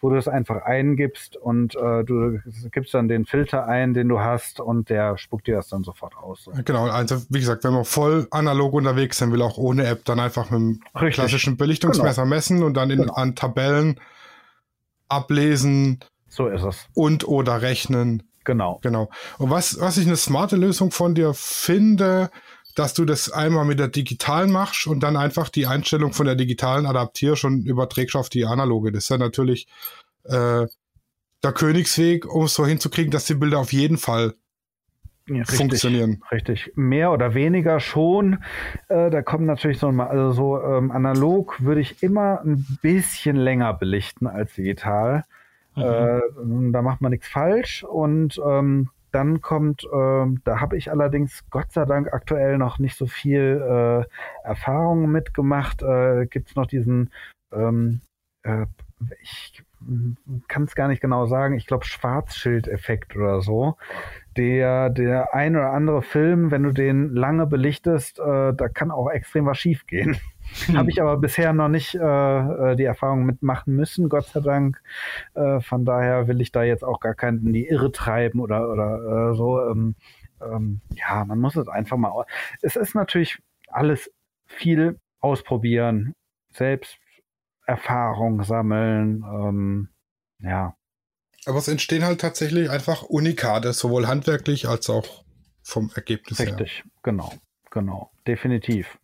[0.00, 2.40] wo du es einfach eingibst und äh, du
[2.70, 6.16] gibst dann den Filter ein, den du hast und der spuckt dir das dann sofort
[6.16, 6.44] aus.
[6.44, 6.52] So.
[6.64, 10.18] Genau, also wie gesagt, wenn man voll analog unterwegs sein will, auch ohne App, dann
[10.18, 11.14] einfach mit dem Richtig.
[11.14, 12.34] klassischen Belichtungsmesser genau.
[12.34, 13.14] messen und dann in, genau.
[13.14, 14.00] an Tabellen
[15.08, 16.00] ablesen.
[16.28, 16.86] So ist es.
[16.94, 18.22] Und oder rechnen.
[18.44, 18.78] Genau.
[18.82, 19.10] Genau.
[19.38, 22.30] Und was, was ich eine smarte Lösung von dir finde,
[22.74, 26.34] dass du das einmal mit der digitalen machst und dann einfach die Einstellung von der
[26.34, 28.92] digitalen adaptierst und überträgst auf die analoge.
[28.92, 29.66] Das ist ja natürlich
[30.24, 30.66] äh,
[31.42, 34.34] der Königsweg, um es so hinzukriegen, dass die Bilder auf jeden Fall
[35.26, 36.22] ja, richtig, funktionieren.
[36.30, 38.44] Richtig, mehr oder weniger schon.
[38.88, 43.36] Äh, da kommt natürlich so mal, also so ähm, analog würde ich immer ein bisschen
[43.36, 45.24] länger belichten als digital.
[45.76, 45.82] Mhm.
[45.82, 46.20] Äh,
[46.72, 51.72] da macht man nichts falsch und ähm, dann kommt, äh, da habe ich allerdings Gott
[51.72, 55.82] sei Dank aktuell noch nicht so viel äh, Erfahrung mitgemacht.
[55.82, 57.10] Äh, Gibt es noch diesen,
[57.52, 58.00] ähm,
[58.42, 58.66] äh,
[59.22, 59.64] ich
[60.48, 63.76] kann es gar nicht genau sagen, ich glaube Schwarzschild-Effekt oder so.
[64.36, 69.08] Der, der ein oder andere Film, wenn du den lange belichtest, äh, da kann auch
[69.10, 70.18] extrem was schief gehen.
[70.66, 70.76] Hm.
[70.76, 74.82] Habe ich aber bisher noch nicht äh, äh, die Erfahrung mitmachen müssen, Gott sei Dank.
[75.34, 78.70] Äh, von daher will ich da jetzt auch gar keinen in die Irre treiben oder,
[78.70, 79.60] oder äh, so.
[79.60, 79.94] Ähm,
[80.40, 82.24] ähm, ja, man muss es einfach mal.
[82.62, 83.38] Es ist natürlich
[83.68, 84.10] alles
[84.46, 86.14] viel ausprobieren,
[86.52, 86.98] selbst
[87.66, 89.22] Erfahrung sammeln.
[89.24, 89.88] Ähm,
[90.40, 90.74] ja.
[91.46, 95.24] Aber es entstehen halt tatsächlich einfach Unikate, sowohl handwerklich als auch
[95.62, 96.60] vom Ergebnis Richtig, her.
[96.60, 97.32] Richtig, genau,
[97.70, 98.98] genau, definitiv.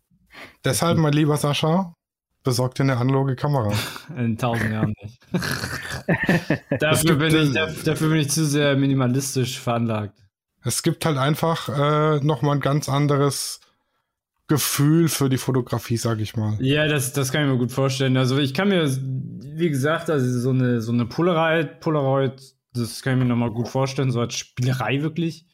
[0.65, 1.95] Deshalb, mein lieber Sascha,
[2.43, 3.73] besorgt dir eine analoge Kamera.
[4.17, 5.19] In tausend Jahren nicht.
[6.81, 10.19] dafür, bin ich, dafür bin ich zu sehr minimalistisch veranlagt.
[10.63, 13.61] Es gibt halt einfach äh, nochmal ein ganz anderes
[14.49, 16.57] Gefühl für die Fotografie, sag ich mal.
[16.61, 18.17] Ja, das, das kann ich mir gut vorstellen.
[18.17, 22.41] Also ich kann mir, wie gesagt, also so eine, so eine Polaroid, Polaroid,
[22.73, 25.47] das kann ich mir nochmal gut vorstellen, so als Spielerei wirklich.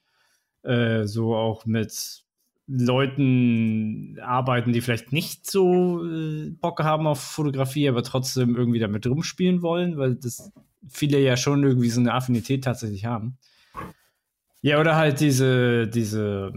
[0.62, 2.22] Äh, so auch mit
[2.66, 9.06] Leuten arbeiten, die vielleicht nicht so äh, Bock haben auf Fotografie, aber trotzdem irgendwie damit
[9.06, 10.52] rumspielen wollen, weil das
[10.88, 13.38] viele ja schon irgendwie so eine Affinität tatsächlich haben.
[14.64, 16.52] Ja, oder halt diese, diese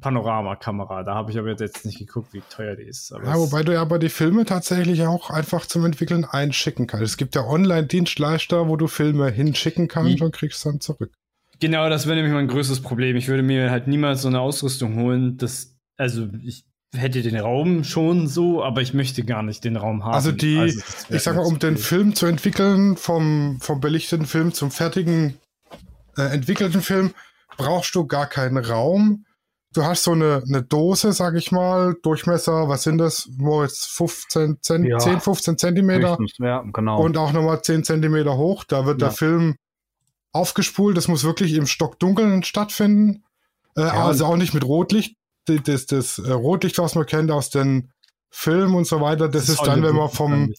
[0.00, 1.04] Panoramakamera.
[1.04, 3.10] Da habe ich aber jetzt nicht geguckt, wie teuer die ist.
[3.12, 7.04] ja, wobei du ja aber die Filme tatsächlich auch einfach zum Entwickeln einschicken kannst.
[7.04, 11.12] Es gibt ja Online-Dienstleister, wo du Filme hinschicken kannst und kriegst dann zurück.
[11.60, 13.16] Genau, das wäre nämlich mein größtes Problem.
[13.16, 15.36] Ich würde mir halt niemals so eine Ausrüstung holen.
[15.36, 20.04] Das, also ich hätte den Raum schon so, aber ich möchte gar nicht den Raum
[20.04, 20.14] haben.
[20.14, 20.80] Also die, also
[21.10, 25.38] ich sag mal, um den Film zu entwickeln, vom, vom belichteten Film zum fertigen
[26.16, 27.12] äh, entwickelten Film,
[27.56, 29.24] brauchst du gar keinen Raum.
[29.72, 33.28] Du hast so eine, eine Dose, sag ich mal, Durchmesser, was sind das?
[33.36, 36.16] Moritz, 15 Zent ja, 10, 15 Zentimeter.
[36.38, 37.02] Ja, genau.
[37.02, 38.62] Und auch nochmal 10 Zentimeter hoch.
[38.62, 39.08] Da wird ja.
[39.08, 39.56] der Film
[40.34, 40.96] aufgespult.
[40.96, 43.24] Das muss wirklich im Stockdunkeln stattfinden.
[43.76, 45.16] Äh, ja, also auch nicht mit Rotlicht.
[45.46, 47.90] Das, das, das äh, Rotlicht, was man kennt aus den
[48.30, 50.52] Filmen und so weiter, das, das ist dann, wenn man vom,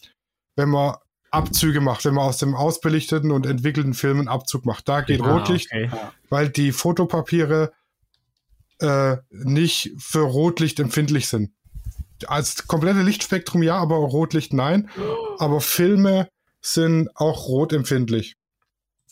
[0.54, 0.96] wenn man
[1.30, 4.88] Abzüge macht, wenn man aus dem ausbelichteten und entwickelten Film einen Abzug macht.
[4.88, 5.90] Da geht ah, Rotlicht, okay.
[6.30, 7.72] weil die Fotopapiere
[8.78, 11.52] äh, nicht für Rotlicht empfindlich sind.
[12.26, 14.88] Als komplette Lichtspektrum ja, aber Rotlicht nein.
[15.38, 16.28] Aber Filme
[16.62, 18.36] sind auch rotempfindlich.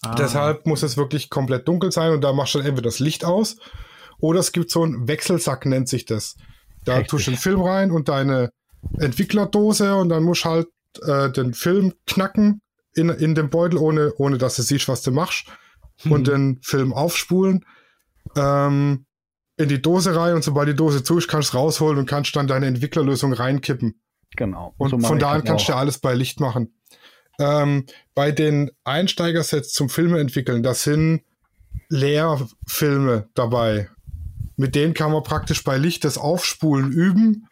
[0.06, 0.14] Ah.
[0.14, 3.24] Deshalb muss es wirklich komplett dunkel sein und da machst du dann entweder das Licht
[3.24, 3.56] aus
[4.18, 6.36] oder es gibt so einen Wechselsack, nennt sich das.
[6.84, 7.10] Da Richtig.
[7.10, 8.50] tust du den Film rein und deine
[8.98, 10.68] Entwicklerdose und dann musst du halt
[11.02, 12.60] äh, den Film knacken
[12.94, 15.46] in, in dem Beutel, ohne, ohne dass du siehst, was du machst.
[16.04, 16.12] Mhm.
[16.12, 17.64] Und den Film aufspulen.
[18.36, 19.06] Ähm,
[19.56, 22.34] in die Dose rein und sobald die Dose zu ist, kannst du rausholen und kannst
[22.34, 24.00] dann deine Entwicklerlösung reinkippen.
[24.36, 24.74] Genau.
[24.78, 26.74] Und so von da an kannst du alles bei Licht machen.
[27.38, 31.22] Ähm, bei den Einsteigersets zum Filme entwickeln, das sind
[31.88, 33.88] Leerfilme dabei.
[34.56, 37.48] Mit denen kann man praktisch bei Licht das Aufspulen üben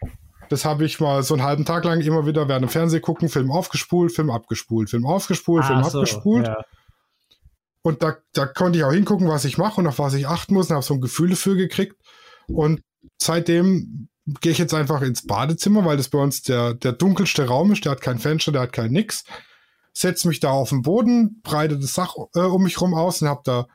[0.53, 3.31] das habe ich mal so einen halben Tag lang immer wieder während dem Fernsehen gucken,
[3.31, 6.47] Film aufgespult, Film abgespult, Film aufgespult, ah, Film so, abgespult.
[6.47, 6.63] Ja.
[7.81, 10.53] Und da, da konnte ich auch hingucken, was ich mache und auf was ich achten
[10.53, 11.97] muss und habe so ein Gefühl dafür gekriegt.
[12.49, 12.83] Und
[13.19, 14.09] seitdem
[14.43, 17.87] gehe ich jetzt einfach ins Badezimmer, weil das bei uns der, der dunkelste Raum ist.
[17.87, 19.25] Der hat kein Fenster, der hat kein nix.
[19.93, 23.29] Setze mich da auf den Boden, breite das Sach äh, um mich rum aus und
[23.29, 23.67] habe da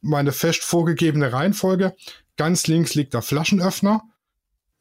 [0.00, 1.94] meine fest vorgegebene Reihenfolge.
[2.36, 4.02] Ganz links liegt der Flaschenöffner.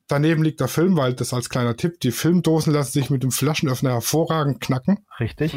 [0.08, 3.32] Daneben liegt der Film, weil das als kleiner Tipp, die Filmdosen lassen sich mit dem
[3.32, 5.06] Flaschenöffner hervorragend knacken.
[5.20, 5.56] Richtig.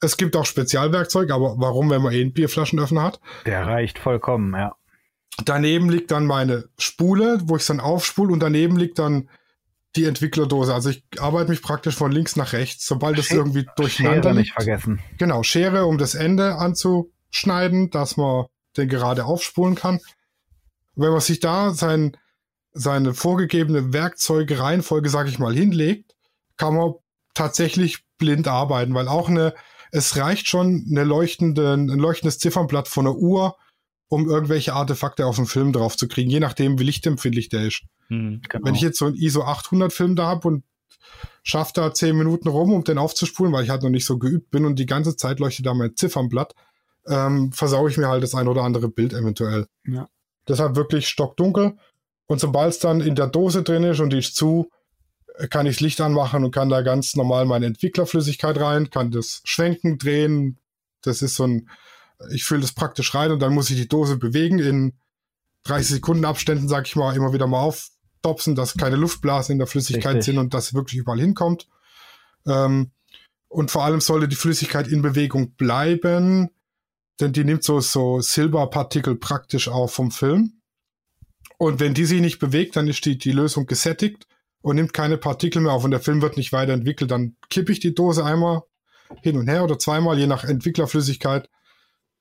[0.00, 3.20] Es gibt auch Spezialwerkzeug, aber warum, wenn man eh einen Bierflaschenöffner hat?
[3.46, 4.74] Der reicht vollkommen, ja.
[5.44, 9.28] Daneben liegt dann meine Spule, wo ich es dann aufspule und daneben liegt dann
[9.96, 10.74] die Entwicklerdose.
[10.74, 14.52] Also ich arbeite mich praktisch von links nach rechts, sobald es irgendwie durcheinander Schere nicht
[14.52, 15.00] vergessen.
[15.18, 20.00] Genau, Schere, um das Ende anzuschneiden, dass man den gerade aufspulen kann.
[20.96, 22.16] Wenn man sich da sein
[22.74, 26.16] seine vorgegebene Werkzeugreihenfolge, sag ich mal, hinlegt,
[26.56, 26.94] kann man
[27.32, 29.54] tatsächlich blind arbeiten, weil auch eine,
[29.92, 33.56] es reicht schon eine leuchtende, ein leuchtendes Ziffernblatt von einer Uhr,
[34.14, 37.82] um irgendwelche Artefakte auf dem Film drauf zu kriegen, je nachdem, wie lichtempfindlich der ist.
[38.08, 38.64] Hm, genau.
[38.64, 40.64] Wenn ich jetzt so ein ISO 800 Film da habe und
[41.42, 44.50] schaffe da zehn Minuten rum, um den aufzuspulen, weil ich halt noch nicht so geübt
[44.50, 46.54] bin und die ganze Zeit leuchtet da mein Ziffernblatt,
[47.06, 49.66] ähm, versaue ich mir halt das ein oder andere Bild eventuell.
[49.86, 50.08] Ja.
[50.46, 51.76] Deshalb wirklich stockdunkel
[52.26, 54.70] und sobald es dann in der Dose drin ist und die ist zu,
[55.50, 59.42] kann ich das Licht anmachen und kann da ganz normal meine Entwicklerflüssigkeit rein, kann das
[59.44, 60.58] schwenken, drehen.
[61.02, 61.68] Das ist so ein,
[62.32, 64.94] ich fülle das praktisch rein und dann muss ich die Dose bewegen in
[65.64, 69.66] 30 Sekunden Abständen, sag ich mal, immer wieder mal auftopsen, dass keine Luftblasen in der
[69.66, 70.26] Flüssigkeit Richtig.
[70.26, 71.68] sind und das wirklich überall hinkommt.
[72.46, 72.90] Ähm,
[73.48, 76.50] und vor allem sollte die Flüssigkeit in Bewegung bleiben,
[77.20, 80.60] denn die nimmt so, so Silberpartikel praktisch auf vom Film.
[81.56, 84.26] Und wenn die sich nicht bewegt, dann ist die, die Lösung gesättigt
[84.60, 87.10] und nimmt keine Partikel mehr auf und der Film wird nicht weiterentwickelt.
[87.10, 88.62] Dann kippe ich die Dose einmal
[89.22, 91.48] hin und her oder zweimal, je nach Entwicklerflüssigkeit.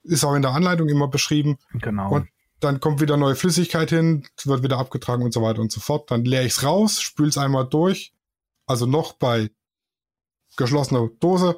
[0.04, 1.58] Ist auch in der Anleitung immer beschrieben.
[1.74, 2.12] Genau.
[2.12, 2.28] Und
[2.60, 6.12] dann kommt wieder neue Flüssigkeit hin, wird wieder abgetragen und so weiter und so fort.
[6.12, 8.14] Dann leere ich es raus, spüle es einmal durch.
[8.66, 9.52] Also noch bei
[10.56, 11.58] geschlossener Dose.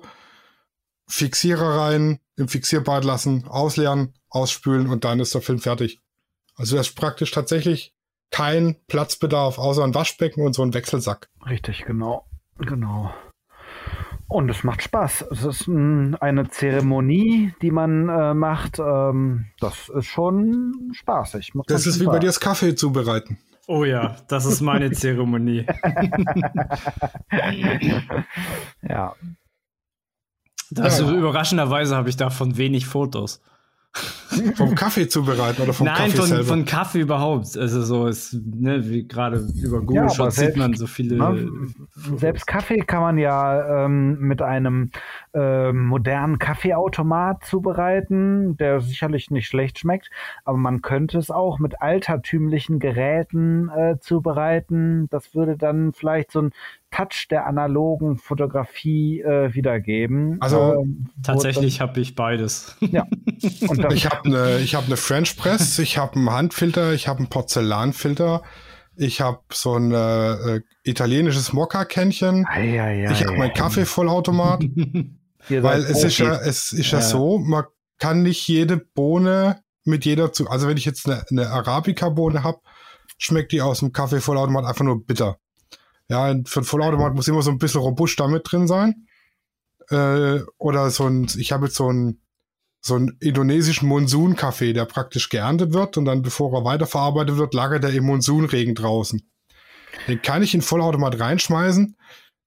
[1.08, 6.02] Fixierer rein, im Fixierbad lassen, ausleeren, ausspülen und dann ist der Film fertig.
[6.56, 7.94] Also das ist praktisch tatsächlich
[8.32, 11.30] kein Platzbedarf außer ein Waschbecken und so ein Wechselsack.
[11.48, 12.26] Richtig, genau.
[12.58, 13.14] Genau.
[14.28, 15.26] Und es macht Spaß.
[15.32, 18.80] Es ist ein, eine Zeremonie, die man äh, macht.
[18.80, 21.52] Ähm, das ist schon spaßig.
[21.68, 23.38] Das ist wie bei dir das Kaffee zubereiten.
[23.68, 25.66] Oh ja, das ist meine Zeremonie.
[28.82, 29.14] ja.
[30.72, 31.12] Das ja.
[31.12, 33.42] überraschenderweise habe ich davon wenig Fotos.
[34.56, 36.44] vom Kaffee zubereiten oder vom Nein, Kaffee von, selber?
[36.44, 37.58] von Kaffee überhaupt.
[37.58, 41.16] Also so ist, ne, wie gerade über Google ja, Shots sieht man so viele.
[41.16, 41.50] Ne,
[42.18, 44.92] selbst Kaffee kann man ja ähm, mit einem
[45.34, 50.10] äh, modernen Kaffeeautomat zubereiten, der sicherlich nicht schlecht schmeckt,
[50.44, 55.08] aber man könnte es auch mit altertümlichen Geräten äh, zubereiten.
[55.10, 56.52] Das würde dann vielleicht so ein
[56.92, 60.38] Touch der analogen Fotografie äh, wiedergeben.
[60.40, 62.78] Also ähm, tatsächlich habe ich beides.
[62.80, 63.06] Ja.
[63.68, 67.28] Und ich habe eine hab ne French Press, ich habe einen Handfilter, ich habe einen
[67.28, 68.44] Porzellanfilter,
[68.96, 74.64] ich habe so ein äh, italienisches Mokka-Kännchen, ich habe meinen Kaffeevollautomat.
[75.50, 77.66] weil es ist ja, es ist ja, ja so, man
[78.00, 82.60] kann nicht jede Bohne mit jeder zu, also wenn ich jetzt eine, eine Arabica-Bohne habe,
[83.18, 85.38] schmeckt die aus dem Kaffeevollautomat einfach nur bitter.
[86.10, 89.08] Ja, für ein Vollautomat muss immer so ein bisschen robust da mit drin sein.
[89.90, 92.22] Äh, oder so ein, ich habe jetzt so ein
[92.86, 97.84] so einen indonesischen Monsunkaffee, der praktisch geerntet wird und dann, bevor er weiterverarbeitet wird, lagert
[97.84, 99.28] er im Monsunregen draußen.
[100.08, 101.98] Den kann ich in Vollautomat reinschmeißen.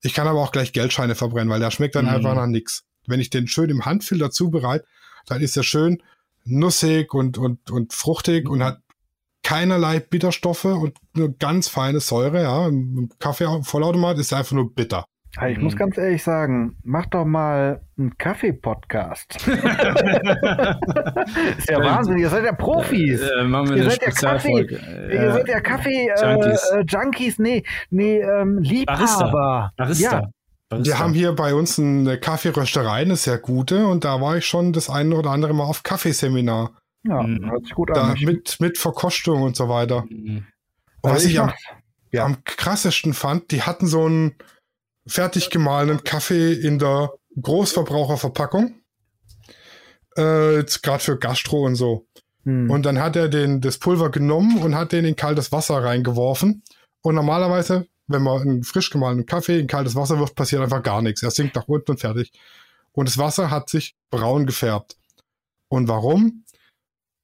[0.03, 2.13] Ich kann aber auch gleich Geldscheine verbrennen, weil der schmeckt dann mhm.
[2.13, 2.85] einfach nach nichts.
[3.09, 4.87] Wenn ich den schön im Handfilter zubereite,
[5.27, 6.05] dann ist er schön
[6.45, 8.81] nussig und, und, und fruchtig und hat
[9.49, 12.43] keinerlei Bitterstoffe und eine ganz feine Säure.
[12.43, 15.07] Ja, im Kaffee Vollautomat ist einfach nur bitter.
[15.49, 19.37] Ich muss ganz ehrlich sagen, mach doch mal einen Kaffee-Podcast.
[19.47, 19.57] ist
[21.71, 23.23] ja Wahnsinn, ihr seid ja Profis.
[23.23, 24.79] Äh, machen wir ihr, eine seid ja Kaffee, ja.
[25.09, 26.71] ihr seid ja Kaffee-Junkies.
[26.71, 27.39] Äh, Junkies.
[27.39, 29.73] Nee, nee ähm, Liebhaber.
[29.79, 30.21] Barista.
[30.21, 30.29] Ja.
[30.69, 30.93] Barista.
[30.93, 34.75] Wir haben hier bei uns eine Kaffeerösterei, eine sehr gute, und da war ich schon
[34.75, 36.73] das eine oder andere Mal auf Kaffeeseminar.
[37.05, 37.51] Ja, mhm.
[37.51, 38.19] hört sich gut an.
[38.21, 40.05] Mit, mit Verkostung und so weiter.
[40.09, 40.47] Mhm.
[41.03, 41.53] Was also ich, ich am,
[42.11, 42.25] ja.
[42.25, 44.35] am krassesten fand, die hatten so einen
[45.07, 48.75] fertig gemahlenen Kaffee in der Großverbraucherverpackung.
[50.17, 52.07] Äh, gerade für Gastro und so.
[52.45, 52.71] Mhm.
[52.71, 56.63] Und dann hat er den, das Pulver genommen und hat den in kaltes Wasser reingeworfen.
[57.03, 61.03] Und normalerweise, wenn man einen frisch gemahlenen Kaffee in kaltes Wasser wirft, passiert einfach gar
[61.03, 61.23] nichts.
[61.23, 62.33] Er sinkt nach unten und fertig.
[62.93, 64.97] Und das Wasser hat sich braun gefärbt.
[65.69, 66.45] Und warum?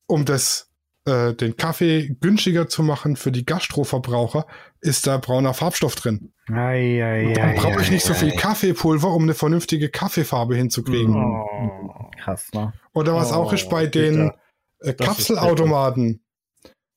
[0.06, 0.70] Um das,
[1.06, 4.46] äh, den Kaffee günstiger zu machen für die Gastroverbraucher,
[4.80, 6.32] ist da brauner Farbstoff drin.
[6.48, 11.14] Ei, ei, dann brauche ich nicht so viel Kaffeepulver, um eine vernünftige Kaffeefarbe hinzukriegen.
[11.14, 12.72] Oh, krass, ne?
[12.92, 14.30] Oder was oh, auch ist bei den
[14.80, 16.20] äh, Kapselautomaten.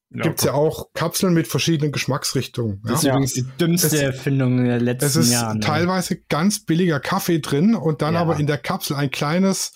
[0.10, 2.82] Ja, Gibt es ja auch Kapseln mit verschiedenen Geschmacksrichtungen.
[2.84, 3.10] Das ja.
[3.10, 5.20] ist übrigens die dümmste es, Erfindung der letzten Jahre.
[5.20, 8.22] Es ist Jahren, teilweise ganz billiger Kaffee drin und dann ja.
[8.22, 9.74] aber in der Kapsel ein kleines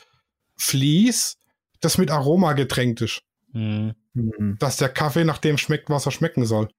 [0.58, 1.38] Vlies,
[1.82, 3.24] das mit Aroma getränkt ist.
[3.52, 3.96] Mhm.
[4.60, 6.70] Dass der Kaffee nach dem schmeckt, was er schmecken soll.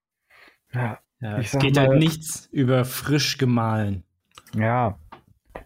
[0.72, 4.04] Ja, ja es geht halt mal, halt nichts über frisch gemahlen.
[4.54, 4.98] Ja,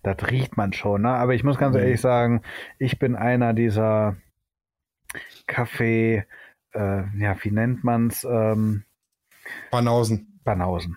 [0.02, 1.10] das riecht man schon, ne?
[1.10, 1.82] Aber ich muss ganz mhm.
[1.82, 2.42] ehrlich sagen,
[2.78, 4.16] ich bin einer dieser
[5.46, 6.24] Kaffee,
[6.72, 8.24] äh, ja, wie nennt man's?
[8.24, 8.84] Ähm,
[9.70, 10.40] Banausen.
[10.44, 10.96] Banausen.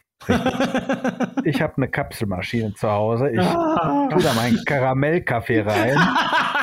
[1.44, 3.30] ich habe eine Kapselmaschine zu Hause.
[3.30, 4.10] Ich ah.
[4.12, 5.98] tue da meinen Karamellkaffee rein.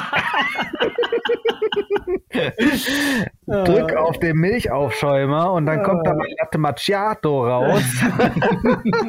[3.47, 3.97] Drück äh.
[3.97, 7.82] auf den Milchaufschäumer und dann kommt da mein Latte Macchiato raus.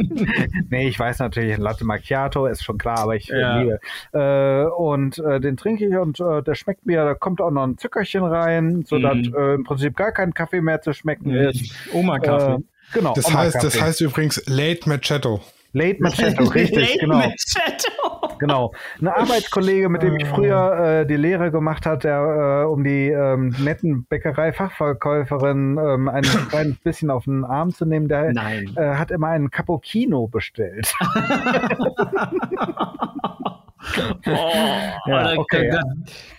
[0.70, 3.60] nee, ich weiß natürlich, ein Latte Macchiato ist schon klar, aber ich ja.
[3.60, 3.80] liebe.
[4.14, 7.64] Äh, und äh, den trinke ich und äh, der schmeckt mir, da kommt auch noch
[7.64, 9.36] ein Zuckerchen rein, sodass mhm.
[9.36, 11.50] Äh, im Prinzip gar kein Kaffee mehr zu schmecken mhm.
[11.50, 11.74] ist.
[11.94, 12.56] Oma-Kaffee.
[12.56, 12.60] Äh,
[12.94, 13.14] genau.
[13.14, 15.42] Das heißt, das heißt übrigens Late Macchiato.
[15.74, 17.18] Late Macchiato, richtig, Late genau.
[17.18, 18.17] Macchiato.
[18.40, 18.74] Genau.
[19.00, 23.10] Ein Arbeitskollege, mit dem ich früher äh, die Lehre gemacht hat, der äh, um die
[23.10, 29.12] ähm, netten Bäckerei-Fachverkäuferin ähm, ein kleines bisschen auf den Arm zu nehmen, der äh, hat
[29.12, 30.94] immer einen Cappuccino bestellt.
[34.26, 35.82] Oh, ja, okay, da,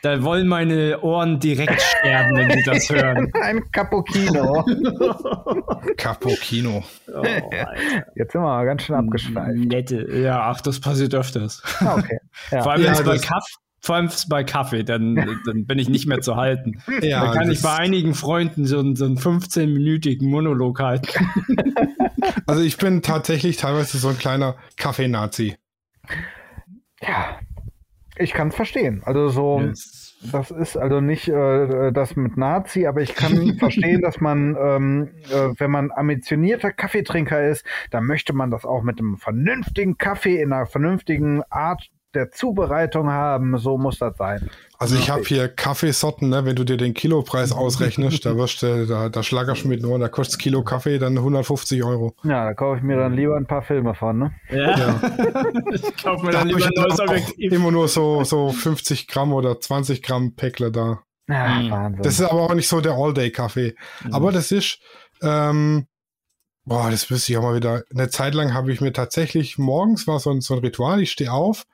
[0.02, 3.30] da, da, wollen meine Ohren direkt sterben, wenn sie das hören.
[3.42, 4.64] Ein Cappuccino.
[5.96, 6.84] Cappuccino.
[7.12, 7.22] Oh,
[8.14, 9.56] Jetzt sind wir ganz schön abgeschweift.
[9.56, 10.06] Nette.
[10.18, 11.62] Ja, ach, das passiert öfters.
[11.80, 12.18] Ah, okay.
[12.50, 12.62] Ja.
[12.62, 13.54] Vor allem ja, bei Kaffee.
[13.80, 15.14] Vor allem bei Kaffee, dann,
[15.46, 16.82] dann bin ich nicht mehr zu halten.
[17.00, 21.08] Ja, dann kann ich bei einigen Freunden so, so einen 15-minütigen Monolog halten.
[22.46, 25.56] Also ich bin tatsächlich teilweise so ein kleiner Kaffee-Nazi.
[27.00, 27.38] Ja,
[28.16, 29.02] ich kann es verstehen.
[29.04, 29.60] Also so.
[29.60, 30.16] Yes.
[30.32, 35.10] das ist also nicht äh, das mit Nazi, aber ich kann verstehen, dass man, ähm,
[35.30, 40.40] äh, wenn man ambitionierter Kaffeetrinker ist, dann möchte man das auch mit einem vernünftigen Kaffee
[40.40, 43.58] in einer vernünftigen Art der Zubereitung haben.
[43.58, 44.50] So muss das sein.
[44.78, 46.44] Also ich habe hier Kaffeesorten, ne?
[46.44, 49.98] wenn du dir den Kilopreis ausrechnest, da wirst du, da, da schlagerst du mit nur,
[49.98, 52.14] da kostet Kilo Kaffee dann 150 Euro.
[52.22, 54.34] Ja, da kaufe ich mir dann lieber ein paar Filme von, ne?
[54.50, 54.78] Ja.
[54.78, 55.00] ja.
[55.72, 57.52] ich kaufe mir da dann lieber ein neues Objektiv.
[57.52, 61.00] Immer nur so, so 50 Gramm oder 20 Gramm Päckle da.
[61.28, 61.70] Ja, mhm.
[61.70, 62.02] Wahnsinn.
[62.02, 63.74] Das ist aber auch nicht so der All-Day-Kaffee.
[64.04, 64.14] Mhm.
[64.14, 64.78] Aber das ist,
[65.22, 65.86] ähm,
[66.64, 67.82] boah, das wüsste ich auch mal wieder.
[67.92, 71.10] Eine Zeit lang habe ich mir tatsächlich morgens war so ein, so ein Ritual, ich
[71.10, 71.64] stehe auf,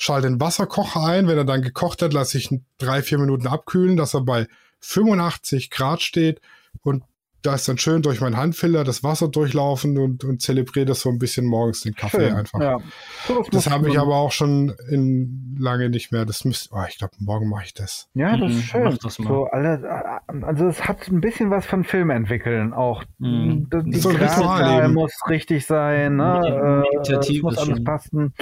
[0.00, 1.28] schalte den Wasserkocher ein.
[1.28, 2.48] Wenn er dann gekocht hat, lasse ich
[2.78, 4.48] drei, vier Minuten abkühlen, dass er bei
[4.80, 6.40] 85 Grad steht
[6.82, 7.04] und
[7.42, 11.08] da ist dann schön durch meinen Handfilter das Wasser durchlaufen und, und zelebriere das so
[11.08, 12.60] ein bisschen morgens den Kaffee schön, einfach.
[12.60, 12.78] Ja.
[13.26, 16.26] So, das, habe ich aber auch schon in lange nicht mehr.
[16.26, 18.08] Das müsste, oh, ich glaube, morgen mache ich das.
[18.12, 18.98] Ja, das ist mhm, schön.
[19.02, 23.04] Das so, alle, also es hat ein bisschen was von Film entwickeln auch.
[23.18, 23.68] Mhm.
[23.86, 26.84] Die so ein Ritual muss richtig sein, ne?
[26.92, 28.34] Meditativ äh, muss alles passen.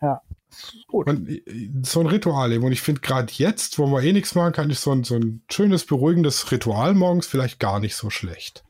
[0.00, 0.22] Ja.
[0.86, 1.08] Gut.
[1.08, 1.42] Und äh,
[1.82, 2.64] so ein Ritual eben.
[2.64, 5.16] Und ich finde gerade jetzt, wo man eh nichts machen kann, ist so ein, so
[5.16, 8.64] ein schönes, beruhigendes Ritual morgens vielleicht gar nicht so schlecht.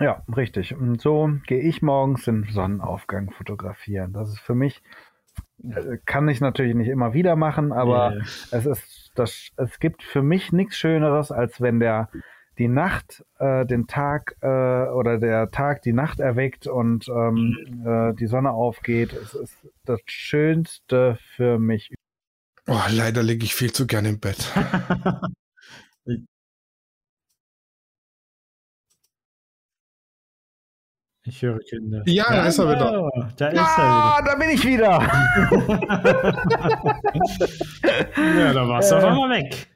[0.00, 0.74] Ja, richtig.
[0.74, 4.12] Und so gehe ich morgens den Sonnenaufgang fotografieren.
[4.12, 4.82] Das ist für mich,
[5.62, 8.22] äh, kann ich natürlich nicht immer wieder machen, aber yeah.
[8.50, 12.08] es ist, das, es gibt für mich nichts Schöneres, als wenn der
[12.58, 18.14] die Nacht äh, den Tag äh, oder der Tag die Nacht erweckt und ähm, äh,
[18.14, 19.12] die Sonne aufgeht.
[19.12, 21.92] Es ist das Schönste für mich.
[22.68, 24.52] Oh, leider liege ich viel zu gerne im Bett.
[31.24, 32.02] Ich höre Kinder.
[32.06, 33.08] Ja, da ist er wieder.
[33.36, 34.32] Da ist ja, er wieder.
[34.32, 34.90] da bin ich wieder.
[38.38, 39.71] ja, da warst du auf einmal weg.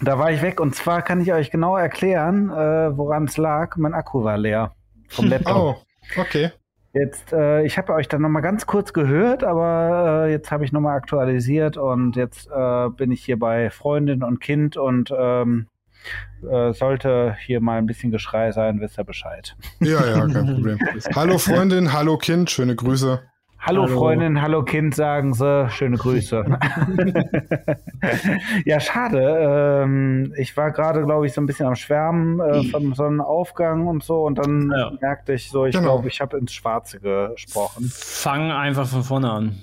[0.00, 3.76] Da war ich weg und zwar kann ich euch genau erklären, äh, woran es lag.
[3.76, 4.72] Mein Akku war leer
[5.08, 5.56] vom Laptop.
[5.56, 6.50] Oh, okay.
[6.94, 10.72] Jetzt, äh, ich habe euch dann nochmal ganz kurz gehört, aber äh, jetzt habe ich
[10.72, 15.68] nochmal aktualisiert und jetzt äh, bin ich hier bei Freundin und Kind und ähm,
[16.42, 19.56] äh, sollte hier mal ein bisschen Geschrei sein, wisst ihr Bescheid.
[19.80, 20.78] Ja, ja, kein Problem.
[21.14, 23.22] hallo Freundin, hallo Kind, schöne Grüße.
[23.64, 25.70] Hallo, hallo, Freundin, hallo Kind, sagen sie.
[25.70, 26.44] Schöne Grüße.
[28.64, 29.82] ja, schade.
[29.84, 34.02] Ähm, ich war gerade, glaube ich, so ein bisschen am Schwärmen äh, vom Sonnenaufgang und
[34.02, 34.90] so und dann ja.
[35.00, 35.94] merkte ich so, ich genau.
[35.94, 37.88] glaube, ich habe ins Schwarze gesprochen.
[37.88, 39.54] Fang einfach von vorne an.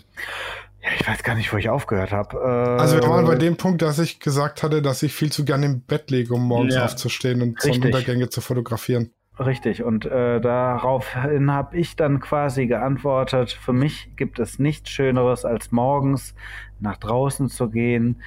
[0.81, 2.37] Ja, ich weiß gar nicht, wo ich aufgehört habe.
[2.37, 5.43] Äh, also wir waren bei dem Punkt, dass ich gesagt hatte, dass ich viel zu
[5.43, 6.85] gerne im Bett lege, um morgens ja.
[6.85, 9.11] aufzustehen und Sonnenuntergänge zu fotografieren.
[9.39, 15.45] Richtig, und äh, daraufhin habe ich dann quasi geantwortet, für mich gibt es nichts Schöneres,
[15.45, 16.35] als morgens
[16.81, 18.21] nach draußen zu gehen.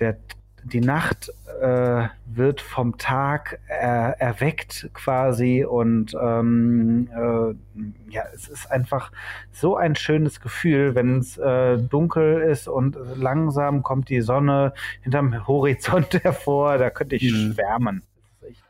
[0.00, 0.16] Der,
[0.62, 8.70] die Nacht äh, wird vom Tag äh, erweckt quasi und ähm, äh, ja, es ist
[8.70, 9.12] einfach
[9.52, 15.46] so ein schönes Gefühl, wenn es äh, dunkel ist und langsam kommt die Sonne hinterm
[15.46, 17.52] Horizont hervor, da könnte ich mhm.
[17.52, 18.02] schwärmen.
[18.48, 18.62] Ich,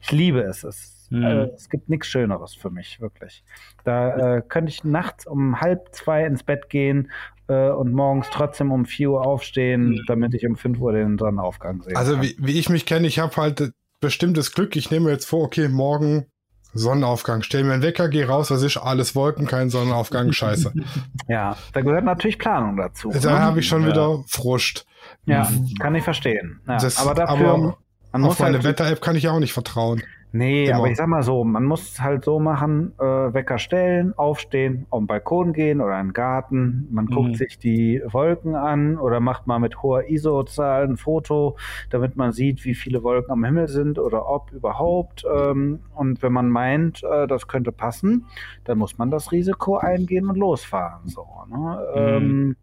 [0.00, 0.64] ich liebe es.
[0.64, 1.22] Es Mhm.
[1.22, 3.44] Äh, es gibt nichts Schöneres für mich, wirklich.
[3.84, 7.10] Da äh, könnte ich nachts um halb zwei ins Bett gehen
[7.48, 10.00] äh, und morgens trotzdem um vier Uhr aufstehen, mhm.
[10.06, 11.96] damit ich um fünf Uhr den Sonnenaufgang sehe.
[11.96, 14.76] Also wie, wie ich mich kenne, ich habe halt bestimmtes Glück.
[14.76, 16.26] Ich nehme jetzt vor, okay, morgen
[16.74, 17.42] Sonnenaufgang.
[17.42, 20.72] Stell mir einen Wecker, geh raus, das ist alles Wolken, kein Sonnenaufgang, scheiße.
[21.28, 23.10] ja, da gehört natürlich Planung dazu.
[23.10, 23.40] Da ne?
[23.40, 23.88] habe ich schon ja.
[23.88, 24.84] wieder Frust.
[25.26, 25.48] Ja,
[25.78, 26.60] kann ich verstehen.
[26.66, 27.76] Ja, das, aber dafür,
[28.12, 30.02] aber auf meine halt Wetter-App kann ich ja auch nicht vertrauen.
[30.36, 30.78] Nee, Immer.
[30.78, 34.84] aber ich sag mal so, man muss es halt so machen, äh, Wecker stellen, aufstehen,
[34.90, 36.88] auf den Balkon gehen oder in den Garten.
[36.90, 37.34] Man guckt mhm.
[37.36, 41.56] sich die Wolken an oder macht mal mit hoher ISO-Zahl ein Foto,
[41.90, 45.24] damit man sieht, wie viele Wolken am Himmel sind oder ob überhaupt.
[45.32, 48.26] Ähm, und wenn man meint, äh, das könnte passen,
[48.64, 51.06] dann muss man das Risiko eingehen und losfahren.
[51.06, 51.86] So, ne?
[51.94, 52.26] Mhm.
[52.26, 52.56] Ähm,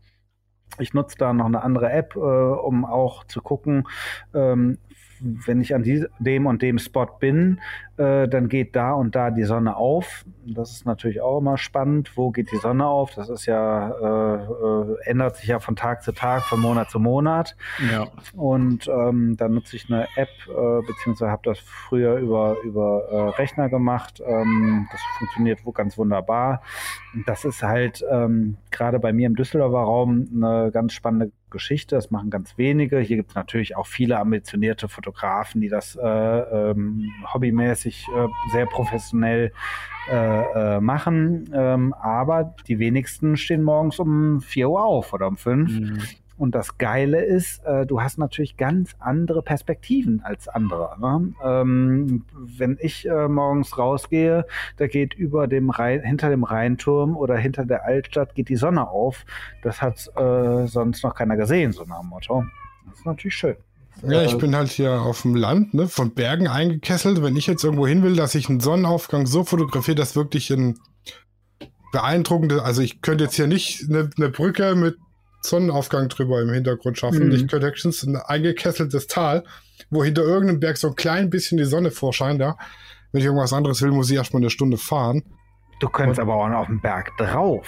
[0.77, 3.87] ich nutze da noch eine andere App, äh, um auch zu gucken,
[4.33, 4.77] ähm,
[5.21, 7.59] wenn ich an die, dem und dem Spot bin,
[7.97, 10.25] äh, dann geht da und da die Sonne auf.
[10.45, 12.17] Das ist natürlich auch immer spannend.
[12.17, 13.13] Wo geht die Sonne auf?
[13.13, 16.99] Das ist ja, äh, äh, ändert sich ja von Tag zu Tag, von Monat zu
[16.99, 17.55] Monat.
[17.91, 18.07] Ja.
[18.33, 23.29] Und ähm, dann nutze ich eine App, äh, beziehungsweise habe das früher über, über äh,
[23.39, 24.21] Rechner gemacht.
[24.25, 26.61] Ähm, das funktioniert ganz wunderbar.
[27.25, 31.95] Das ist halt ähm, gerade bei mir im Düsseldorfer Raum eine ganz spannende Geschichte.
[31.95, 32.99] Das machen ganz wenige.
[32.99, 38.65] Hier gibt es natürlich auch viele ambitionierte Fotografen, die das äh, ähm, hobbymäßig äh, sehr
[38.65, 39.51] professionell
[40.09, 41.49] äh, äh, machen.
[41.53, 45.71] Ähm, aber die wenigsten stehen morgens um 4 Uhr auf oder um 5.
[45.71, 45.99] Mhm.
[46.41, 50.99] Und das Geile ist, äh, du hast natürlich ganz andere Perspektiven als andere.
[50.99, 51.33] Ne?
[51.43, 57.37] Ähm, wenn ich äh, morgens rausgehe, da geht über dem Rhein, hinter dem Rheinturm oder
[57.37, 59.23] hinter der Altstadt geht die Sonne auf.
[59.61, 62.43] Das hat äh, sonst noch keiner gesehen, so nach dem Motto.
[62.89, 63.57] Das ist natürlich schön.
[64.01, 67.21] Ja, ich bin halt hier auf dem Land, ne, von Bergen eingekesselt.
[67.21, 70.79] Wenn ich jetzt irgendwo hin will, dass ich einen Sonnenaufgang so fotografiere, dass wirklich ein
[71.91, 74.97] beeindruckende, also ich könnte jetzt hier nicht eine, eine Brücke mit
[75.41, 77.27] Sonnenaufgang drüber im Hintergrund schaffen.
[77.27, 77.31] Mhm.
[77.33, 79.43] Ich könnte höchstens ein eingekesseltes Tal,
[79.89, 82.57] wo hinter irgendeinem Berg so ein klein bisschen die Sonne vorscheint, ja.
[83.11, 85.23] Wenn ich irgendwas anderes will, muss ich erstmal eine Stunde fahren.
[85.81, 87.67] Du könntest aber auch auf dem Berg drauf.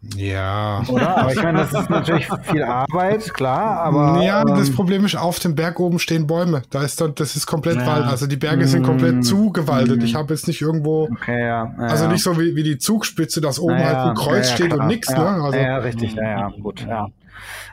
[0.00, 0.82] Ja.
[0.88, 1.16] Oder?
[1.16, 4.22] Aber ich meine, das ist natürlich viel Arbeit, klar, aber.
[4.22, 6.62] Ja, ähm, das Problem ist, auf dem Berg oben stehen Bäume.
[6.70, 7.86] Da ist dann, das ist komplett ja.
[7.86, 8.06] Wald.
[8.06, 9.22] Also die Berge sind komplett mm.
[9.22, 10.02] zugewaldet.
[10.04, 11.08] Ich habe jetzt nicht irgendwo.
[11.10, 11.74] Okay, ja.
[11.76, 14.80] ja also nicht so wie, wie die Zugspitze, dass oben halt ein Kreuz steht klar.
[14.82, 15.18] und nichts, ne?
[15.18, 17.08] Also, ja, richtig, ja, ja, gut, ja.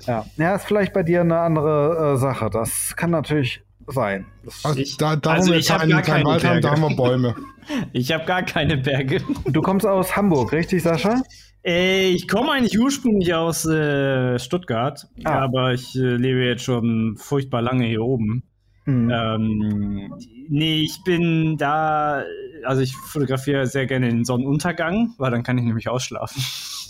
[0.08, 2.50] Ja, ja ist vielleicht bei dir eine andere äh, Sache.
[2.52, 4.26] Das kann natürlich sein.
[4.64, 6.96] Also, ich, da, da also wo wir jetzt einen kleinen Wald haben, da haben wir
[6.96, 7.36] Bäume.
[7.94, 9.22] ich habe gar keine Berge.
[9.46, 11.22] Du kommst aus Hamburg, richtig, Sascha?
[11.66, 15.40] Äh, ich komme eigentlich ursprünglich aus äh, Stuttgart, ah.
[15.40, 18.44] aber ich äh, lebe jetzt schon furchtbar lange hier oben.
[18.86, 19.10] Mhm.
[19.10, 20.14] Ähm,
[20.48, 22.24] nee, ich bin da,
[22.64, 26.44] also ich fotografiere sehr gerne den Sonnenuntergang, weil dann kann ich nämlich ausschlafen.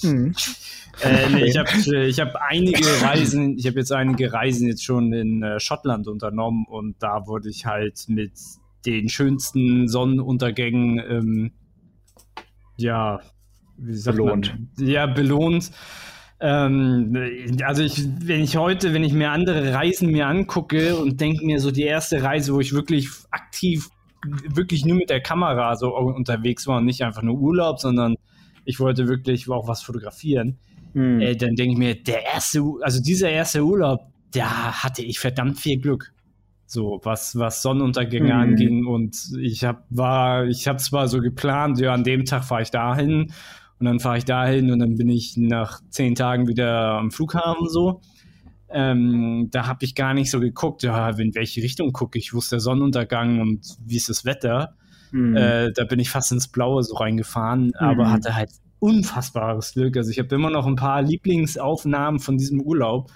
[0.04, 0.36] Mhm.
[1.04, 1.70] Äh, nee, ich habe
[2.08, 6.66] ich hab einige Reisen, ich habe jetzt einige Reisen jetzt schon in äh, Schottland unternommen
[6.70, 8.32] und da wurde ich halt mit
[8.86, 11.52] den schönsten Sonnenuntergängen ähm,
[12.78, 13.20] ja
[13.78, 14.56] belohnt.
[14.78, 14.88] Man?
[14.88, 15.72] Ja, belohnt.
[16.40, 17.16] Ähm,
[17.64, 21.60] also ich, wenn ich heute, wenn ich mir andere Reisen mir angucke und denke mir
[21.60, 23.90] so die erste Reise, wo ich wirklich aktiv,
[24.26, 28.16] wirklich nur mit der Kamera so unterwegs war und nicht einfach nur Urlaub, sondern
[28.66, 30.58] ich wollte wirklich auch was fotografieren,
[30.94, 31.22] hm.
[31.22, 34.02] äh, dann denke ich mir, der erste, also dieser erste Urlaub,
[34.34, 36.12] da hatte ich verdammt viel Glück.
[36.68, 38.40] So, was, was Sonnenuntergänge hm.
[38.40, 38.86] anging.
[38.88, 42.72] Und ich habe war, ich habe zwar so geplant, ja, an dem Tag fahre ich
[42.72, 43.32] dahin
[43.80, 47.68] und dann fahre ich dahin und dann bin ich nach zehn Tagen wieder am Flughafen
[47.68, 48.02] so.
[48.70, 52.40] Ähm, da habe ich gar nicht so geguckt, ja, in welche Richtung gucke ich, wo
[52.40, 54.76] ist der Sonnenuntergang und wie ist das Wetter.
[55.12, 55.36] Mhm.
[55.36, 57.74] Äh, da bin ich fast ins Blaue so reingefahren, mhm.
[57.78, 58.50] aber hatte halt
[58.80, 59.98] unfassbares Glück.
[59.98, 63.12] Also ich habe immer noch ein paar Lieblingsaufnahmen von diesem Urlaub,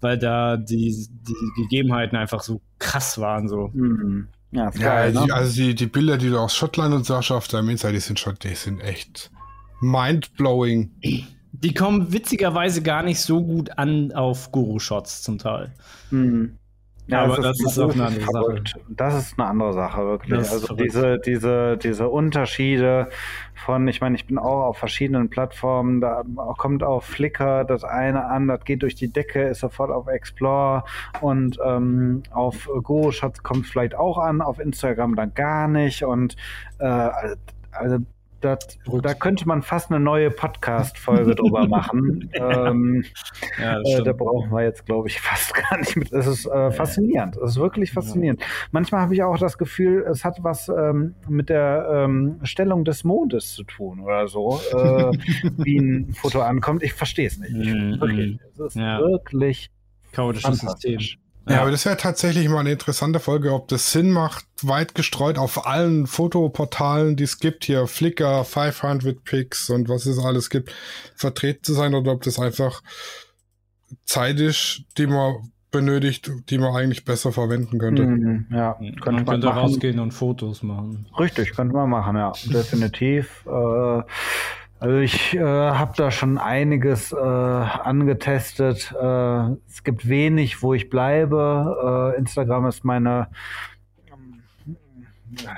[0.00, 3.48] weil da die, die Gegebenheiten einfach so krass waren.
[3.48, 3.70] So.
[3.72, 4.28] Mhm.
[4.52, 5.26] Ja, ja geil, ne?
[5.32, 8.20] also die, die Bilder, die du aus Schottland und Sascha auf deinem Insta, die sind
[8.20, 9.30] schon, die sind echt
[9.84, 10.90] Mindblowing.
[11.52, 15.72] Die kommen witzigerweise gar nicht so gut an auf Guru-Shots zum Teil.
[16.10, 16.58] Mhm.
[17.06, 18.68] Ja, aber das, ist, das ist auch eine andere verrückt.
[18.70, 18.80] Sache.
[18.88, 20.38] Das ist eine andere Sache, wirklich.
[20.38, 23.10] Also diese, diese, diese Unterschiede
[23.54, 26.24] von, ich meine, ich bin auch auf verschiedenen Plattformen, da
[26.56, 30.84] kommt auf Flickr das eine an, das geht durch die Decke, ist sofort auf Explore
[31.20, 36.36] und ähm, auf Guru-Shots kommt vielleicht auch an, auf Instagram dann gar nicht und
[36.78, 37.10] äh,
[37.72, 37.98] also
[38.44, 42.30] das, da könnte man fast eine neue Podcast-Folge drüber machen.
[42.34, 43.04] ähm,
[43.60, 46.12] ja, äh, da brauchen wir jetzt, glaube ich, fast gar nicht mit.
[46.12, 47.36] Es ist äh, faszinierend.
[47.36, 48.40] Es ist wirklich faszinierend.
[48.40, 48.46] Ja.
[48.72, 53.04] Manchmal habe ich auch das Gefühl, es hat was ähm, mit der ähm, Stellung des
[53.04, 55.12] Mondes zu tun oder so, äh,
[55.56, 56.82] wie ein Foto ankommt.
[56.82, 57.54] Ich verstehe es nicht.
[57.54, 58.00] Mhm.
[58.00, 58.38] Wirklich.
[58.52, 59.00] Es ist ja.
[59.00, 59.70] wirklich
[60.12, 60.98] chaotisches System.
[61.46, 65.36] Ja, aber das wäre tatsächlich mal eine interessante Folge, ob das Sinn macht, weit gestreut
[65.36, 70.72] auf allen Fotoportalen, die es gibt, hier Flickr, 500 Pics und was es alles gibt,
[71.14, 72.82] vertreten zu sein oder ob das einfach
[74.06, 78.04] Zeit ist, die man benötigt, die man eigentlich besser verwenden könnte.
[78.04, 81.08] Mhm, ja, könnte man, man könnte rausgehen und Fotos machen.
[81.18, 83.44] Richtig, könnte man machen, ja, definitiv.
[83.46, 84.02] Äh,
[84.80, 88.92] also ich äh, habe da schon einiges äh, angetestet.
[88.92, 92.12] Äh, es gibt wenig, wo ich bleibe.
[92.14, 93.28] Äh, Instagram ist meine,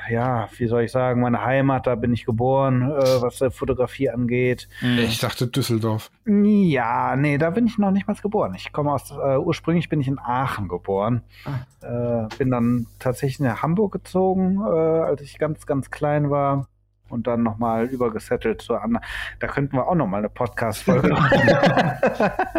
[0.08, 1.86] ja, wie soll ich sagen, meine Heimat.
[1.86, 4.68] Da bin ich geboren, äh, was die Fotografie angeht.
[4.80, 6.10] Ich dachte Düsseldorf.
[6.26, 8.54] Ja, nee, da bin ich noch nicht mal geboren.
[8.54, 11.22] Ich komme aus, äh, ursprünglich bin ich in Aachen geboren.
[11.44, 12.28] Ah.
[12.38, 16.68] bin dann tatsächlich nach Hamburg gezogen, als ich ganz, ganz klein war
[17.08, 19.04] und dann nochmal übergesettelt zur anderen.
[19.40, 21.40] Da könnten wir auch nochmal eine Podcast-Folge machen.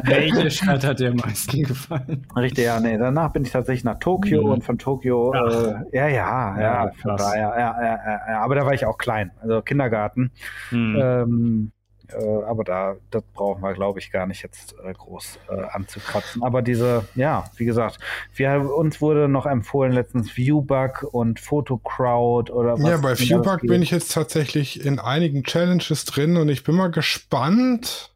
[0.03, 2.25] Welche Stadt hat dir am meisten gefallen?
[2.35, 2.97] Richtig, ja, nee.
[2.97, 4.51] Danach bin ich tatsächlich nach Tokio mhm.
[4.51, 7.99] und von Tokio, äh, ja, ja, ja, ja, da, ja, ja, ja,
[8.29, 10.31] ja, aber da war ich auch klein, also Kindergarten.
[10.71, 10.97] Mhm.
[10.99, 11.71] Ähm,
[12.09, 16.43] äh, aber da, das brauchen wir, glaube ich, gar nicht jetzt äh, groß äh, anzukratzen.
[16.43, 17.99] Aber diese, ja, wie gesagt,
[18.33, 22.89] wir, uns wurde noch empfohlen letztens Viewbug und Photocrowd oder was.
[22.89, 26.91] Ja, bei Viewbug bin ich jetzt tatsächlich in einigen Challenges drin und ich bin mal
[26.91, 28.13] gespannt,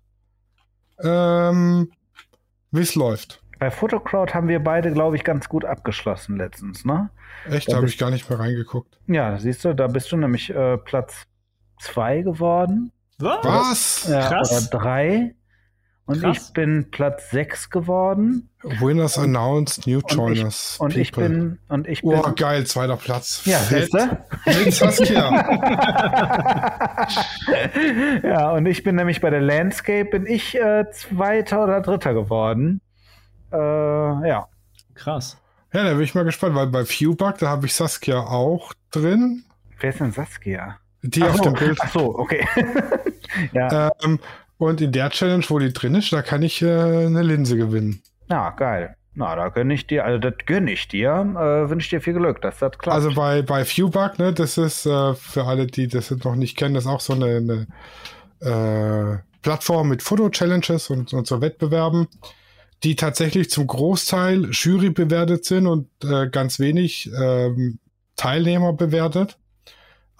[1.03, 1.91] ähm,
[2.71, 3.41] wie es läuft.
[3.59, 7.11] Bei Photocrowd haben wir beide, glaube ich, ganz gut abgeschlossen letztens, ne?
[7.49, 8.97] Echt, da habe ich gar nicht mehr reingeguckt.
[9.07, 11.27] Ja, siehst du, da bist du nämlich äh, Platz
[11.79, 12.91] zwei geworden.
[13.21, 14.07] Was?
[14.09, 14.51] Ja, Krass.
[14.51, 15.35] Oder drei.
[16.05, 16.47] Und Krass.
[16.47, 18.49] ich bin Platz 6 geworden.
[18.63, 20.77] Winners und, announced, new joiners.
[20.79, 22.11] Und, ich, und ich bin und ich bin.
[22.11, 23.43] Oh, geil, zweiter Platz.
[23.45, 23.99] Ja, siehst du?
[28.27, 32.81] ja, und ich bin nämlich bei der Landscape bin ich äh, zweiter oder dritter geworden.
[33.53, 34.47] Äh, ja.
[34.95, 35.37] Krass.
[35.73, 39.45] Ja, da bin ich mal gespannt, weil bei Viewbug, da habe ich Saskia auch drin.
[39.79, 40.80] Wer ist denn Saskia?
[41.03, 41.77] Die ach auf so, dem Bild.
[41.81, 42.45] Ach so, okay.
[43.53, 43.91] ja.
[44.03, 44.19] Ähm,
[44.57, 48.01] und in der Challenge, wo die drin ist, da kann ich äh, eine Linse gewinnen.
[48.29, 48.95] Ja, geil.
[49.13, 51.09] Na, da gönne ich dir, also das gönne ich dir.
[51.09, 52.95] Äh, Wünsche dir viel Glück, dass das klappt.
[52.95, 56.75] Also bei, bei Viewbug, ne, das ist äh, für alle, die das noch nicht kennen,
[56.75, 57.67] das ist auch so eine,
[58.39, 62.07] eine äh, Plattform mit Foto-Challenges und, und so Wettbewerben,
[62.83, 67.79] die tatsächlich zum Großteil Jury bewertet sind und äh, ganz wenig ähm,
[68.15, 69.37] Teilnehmer bewertet.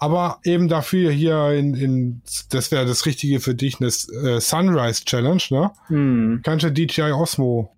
[0.02, 5.04] Aber eben dafür hier in, in das wäre das Richtige für dich, eine äh, Sunrise
[5.04, 5.70] Challenge, ne?
[5.86, 6.40] Hm.
[6.42, 7.72] Kannst du DJI Osmo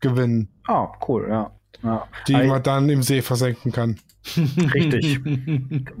[0.00, 0.50] gewinnen.
[0.66, 1.50] Ah, oh, cool, ja.
[1.82, 2.06] ja.
[2.26, 3.98] Die I man dann im See versenken kann.
[4.74, 5.18] Richtig.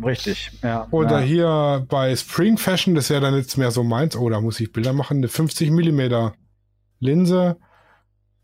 [0.04, 0.86] Richtig, ja.
[0.90, 1.24] Oder ja.
[1.24, 4.14] hier bei Spring Fashion, das wäre dann jetzt mehr so meins.
[4.14, 5.16] Oh, da muss ich Bilder machen.
[5.16, 6.32] Eine 50 mm
[7.00, 7.56] Linse.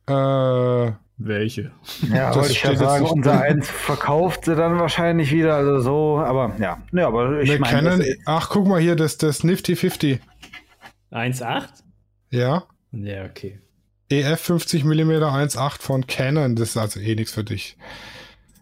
[0.06, 1.72] Äh, welche?
[2.10, 6.18] Ja, das wollte ich ja sagen, unser eins verkauft sie dann wahrscheinlich wieder, also so,
[6.18, 6.82] aber ja.
[6.92, 8.04] Ja, aber ich meine.
[8.26, 10.20] Ach, guck mal hier, das, das Nifty 50.
[11.12, 11.68] 1.8?
[12.30, 12.64] Ja.
[12.90, 13.60] Ja, okay.
[14.08, 17.76] EF 50 mm 1.8 von Canon, das ist also eh nichts für dich.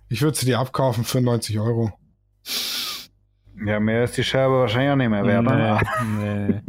[0.09, 1.93] Ich würde sie dir abkaufen für 90 Euro.
[3.65, 5.83] Ja, mehr ist die Scherbe wahrscheinlich auch nicht mehr wert.
[6.19, 6.61] Nee, nee.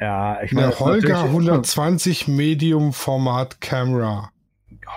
[0.00, 0.78] ja, ich meine.
[0.78, 4.30] Holger 120 Medium Format Camera.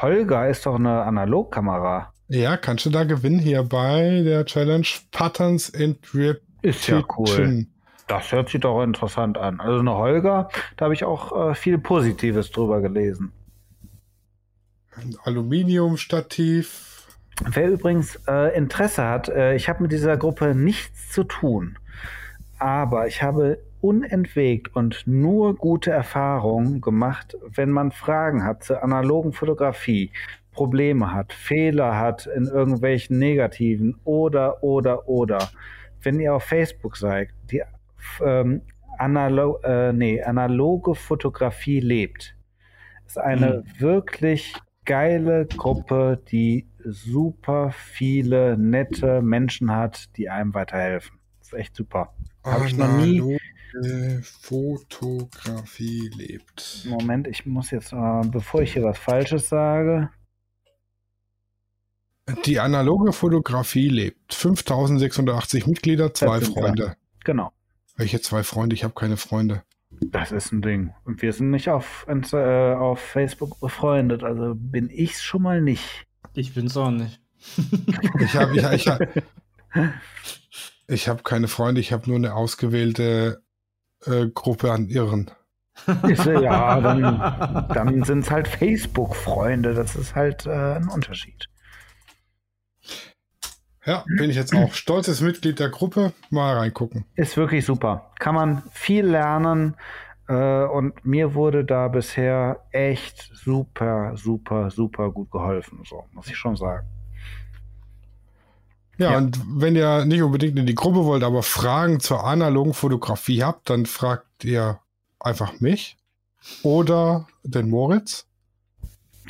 [0.02, 2.14] Holger ist doch eine Analogkamera.
[2.28, 6.42] Ja, kannst du da gewinnen hier bei der Challenge Patterns and Repetition.
[6.62, 7.68] Ist ja cool.
[8.08, 9.60] Das hört sich doch interessant an.
[9.60, 13.34] Also eine Holger, da habe ich auch äh, viel Positives drüber gelesen.
[14.96, 17.06] Ein Aluminiumstativ.
[17.44, 21.78] Wer übrigens äh, Interesse hat, äh, ich habe mit dieser Gruppe nichts zu tun,
[22.58, 29.34] aber ich habe unentwegt und nur gute Erfahrungen gemacht, wenn man Fragen hat zur analogen
[29.34, 30.12] Fotografie,
[30.52, 35.50] Probleme hat, Fehler hat in irgendwelchen negativen oder, oder, oder.
[36.02, 37.62] Wenn ihr auf Facebook seid, die
[38.24, 38.62] ähm,
[38.98, 42.36] analo äh, nee, analoge Fotografie lebt,
[43.06, 43.82] ist eine mhm.
[43.82, 44.56] wirklich
[44.86, 51.20] geile Gruppe, die super viele nette Menschen hat, die einem weiterhelfen.
[51.40, 52.14] Das ist echt super.
[52.44, 53.38] Habe ich noch nie,
[54.22, 56.86] Fotografie lebt.
[56.88, 60.10] Moment, ich muss jetzt, äh, bevor ich hier was Falsches sage.
[62.46, 64.34] Die analoge Fotografie lebt.
[64.34, 66.98] 5680 Mitglieder, zwei Freunde.
[67.24, 67.52] Genau.
[67.96, 68.76] Welche zwei Freunde?
[68.76, 69.64] Ich habe keine Freunde.
[69.90, 70.94] Das ist ein Ding.
[71.06, 76.06] Und wir sind nicht auf, äh, auf Facebook befreundet, also bin ich's schon mal nicht.
[76.34, 77.22] Ich bin's auch nicht.
[78.20, 78.92] ich habe ich, ich,
[80.88, 83.42] ich hab keine Freunde, ich habe nur eine ausgewählte
[84.06, 85.32] äh, Gruppe an Irren.
[86.08, 89.74] ja, dann, dann sind es halt Facebook-Freunde.
[89.74, 91.48] Das ist halt äh, ein Unterschied.
[93.86, 96.12] Ja, bin ich jetzt auch stolzes Mitglied der Gruppe.
[96.30, 97.06] Mal reingucken.
[97.16, 98.12] Ist wirklich super.
[98.20, 99.76] Kann man viel lernen.
[100.28, 105.84] Äh, und mir wurde da bisher echt super, super, super gut geholfen.
[105.88, 106.86] So, muss ich schon sagen.
[108.98, 112.74] Ja, ja, und wenn ihr nicht unbedingt in die Gruppe wollt, aber Fragen zur analogen
[112.74, 114.80] Fotografie habt, dann fragt ihr
[115.20, 115.98] einfach mich
[116.64, 118.26] oder den Moritz.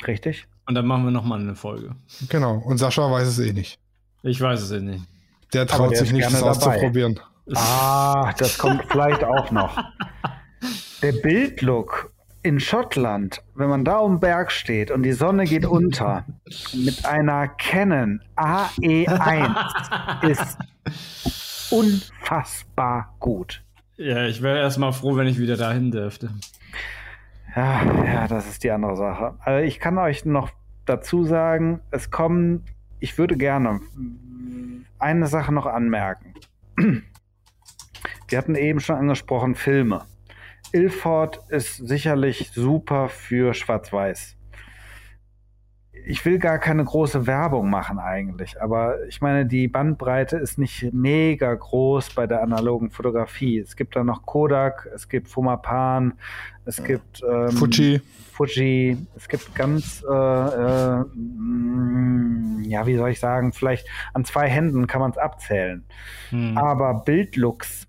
[0.06, 0.46] Richtig.
[0.66, 1.96] Und dann machen wir nochmal eine Folge.
[2.28, 2.56] Genau.
[2.56, 3.78] Und Sascha weiß es eh nicht.
[4.22, 5.04] Ich weiß es eh nicht.
[5.52, 7.20] Der traut der sich nicht, das auszuprobieren.
[7.54, 9.76] Ah, das kommt vielleicht auch noch.
[11.02, 12.12] Der Bildlook
[12.48, 16.24] in Schottland, wenn man da um Berg steht und die Sonne geht unter,
[16.72, 20.58] mit einer Canon AE1 ist
[21.70, 23.62] unfassbar gut.
[23.98, 26.30] Ja, ich wäre erstmal froh, wenn ich wieder dahin dürfte.
[27.54, 29.34] Ja, ja, das ist die andere Sache.
[29.40, 30.48] Also ich kann euch noch
[30.86, 32.64] dazu sagen, es kommen,
[32.98, 33.80] ich würde gerne
[34.98, 36.32] eine Sache noch anmerken.
[38.28, 40.06] Wir hatten eben schon angesprochen, Filme.
[40.72, 44.38] Ilford ist sicherlich super für Schwarz-Weiß.
[46.06, 50.92] ich will gar keine große Werbung machen eigentlich, aber ich meine, die Bandbreite ist nicht
[50.92, 53.58] mega groß bei der analogen Fotografie.
[53.58, 56.14] Es gibt da noch Kodak, es gibt Fumapan,
[56.64, 58.00] es gibt ähm, Fuji.
[58.32, 64.48] Fuji, es gibt ganz, äh, äh, mm, ja, wie soll ich sagen, vielleicht an zwei
[64.48, 65.84] Händen kann man es abzählen.
[66.30, 66.56] Hm.
[66.56, 67.86] Aber Bildlooks,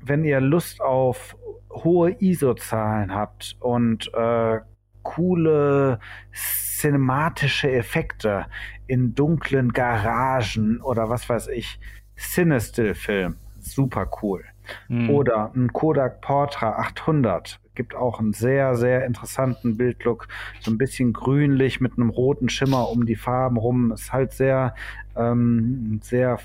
[0.00, 1.36] wenn ihr Lust auf
[1.72, 4.60] hohe ISO-Zahlen habt und äh,
[5.02, 5.98] coole
[6.32, 8.46] cinematische Effekte
[8.86, 11.78] in dunklen Garagen oder was weiß ich.
[12.16, 14.44] Cinestill-Film, super cool.
[14.88, 15.10] Mhm.
[15.10, 20.28] Oder ein Kodak Portra 800 gibt auch einen sehr, sehr interessanten Bildlook.
[20.60, 23.92] So ein bisschen grünlich mit einem roten Schimmer um die Farben rum.
[23.92, 24.74] Ist halt sehr,
[25.16, 26.38] ähm, sehr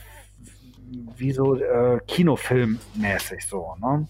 [1.18, 3.76] wie so äh, Kinofilmmäßig so.
[3.82, 4.08] Ne?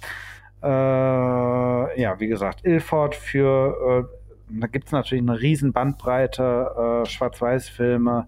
[0.63, 4.17] Äh, ja, wie gesagt, Ilford für äh,
[4.49, 8.27] da gibt es natürlich eine riesen Bandbreite, äh, Schwarz-Weiß-Filme,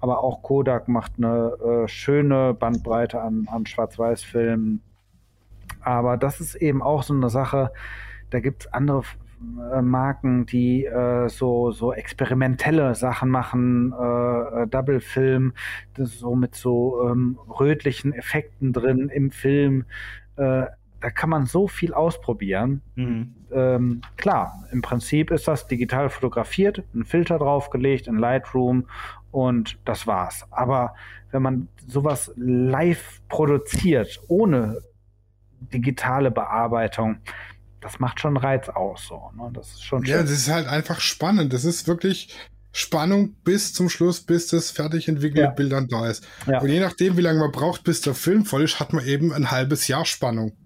[0.00, 4.80] aber auch Kodak macht eine schöne Bandbreite an, an Schwarz-Weiß-Filmen.
[5.80, 7.72] Aber das ist eben auch so eine Sache,
[8.30, 9.02] da gibt es andere
[9.82, 15.52] Marken, die äh, so, so experimentelle Sachen machen, äh Double Film,
[15.96, 19.84] so mit so ähm, rötlichen Effekten drin im Film.
[20.36, 20.66] Äh,
[21.06, 22.82] da kann man so viel ausprobieren.
[22.96, 23.32] Mhm.
[23.52, 28.88] Ähm, klar, im Prinzip ist das digital fotografiert, ein Filter draufgelegt in Lightroom
[29.30, 30.44] und das war's.
[30.50, 30.96] Aber
[31.30, 34.80] wenn man sowas live produziert, ohne
[35.72, 37.18] digitale Bearbeitung,
[37.80, 39.06] das macht schon Reiz aus.
[39.06, 39.48] So, ne?
[39.52, 40.12] Das ist schon schön.
[40.12, 41.52] Ja, das ist halt einfach spannend.
[41.52, 42.34] Das ist wirklich
[42.72, 45.50] Spannung bis zum Schluss, bis das fertig entwickelte ja.
[45.50, 46.26] Bild dann da ist.
[46.48, 46.60] Ja.
[46.60, 49.32] Und je nachdem, wie lange man braucht, bis der Film voll ist, hat man eben
[49.32, 50.56] ein halbes Jahr Spannung.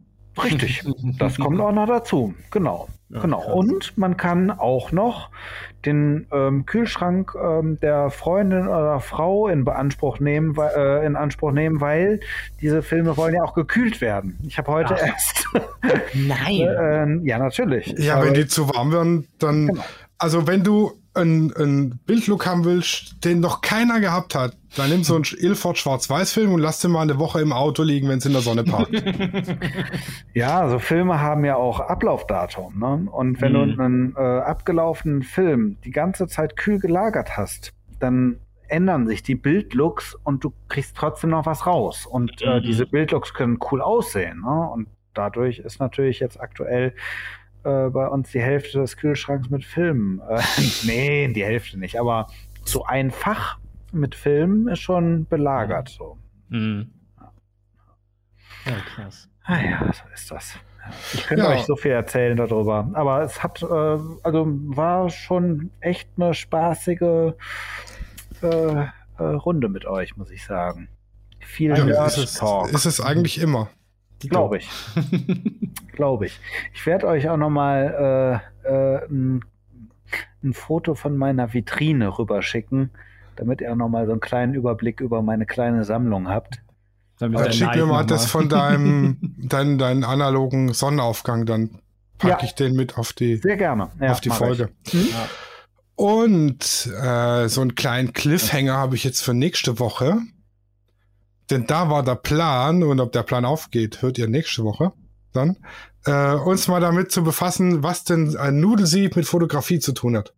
[0.42, 0.82] Richtig,
[1.18, 2.34] das kommt auch noch dazu.
[2.50, 2.88] Genau.
[3.08, 3.40] Ja, genau.
[3.40, 3.54] Krass.
[3.54, 5.30] Und man kann auch noch
[5.84, 11.80] den ähm, Kühlschrank ähm, der Freundin oder Frau in Beanspruch nehmen, äh, in Anspruch nehmen,
[11.80, 12.20] weil
[12.60, 14.38] diese Filme wollen ja auch gekühlt werden.
[14.46, 15.06] Ich habe heute Ach.
[15.06, 15.48] erst.
[16.14, 17.22] Nein.
[17.22, 17.94] äh, ja, natürlich.
[17.98, 19.68] Ja, wenn die zu warm werden, dann.
[19.68, 19.84] Genau.
[20.18, 25.16] Also wenn du einen Bildlook haben willst, den noch keiner gehabt hat, dann nimm so
[25.16, 28.32] einen Ilford Schwarz-Weiß-Film und lass den mal eine Woche im Auto liegen, wenn es in
[28.32, 28.92] der Sonne parkt.
[30.34, 32.78] ja, so Filme haben ja auch Ablaufdatum.
[32.78, 33.10] Ne?
[33.10, 33.76] Und wenn mhm.
[33.76, 38.38] du einen äh, abgelaufenen Film die ganze Zeit kühl gelagert hast, dann
[38.68, 42.06] ändern sich die Bildlooks und du kriegst trotzdem noch was raus.
[42.06, 42.62] Und äh, mhm.
[42.62, 44.42] diese Bildlooks können cool aussehen.
[44.42, 44.70] Ne?
[44.72, 46.94] Und dadurch ist natürlich jetzt aktuell
[47.64, 50.20] äh, bei uns die Hälfte des Kühlschranks mit Filmen.
[50.28, 50.40] Äh,
[50.84, 52.26] nee, die Hälfte nicht, aber
[52.64, 53.58] so ein Fach
[53.92, 55.88] mit Filmen ist schon belagert.
[55.88, 56.18] So.
[56.48, 56.90] Mhm.
[58.66, 59.28] Ja, krass.
[59.44, 60.54] Ah ja, so ist das.
[61.14, 61.50] Ich könnte ja.
[61.50, 62.90] euch so viel erzählen darüber.
[62.94, 67.34] Aber es hat, äh, also war schon echt eine spaßige
[68.42, 70.88] äh, äh, Runde mit euch, muss ich sagen.
[71.38, 72.70] Viel ja, ist es, Talk.
[72.72, 73.68] Ist es eigentlich immer.
[74.28, 74.70] Glaube ich.
[75.92, 76.38] Glaube ich.
[76.74, 79.44] Ich werde euch auch nochmal äh, äh, ein,
[80.42, 82.90] ein Foto von meiner Vitrine rüberschicken,
[83.36, 86.60] damit ihr auch nochmal so einen kleinen Überblick über meine kleine Sammlung habt.
[87.18, 91.78] Dann schick mir mal das von deinem deinen, deinen analogen Sonnenaufgang, dann
[92.16, 92.44] packe ja.
[92.44, 93.90] ich den mit auf die, Sehr gerne.
[94.00, 94.70] Ja, auf die Folge.
[94.92, 95.08] Mhm.
[95.10, 95.28] Ja.
[95.96, 100.22] Und äh, so einen kleinen Cliffhanger habe ich jetzt für nächste Woche.
[101.50, 104.92] Denn da war der Plan, und ob der Plan aufgeht, hört ihr nächste Woche
[105.32, 105.56] dann,
[106.06, 110.34] äh, uns mal damit zu befassen, was denn ein Nudelsieb mit Fotografie zu tun hat.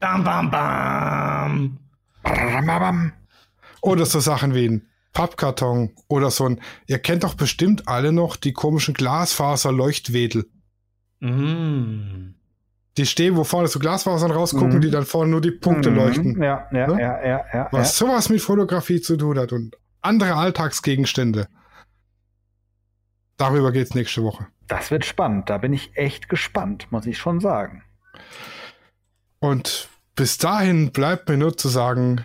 [0.00, 1.78] Bam, bam, bam.
[2.22, 3.12] bam, bam.
[3.80, 8.36] Oder so Sachen wie ein Pappkarton oder so ein, ihr kennt doch bestimmt alle noch
[8.36, 10.46] die komischen Glasfaser-Leuchtwedel.
[11.20, 12.34] Mm.
[12.96, 14.80] Die stehen, wo vorne so Glasfasern rausgucken, mm.
[14.80, 15.94] die dann vorne nur die Punkte mm.
[15.94, 16.42] leuchten.
[16.42, 17.00] Ja, ja, ne?
[17.00, 17.68] ja, ja, ja.
[17.70, 18.06] Was ja.
[18.06, 21.48] sowas mit Fotografie zu tun hat und andere Alltagsgegenstände.
[23.36, 24.46] Darüber geht's nächste Woche.
[24.66, 25.50] Das wird spannend.
[25.50, 27.82] Da bin ich echt gespannt, muss ich schon sagen.
[29.40, 32.24] Und bis dahin bleibt mir nur zu sagen,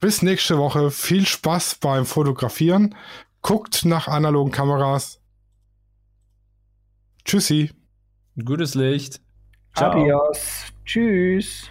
[0.00, 0.90] bis nächste Woche.
[0.90, 2.94] Viel Spaß beim Fotografieren.
[3.42, 5.20] Guckt nach analogen Kameras.
[7.24, 7.72] Tschüssi.
[8.42, 9.20] Gutes Licht.
[9.74, 9.92] Ciao.
[9.92, 10.66] Adios.
[10.84, 11.70] Tschüss.